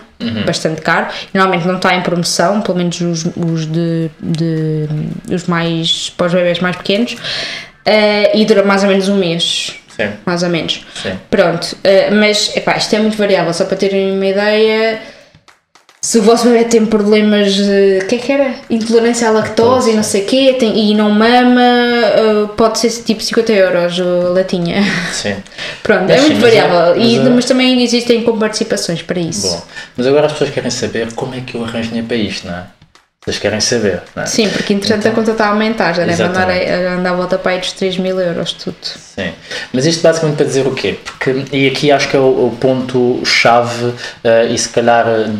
bastante 0.46 0.81
caro. 0.81 1.09
Normalmente 1.35 1.66
não 1.66 1.77
está 1.77 1.94
em 1.94 2.00
promoção, 2.00 2.61
pelo 2.61 2.79
menos 2.79 3.00
os, 3.00 3.27
os 3.37 3.66
de, 3.66 4.09
de- 4.20 4.87
os 5.35 5.44
mais 5.46 6.09
para 6.16 6.27
os 6.29 6.33
bebés 6.33 6.61
mais 6.61 6.77
pequenos. 6.77 7.16
Eh, 7.85 8.38
e 8.38 8.44
dura 8.44 8.62
mais 8.62 8.83
ou 8.85 8.88
menos 8.88 9.09
um 9.09 9.16
mês, 9.16 9.74
Sim, 9.96 10.09
mais 10.24 10.42
ou 10.42 10.48
menos. 10.48 10.85
sim. 11.03 11.12
Pronto, 11.31 11.77
mas 12.18 12.57
epá, 12.57 12.77
isto 12.77 12.94
é 12.96 12.98
muito 13.00 13.16
variável, 13.16 13.53
só 13.53 13.64
para 13.64 13.77
terem 13.77 14.12
uma 14.12 14.27
ideia. 14.27 15.00
Se 16.04 16.18
o 16.18 16.22
vosso 16.22 16.44
bebê 16.46 16.64
tem 16.64 16.84
problemas 16.84 17.54
de. 17.54 18.00
O 18.02 18.06
que 18.06 18.16
é 18.16 18.18
que 18.18 18.30
era? 18.30 18.56
Intolerância 18.68 19.26
à 19.26 19.30
lactose 19.30 19.90
e 19.90 19.94
não 19.94 20.02
sei 20.02 20.20
o 20.20 20.26
quê, 20.26 20.54
tem, 20.58 20.90
e 20.90 20.94
não 20.94 21.08
mama, 21.08 21.62
eh, 21.62 22.46
pode 22.58 22.78
ser 22.78 22.90
tipo 22.90 23.22
50 23.22 23.50
euros 23.54 23.98
a 23.98 24.04
latinha. 24.28 24.82
sim. 25.14 25.34
Pronto, 25.82 26.02
Mas 26.02 26.10
é 26.10 26.18
sim, 26.18 26.26
muito 26.26 26.40
mas 26.42 26.52
é- 26.54 26.60
variável. 26.60 27.02
e, 27.02 27.16
mas 27.16 27.26
é- 27.26 27.30
mas 27.30 27.44
também 27.46 27.82
existem 27.82 28.22
comparticipações 28.22 29.00
para 29.00 29.18
isso. 29.18 29.48
Bom, 29.48 29.62
mas 29.96 30.07
agora 30.07 30.26
as 30.26 30.32
pessoas 30.32 30.50
querem 30.50 30.70
saber 30.70 31.11
como 31.14 31.34
é 31.36 31.40
que 31.40 31.55
eu 31.55 31.64
arranjo 31.64 31.88
dinheiro 31.88 32.07
para 32.07 32.16
isto, 32.18 32.46
não 32.48 32.55
é? 32.55 32.64
Vocês 33.24 33.38
querem 33.38 33.61
saber, 33.61 34.02
não 34.14 34.24
é? 34.24 34.26
Sim, 34.26 34.50
porque 34.50 34.74
entretanto 34.74 35.09
a 35.09 35.11
conta 35.12 35.30
está 35.30 35.46
a 35.46 35.48
aumentar, 35.52 35.94
já 35.94 36.05
deve 36.05 36.22
andar 36.22 36.50
a, 36.50 36.92
andar 36.98 37.12
à 37.12 37.14
volta 37.14 37.38
para 37.38 37.52
aí 37.52 37.59
dos 37.61 37.72
3 37.72 37.96
mil 37.96 38.20
euros, 38.20 38.52
tudo. 38.52 38.76
Sim. 38.82 39.32
Mas 39.72 39.86
isto 39.86 40.02
basicamente 40.02 40.36
para 40.36 40.44
dizer 40.44 40.66
o 40.66 40.74
quê? 40.74 40.98
Porque, 41.02 41.46
e 41.50 41.66
aqui 41.66 41.90
acho 41.90 42.11
que 42.11 42.16
é 42.16 42.20
o, 42.20 42.24
o 42.48 42.57
ponto-chave, 42.61 43.94
eh, 44.22 44.48
e 44.50 44.59
se 44.59 44.68
calhar 44.68 45.07
eh, 45.09 45.30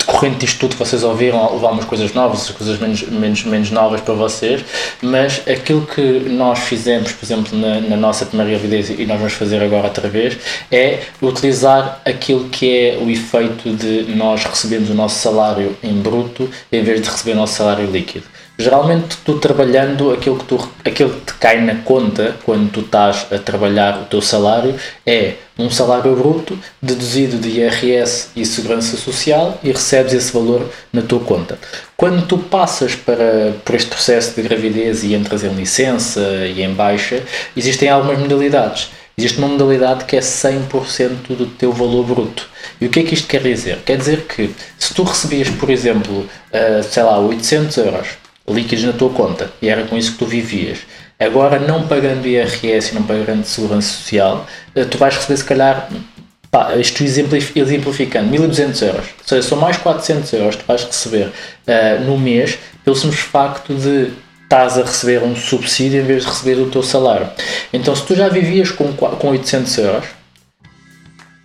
decorrente 0.00 0.38
disto 0.38 0.58
tudo 0.58 0.72
que 0.72 0.78
vocês 0.78 1.02
ouviram, 1.02 1.52
levar 1.52 1.70
umas 1.70 1.84
coisas 1.84 2.12
novas, 2.12 2.48
coisas 2.50 2.78
menos, 2.78 3.02
menos, 3.02 3.44
menos 3.44 3.70
novas 3.70 4.00
para 4.00 4.14
vocês, 4.14 4.64
mas 5.02 5.42
aquilo 5.48 5.86
que 5.86 6.02
nós 6.28 6.58
fizemos, 6.60 7.12
por 7.12 7.24
exemplo, 7.24 7.56
na, 7.56 7.80
na 7.80 7.96
nossa 7.96 8.26
primeira 8.26 8.52
gravidez 8.52 8.90
e 8.90 9.06
nós 9.06 9.18
vamos 9.18 9.34
fazer 9.34 9.62
agora 9.62 9.86
outra 9.88 10.08
vez, 10.08 10.36
é 10.70 11.00
utilizar 11.22 12.00
aquilo 12.04 12.48
que 12.48 12.76
é 12.76 12.98
o 13.00 13.10
efeito 13.10 13.70
de 13.70 14.14
nós 14.14 14.44
recebermos 14.44 14.90
o 14.90 14.94
nosso 14.94 15.18
salário 15.20 15.76
em 15.82 15.94
bruto 15.94 16.50
em 16.72 16.82
vez 16.82 17.00
de 17.00 17.08
receber 17.08 17.32
o 17.32 17.36
nosso 17.36 17.54
salário 17.54 17.90
líquido. 17.90 18.24
Geralmente 18.60 19.16
tu 19.24 19.38
trabalhando, 19.38 20.12
aquilo 20.12 20.36
que, 20.36 20.44
tu, 20.44 20.68
aquilo 20.84 21.08
que 21.08 21.32
te 21.32 21.34
cai 21.38 21.62
na 21.62 21.76
conta 21.76 22.36
quando 22.44 22.70
tu 22.70 22.80
estás 22.80 23.26
a 23.32 23.38
trabalhar 23.38 24.02
o 24.02 24.04
teu 24.04 24.20
salário 24.20 24.74
é 25.06 25.36
um 25.58 25.70
salário 25.70 26.14
bruto 26.14 26.58
deduzido 26.80 27.38
de 27.38 27.58
IRS 27.58 28.28
e 28.36 28.44
Segurança 28.44 28.98
Social 28.98 29.58
e 29.64 29.72
recebes 29.72 30.12
esse 30.12 30.30
valor 30.30 30.68
na 30.92 31.00
tua 31.00 31.20
conta. 31.20 31.58
Quando 31.96 32.26
tu 32.26 32.36
passas 32.36 32.94
para, 32.94 33.54
por 33.64 33.74
este 33.74 33.88
processo 33.88 34.34
de 34.34 34.42
gravidez 34.46 35.04
e 35.04 35.14
entras 35.14 35.42
em 35.42 35.54
licença 35.54 36.20
e 36.20 36.62
em 36.62 36.74
baixa, 36.74 37.22
existem 37.56 37.88
algumas 37.88 38.18
modalidades. 38.18 38.90
Existe 39.16 39.38
uma 39.38 39.48
modalidade 39.48 40.04
que 40.04 40.16
é 40.16 40.20
100% 40.20 41.34
do 41.34 41.46
teu 41.46 41.72
valor 41.72 42.04
bruto. 42.04 42.46
E 42.78 42.84
o 42.84 42.90
que 42.90 43.00
é 43.00 43.02
que 43.04 43.14
isto 43.14 43.26
quer 43.26 43.42
dizer? 43.42 43.78
Quer 43.86 43.96
dizer 43.96 44.26
que 44.26 44.54
se 44.78 44.92
tu 44.92 45.02
recebias, 45.02 45.48
por 45.48 45.70
exemplo, 45.70 46.20
uh, 46.20 46.82
sei 46.82 47.02
lá, 47.02 47.18
800 47.18 47.76
euros 47.78 48.20
líquidos 48.52 48.84
na 48.84 48.92
tua 48.92 49.10
conta 49.10 49.50
e 49.60 49.68
era 49.68 49.84
com 49.84 49.96
isso 49.96 50.12
que 50.12 50.18
tu 50.18 50.26
vivias. 50.26 50.78
Agora, 51.18 51.58
não 51.58 51.86
pagando 51.86 52.26
IRS 52.26 52.92
e 52.92 52.94
não 52.94 53.02
pagando 53.02 53.44
Segurança 53.44 53.88
Social, 53.88 54.46
eh, 54.74 54.84
tu 54.84 54.96
vais 54.96 55.14
receber 55.14 55.36
se 55.36 55.44
calhar, 55.44 55.90
pá, 56.50 56.74
isto 56.76 57.02
exemplificando, 57.04 58.30
1200 58.30 58.82
euros. 58.82 59.04
Ou 59.04 59.26
seja, 59.26 59.42
são 59.42 59.58
mais 59.58 59.76
400 59.76 60.32
euros 60.32 60.56
que 60.56 60.62
tu 60.62 60.66
vais 60.66 60.82
receber 60.82 61.26
uh, 61.26 62.04
no 62.06 62.18
mês 62.18 62.58
pelo 62.82 62.96
simples 62.96 63.20
facto 63.20 63.74
de 63.74 64.10
estás 64.44 64.78
a 64.78 64.82
receber 64.82 65.22
um 65.22 65.36
subsídio 65.36 66.00
em 66.00 66.04
vez 66.04 66.24
de 66.24 66.30
receber 66.30 66.60
o 66.60 66.70
teu 66.70 66.82
salário. 66.82 67.28
Então, 67.72 67.94
se 67.94 68.04
tu 68.04 68.16
já 68.16 68.28
vivias 68.28 68.70
com, 68.70 68.92
com 68.94 69.28
800 69.28 69.78
euros, 69.78 70.04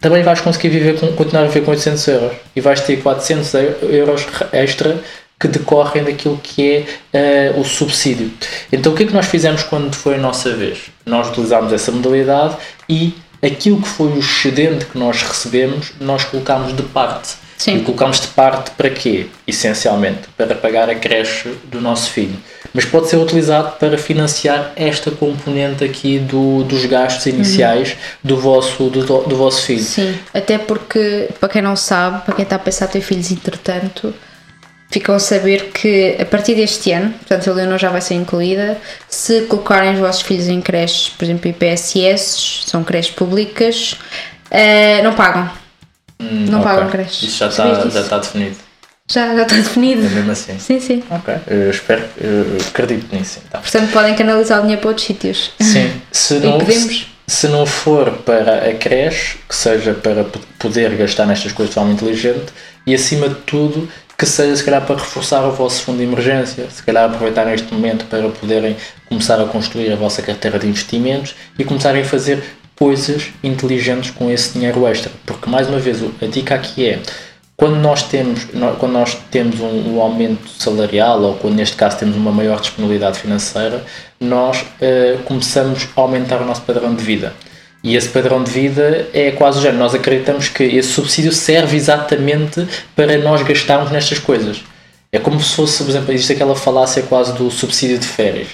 também 0.02 0.24
vais 0.24 0.40
conseguir 0.40 0.70
viver 0.70 1.00
com, 1.00 1.08
continuar 1.14 1.44
a 1.44 1.48
viver 1.48 1.66
com 1.66 1.72
800 1.72 2.08
euros 2.08 2.38
e 2.56 2.62
vais 2.62 2.80
ter 2.82 2.98
400 2.98 3.54
euros 3.82 4.26
extra 4.54 5.00
que 5.40 5.48
decorrem 5.48 6.04
daquilo 6.04 6.40
que 6.42 6.86
é 7.14 7.52
uh, 7.56 7.60
o 7.60 7.66
subsídio. 7.66 8.32
Então 8.72 8.94
o 8.94 8.96
que 8.96 9.04
é 9.04 9.06
que 9.06 9.14
nós 9.14 9.26
fizemos 9.26 9.64
quando 9.64 9.94
foi 9.94 10.16
a 10.16 10.18
nossa 10.18 10.54
vez? 10.54 10.84
Nós 11.06 11.30
utilizámos 11.30 11.74
essa 11.74 11.92
modalidade 11.92 12.56
e 12.88 13.14
aquilo 13.46 13.82
que 13.82 13.88
foi 13.88 14.08
o 14.08 14.20
excedente 14.20 14.86
que 14.86 14.98
nós 14.98 15.22
recebemos, 15.22 15.92
nós 16.00 16.24
colocámos 16.24 16.76
de 16.76 16.84
parte. 16.84 17.36
Sim. 17.58 17.78
E 17.78 17.82
colocámos 17.82 18.20
de 18.20 18.28
parte 18.28 18.72
para 18.72 18.90
quê? 18.90 19.28
Essencialmente, 19.48 20.28
para 20.36 20.54
pagar 20.56 20.90
a 20.90 20.96
creche 20.96 21.54
do 21.66 21.80
nosso 21.80 22.12
filho. 22.12 22.36
Mas 22.74 22.84
pode 22.84 23.08
ser 23.08 23.16
utilizado 23.16 23.78
para 23.80 23.98
financiar 23.98 24.74
esta 24.76 25.10
componente 25.10 25.84
aqui 25.84 26.20
do, 26.20 26.64
dos 26.64 26.86
gastos 26.86 27.26
iniciais 27.28 27.92
uhum. 27.92 27.96
do, 28.24 28.38
vosso, 28.38 28.90
do, 28.90 29.06
do 29.06 29.36
vosso 29.38 29.62
filho. 29.62 29.84
Sim, 29.84 30.18
até 30.34 30.58
porque, 30.58 31.30
para 31.40 31.48
quem 31.48 31.62
não 31.62 31.78
sabe, 31.78 32.26
para 32.26 32.36
quem 32.36 32.44
está 32.44 32.58
a 32.58 32.60
pensar 32.60 32.88
ter 32.88 33.00
filhos 33.00 33.32
entretanto, 33.32 34.14
ficam 34.90 35.16
a 35.16 35.20
saber 35.20 35.72
que 35.72 36.16
a 36.20 36.26
partir 36.26 36.56
deste 36.56 36.92
ano, 36.92 37.12
portanto 37.12 37.50
a 37.50 37.54
Leonor 37.54 37.78
já 37.78 37.90
vai 37.90 38.02
ser 38.02 38.16
incluída, 38.16 38.78
se 39.10 39.42
colocarem 39.42 39.94
os 39.94 40.00
vossos 40.00 40.22
filhos 40.22 40.48
em 40.48 40.62
creches, 40.62 41.10
por 41.10 41.26
exemplo, 41.26 41.50
IPSS, 41.50 42.64
são 42.66 42.84
creches 42.84 43.14
públicas, 43.14 43.98
uh, 44.52 45.04
não 45.04 45.14
pagam. 45.14 45.50
Hum, 46.20 46.46
não 46.50 46.60
okay. 46.62 46.72
pagam 46.72 46.90
creches. 46.90 47.24
Isso 47.24 47.38
já 47.38 47.48
está, 47.48 47.90
já 47.90 48.02
está 48.02 48.18
definido. 48.20 48.56
Já, 49.08 49.36
já 49.36 49.44
está 49.44 49.56
definido. 49.56 50.06
É 50.06 50.10
mesmo 50.10 50.32
assim? 50.32 50.58
Sim, 50.58 50.80
sim. 50.80 51.04
Ok, 51.12 51.36
eu 51.48 51.70
espero, 51.70 52.04
eu 52.20 52.58
acredito 52.68 53.16
nisso. 53.16 53.40
Então. 53.48 53.62
Portanto, 53.62 53.92
podem 53.92 54.16
canalizar 54.16 54.60
o 54.60 54.62
dinheiro 54.62 54.82
para 54.82 54.90
outros 54.90 55.06
sítios. 55.06 55.52
Sim, 55.60 55.92
se 56.12 56.40
não, 56.40 56.60
se, 56.60 57.06
se 57.28 57.48
não 57.48 57.66
for 57.66 58.12
para 58.26 58.68
a 58.68 58.74
creche, 58.74 59.38
que 59.48 59.56
seja 59.56 59.94
para 59.94 60.26
poder 60.58 60.96
gastar 60.96 61.28
nestas 61.28 61.52
coisas 61.52 61.70
de 61.70 61.76
forma 61.76 61.94
inteligente 61.94 62.52
e, 62.88 62.96
acima 62.96 63.30
de 63.30 63.36
tudo, 63.36 63.88
que 64.26 64.32
seja 64.32 64.56
se 64.56 64.64
calhar 64.64 64.86
para 64.86 64.96
reforçar 64.96 65.46
o 65.46 65.52
vosso 65.52 65.84
fundo 65.84 66.00
de 66.00 66.04
emergência, 66.04 66.68
se 66.70 66.82
calhar 66.82 67.06
aproveitar 67.06 67.52
este 67.54 67.72
momento 67.72 68.06
para 68.06 68.28
poderem 68.30 68.76
começar 69.08 69.40
a 69.40 69.46
construir 69.46 69.92
a 69.92 69.96
vossa 69.96 70.22
carteira 70.22 70.58
de 70.58 70.68
investimentos 70.68 71.36
e 71.58 71.64
começarem 71.64 72.02
a 72.02 72.06
fazer 72.06 72.44
coisas 72.76 73.28
inteligentes 73.44 74.12
com 74.12 74.30
esse 74.32 74.54
dinheiro 74.54 74.86
extra. 74.88 75.12
Porque 75.26 75.50
mais 75.50 75.70
uma 75.70 75.78
vez 75.78 76.04
a 76.22 76.26
dica 76.26 76.56
aqui 76.56 76.88
é 76.88 77.00
quando 77.56 77.76
nós 77.76 78.04
temos, 78.04 78.48
quando 78.80 78.92
nós 78.92 79.16
temos 79.32 79.60
um, 79.60 79.96
um 79.96 80.02
aumento 80.02 80.50
salarial 80.50 81.22
ou 81.22 81.36
quando 81.36 81.56
neste 81.56 81.76
caso 81.76 81.98
temos 81.98 82.18
uma 82.18 82.32
maior 82.32 82.60
disponibilidade 82.60 83.20
financeira, 83.20 83.84
nós 84.20 84.62
uh, 84.62 85.24
começamos 85.24 85.88
a 85.96 86.02
aumentar 86.02 86.42
o 86.42 86.46
nosso 86.46 86.64
padrão 86.64 86.94
de 86.94 87.04
vida. 87.04 87.32
E 87.86 87.96
esse 87.96 88.10
padrão 88.10 88.44
de 88.44 88.50
vida 88.50 89.08
é 89.14 89.30
quase 89.30 89.60
o 89.60 89.62
género. 89.62 89.78
Nós 89.78 89.94
acreditamos 89.94 90.50
que 90.50 90.64
esse 90.64 90.90
subsídio 90.90 91.32
serve 91.32 91.78
exatamente 91.78 92.68
para 92.96 93.16
nós 93.20 93.44
gastarmos 93.44 93.92
nestas 93.92 94.18
coisas. 94.18 94.64
É 95.12 95.20
como 95.20 95.40
se 95.40 95.54
fosse, 95.54 95.84
por 95.84 95.92
exemplo, 95.92 96.12
existe 96.12 96.34
aquela 96.34 96.56
falácia 96.56 97.04
quase 97.04 97.34
do 97.34 97.52
subsídio 97.52 98.00
de 98.00 98.08
férias. 98.08 98.48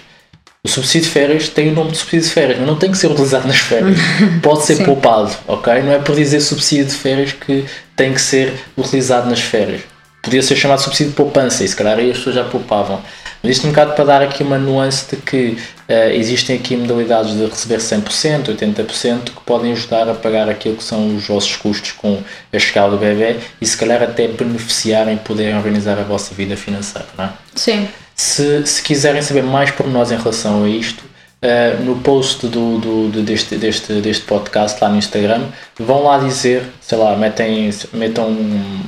O 0.62 0.68
subsídio 0.68 1.08
de 1.08 1.14
férias 1.14 1.48
tem 1.48 1.70
o 1.70 1.74
nome 1.74 1.92
de 1.92 1.98
subsídio 2.00 2.28
de 2.28 2.34
férias, 2.34 2.58
mas 2.58 2.68
não 2.68 2.76
tem 2.76 2.92
que 2.92 2.98
ser 2.98 3.08
utilizado 3.08 3.48
nas 3.48 3.56
férias. 3.56 3.98
Pode 4.44 4.66
ser 4.66 4.84
poupado, 4.84 5.32
ok? 5.48 5.82
Não 5.82 5.94
é 5.94 6.00
por 6.00 6.14
dizer 6.14 6.42
subsídio 6.42 6.88
de 6.88 6.94
férias 6.94 7.32
que 7.32 7.64
tem 7.96 8.14
que 8.14 8.22
ser 8.22 8.54
utilizado 8.78 9.30
nas 9.30 9.40
férias. 9.40 9.84
Podia 10.22 10.44
ser 10.44 10.58
chamado 10.58 10.82
subsídio 10.82 11.12
de 11.12 11.16
poupança 11.16 11.64
e 11.64 11.68
se 11.70 11.76
calhar 11.76 11.98
aí 11.98 12.12
as 12.12 12.18
pessoas 12.18 12.36
já 12.36 12.44
poupavam. 12.44 13.02
Mas 13.42 13.54
isto 13.54 13.66
é 13.66 13.70
um 13.70 13.72
bocado 13.72 13.94
para 13.94 14.04
dar 14.04 14.22
aqui 14.22 14.44
uma 14.44 14.58
nuance 14.58 15.06
de 15.10 15.22
que 15.22 15.58
uh, 15.92 16.12
existem 16.14 16.56
aqui 16.56 16.76
modalidades 16.78 17.36
de 17.36 17.46
receber 17.46 17.78
100%, 17.78 18.56
80% 18.56 19.24
que 19.26 19.42
podem 19.46 19.74
ajudar 19.74 20.08
a 20.10 20.14
pagar 20.14 20.50
aquilo 20.50 20.78
que 20.78 20.84
são 20.84 21.16
os 21.16 21.28
vossos 21.28 21.56
custos 21.58 21.92
com 21.92 22.22
a 22.52 22.60
chegada 22.60 22.92
do 22.92 22.98
bebê 22.98 23.38
e 23.60 23.66
se 23.66 23.76
calhar 23.78 24.02
até 24.02 24.28
beneficiarem 24.28 25.18
poderem 25.18 25.56
organizar 25.56 26.00
a 26.00 26.04
vossa 26.04 26.34
vida 26.34 26.56
financeira, 26.56 27.08
não 27.18 27.26
é? 27.26 27.30
Sim. 27.56 27.88
Se, 28.16 28.66
se 28.66 28.82
quiserem 28.82 29.22
saber 29.22 29.44
mais 29.44 29.72
por 29.72 29.88
nós 29.88 30.12
em 30.12 30.18
relação 30.18 30.64
a 30.64 30.70
isto, 30.70 31.04
uh, 31.42 31.84
no 31.84 31.98
post 31.98 32.48
do, 32.48 32.78
do, 32.78 33.10
do, 33.10 33.22
deste, 33.22 33.56
deste, 33.56 33.94
deste 33.94 34.24
podcast 34.24 34.82
lá 34.82 34.90
no 34.90 34.98
Instagram, 34.98 35.44
vão 35.78 36.04
lá 36.04 36.20
dizer, 36.20 36.64
sei 36.80 36.98
lá, 36.98 37.16
metem, 37.16 37.70
metam 37.94 38.36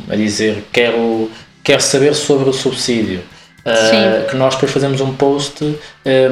a 0.10 0.16
dizer 0.16 0.64
quero, 0.72 1.30
quero 1.64 1.82
saber 1.82 2.14
sobre 2.14 2.49
o 2.49 2.54
subsídio 2.54 3.22
Uh, 3.66 4.30
que 4.30 4.36
nós 4.36 4.55
depois 4.55 4.74
fazemos 4.74 4.99
um 4.99 5.14
post 5.14 5.64
uh, 5.64 5.78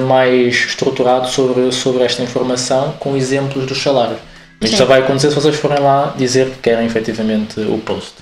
mais 0.05 0.53
estruturado 0.53 1.29
sobre, 1.29 1.71
sobre 1.71 2.03
esta 2.03 2.21
informação 2.21 2.93
com 2.99 3.15
exemplos 3.15 3.65
dos 3.65 3.81
salários. 3.81 4.19
Isto 4.59 4.77
só 4.77 4.85
vai 4.85 4.99
acontecer 4.99 5.29
se 5.29 5.35
vocês 5.35 5.55
forem 5.55 5.79
lá 5.79 6.13
dizer 6.17 6.49
que 6.49 6.57
querem 6.57 6.85
efetivamente 6.85 7.59
o 7.61 7.77
post. 7.79 8.15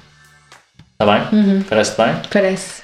Está 0.94 1.06
bem? 1.12 1.40
Uhum. 1.40 1.64
Parece 1.68 1.98
bem? 1.98 2.16
Parece. 2.32 2.84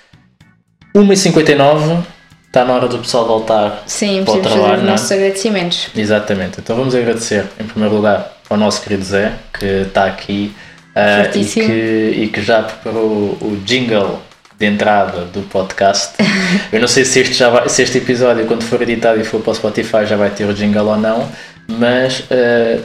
1h59 0.95 2.03
está 2.47 2.63
na 2.63 2.73
hora 2.73 2.87
do 2.87 2.97
pessoal 2.99 3.27
voltar 3.27 3.83
Sim, 3.85 4.23
para 4.23 4.33
o 4.33 4.41
trabalho. 4.41 4.63
Fazer 4.63 4.77
os 4.77 4.83
é? 4.83 4.91
nossos 4.91 5.11
agradecimentos. 5.11 5.89
Exatamente. 5.95 6.59
Então 6.59 6.75
vamos 6.75 6.95
agradecer 6.95 7.45
em 7.59 7.65
primeiro 7.65 7.95
lugar 7.95 8.31
ao 8.49 8.57
nosso 8.57 8.81
querido 8.81 9.03
Zé 9.03 9.33
que 9.53 9.65
está 9.65 10.05
aqui 10.05 10.55
uh, 10.95 11.37
e, 11.37 11.45
que, 11.45 11.61
e 11.61 12.27
que 12.29 12.41
já 12.41 12.63
preparou 12.63 13.37
o 13.41 13.61
jingle 13.65 14.21
de 14.57 14.65
entrada 14.65 15.25
do 15.25 15.41
podcast. 15.43 16.13
Eu 16.71 16.79
não 16.79 16.87
sei 16.87 17.05
se 17.05 17.19
este, 17.19 17.33
já 17.33 17.49
vai, 17.49 17.67
se 17.69 17.81
este 17.81 17.97
episódio, 17.97 18.45
quando 18.45 18.63
for 18.63 18.81
editado 18.81 19.19
e 19.19 19.23
for 19.23 19.41
para 19.41 19.51
o 19.51 19.55
Spotify, 19.55 20.05
já 20.05 20.15
vai 20.15 20.29
ter 20.29 20.45
o 20.45 20.53
jingle 20.53 20.85
ou 20.87 20.97
não, 20.97 21.29
mas 21.67 22.23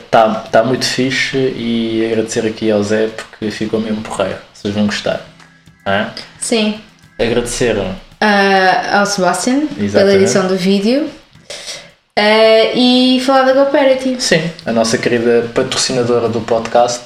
está 0.05 0.27
uh, 0.29 0.51
tá 0.51 0.63
muito 0.65 0.85
fixe 0.85 1.37
e 1.37 2.05
agradecer 2.11 2.47
aqui 2.47 2.71
ao 2.71 2.83
Zé 2.83 3.09
porque 3.09 3.51
ficou 3.51 3.81
mesmo 3.81 4.03
porreiro. 4.03 4.39
Vocês 4.53 4.75
vão 4.75 4.87
gostar. 4.87 5.21
É? 5.87 6.07
Sim. 6.39 6.81
Agradecer 7.19 7.77
uh, 7.77 7.95
ao 8.93 9.07
Sebastian 9.07 9.63
Exatamente. 9.79 9.93
pela 9.93 10.15
edição 10.15 10.47
do 10.47 10.57
vídeo. 10.57 11.09
Uh, 12.19 12.77
e 12.77 13.23
falar 13.25 13.45
da 13.45 13.53
GoParity. 13.53 14.21
Sim, 14.21 14.43
a 14.67 14.73
nossa 14.73 14.99
querida 14.99 15.49
patrocinadora 15.55 16.29
do 16.29 16.41
podcast 16.41 17.01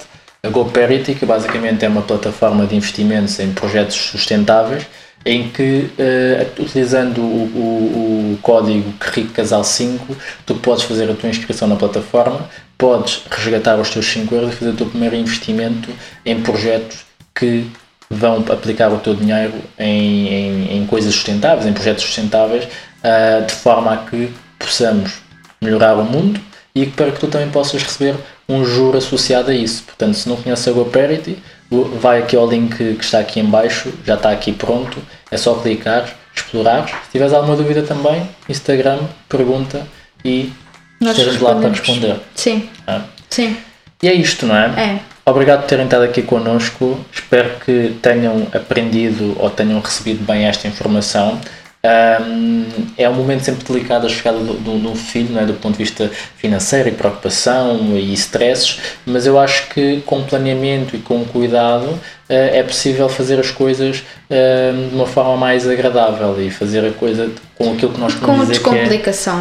a 0.44 0.48
GoParity, 0.50 1.14
que 1.14 1.24
basicamente 1.24 1.84
é 1.84 1.88
uma 1.88 2.02
plataforma 2.02 2.66
de 2.66 2.76
investimentos 2.76 3.40
em 3.40 3.52
projetos 3.52 3.96
sustentáveis, 3.96 4.86
em 5.24 5.48
que, 5.48 5.90
uh, 5.98 6.62
utilizando 6.62 7.22
o, 7.22 7.22
o, 7.22 8.34
o 8.34 8.38
código 8.42 8.92
CRICCASAL5, 9.00 10.00
tu 10.44 10.54
podes 10.56 10.84
fazer 10.84 11.10
a 11.10 11.14
tua 11.14 11.30
inscrição 11.30 11.66
na 11.66 11.76
plataforma, 11.76 12.48
podes 12.76 13.22
resgatar 13.30 13.80
os 13.80 13.88
teus 13.88 14.04
5 14.04 14.34
euros 14.34 14.52
e 14.52 14.56
fazer 14.56 14.70
o 14.72 14.74
teu 14.74 14.86
primeiro 14.86 15.16
investimento 15.16 15.88
em 16.26 16.42
projetos 16.42 17.06
que 17.34 17.66
vão 18.10 18.44
aplicar 18.50 18.92
o 18.92 18.98
teu 18.98 19.14
dinheiro 19.14 19.54
em, 19.78 20.28
em, 20.28 20.76
em 20.76 20.86
coisas 20.86 21.14
sustentáveis, 21.14 21.66
em 21.66 21.72
projetos 21.72 22.04
sustentáveis, 22.04 22.64
uh, 22.64 23.46
de 23.46 23.54
forma 23.54 23.94
a 23.94 23.96
que 23.96 24.30
possamos 24.58 25.22
melhorar 25.62 25.94
o 25.94 26.04
mundo 26.04 26.38
e 26.74 26.84
para 26.84 27.10
que 27.12 27.20
tu 27.20 27.28
também 27.28 27.48
possas 27.48 27.82
receber 27.82 28.16
um 28.48 28.64
juro 28.64 28.98
associado 28.98 29.50
a 29.50 29.54
isso. 29.54 29.82
Portanto, 29.84 30.14
se 30.14 30.28
não 30.28 30.36
conheces 30.36 30.66
a 30.68 30.72
GoParity, 30.72 31.38
vai 32.00 32.20
aqui 32.22 32.36
ao 32.36 32.48
link 32.48 32.76
que 32.76 33.04
está 33.04 33.18
aqui 33.18 33.40
em 33.40 33.44
baixo, 33.44 33.92
já 34.04 34.14
está 34.14 34.30
aqui 34.30 34.52
pronto, 34.52 34.98
é 35.30 35.36
só 35.36 35.54
clicar, 35.54 36.14
explorar. 36.34 36.86
Se 36.86 37.12
tiveres 37.12 37.32
alguma 37.32 37.56
dúvida 37.56 37.82
também, 37.82 38.28
Instagram, 38.48 39.00
pergunta 39.28 39.86
e 40.24 40.52
estejas 41.00 41.40
lá 41.40 41.54
para 41.54 41.68
responder. 41.70 42.16
Sim. 42.34 42.68
É? 42.86 43.00
Sim. 43.30 43.56
E 44.02 44.08
é 44.08 44.14
isto, 44.14 44.46
não 44.46 44.56
é? 44.56 44.66
É. 44.76 45.00
Obrigado 45.26 45.62
por 45.62 45.68
terem 45.68 45.86
estado 45.86 46.04
aqui 46.04 46.22
connosco. 46.22 47.00
Espero 47.12 47.58
que 47.64 47.96
tenham 48.02 48.46
aprendido 48.52 49.34
ou 49.38 49.48
tenham 49.48 49.80
recebido 49.80 50.24
bem 50.24 50.44
esta 50.44 50.68
informação. 50.68 51.40
Um, 51.84 52.64
é 52.96 53.06
um 53.10 53.12
momento 53.12 53.44
sempre 53.44 53.62
delicado 53.62 54.06
a 54.06 54.08
chegada 54.08 54.38
de 54.38 54.70
um 54.70 54.96
filho, 54.96 55.38
é? 55.38 55.44
do 55.44 55.52
ponto 55.52 55.72
de 55.72 55.84
vista 55.84 56.10
financeiro 56.36 56.88
e 56.88 56.92
preocupação 56.92 57.78
e 57.94 58.14
stresses, 58.14 58.80
mas 59.04 59.26
eu 59.26 59.38
acho 59.38 59.68
que 59.68 60.00
com 60.06 60.22
planeamento 60.22 60.96
e 60.96 60.98
com 60.98 61.22
cuidado 61.26 61.84
uh, 61.84 62.00
é 62.28 62.62
possível 62.62 63.06
fazer 63.10 63.38
as 63.38 63.50
coisas 63.50 63.98
uh, 63.98 64.88
de 64.88 64.94
uma 64.94 65.06
forma 65.06 65.36
mais 65.36 65.68
agradável 65.68 66.40
e 66.40 66.50
fazer 66.50 66.86
a 66.86 66.92
coisa 66.92 67.30
com 67.54 67.74
aquilo 67.74 67.92
que 67.92 68.00
nós 68.00 68.14
podemos 68.14 68.48
dizer 68.48 68.62
que 68.62 68.68
é. 68.70 68.84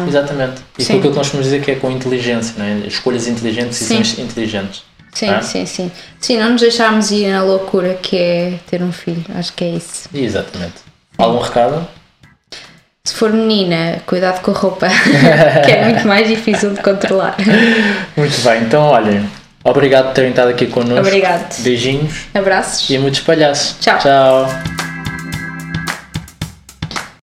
Exatamente. 0.06 0.62
E 0.78 0.84
sim. 0.84 0.92
com 0.92 0.98
aquilo 0.98 1.12
que 1.12 1.18
nós 1.18 1.28
podemos 1.28 1.46
dizer 1.46 1.62
que 1.62 1.70
é 1.70 1.74
com 1.76 1.90
inteligência, 1.90 2.54
não 2.58 2.66
é? 2.66 2.86
escolhas 2.86 3.26
inteligentes 3.26 3.80
e 3.80 3.84
decisões 3.84 4.18
inteligentes. 4.18 4.82
Sim, 5.14 5.30
ah? 5.30 5.40
sim, 5.40 5.64
sim. 5.64 5.90
Sim, 6.20 6.38
não 6.38 6.50
nos 6.50 6.60
deixarmos 6.60 7.10
ir 7.10 7.30
na 7.30 7.42
loucura 7.42 7.94
que 7.94 8.18
é 8.18 8.58
ter 8.66 8.82
um 8.82 8.92
filho. 8.92 9.24
Acho 9.34 9.52
que 9.54 9.64
é 9.64 9.70
isso. 9.70 10.10
Exatamente. 10.12 10.74
Algum 11.16 11.38
recado? 11.38 11.88
Se 13.06 13.14
for 13.16 13.30
menina, 13.34 14.00
cuidado 14.06 14.40
com 14.40 14.50
a 14.50 14.54
roupa, 14.54 14.88
que 15.66 15.72
é 15.72 15.84
muito 15.84 16.08
mais 16.08 16.26
difícil 16.26 16.72
de 16.72 16.80
controlar. 16.80 17.36
Muito 18.16 18.40
bem, 18.40 18.62
então 18.62 18.82
olhem, 18.82 19.28
obrigado 19.62 20.06
por 20.06 20.14
terem 20.14 20.30
estado 20.30 20.48
aqui 20.48 20.66
connosco. 20.68 21.06
Obrigado. 21.06 21.62
Beijinhos. 21.62 22.24
Abraços. 22.32 22.88
E 22.88 22.96
muitos 22.96 23.20
palhaços. 23.20 23.76
Tchau. 23.78 23.98
Tchau. 23.98 24.83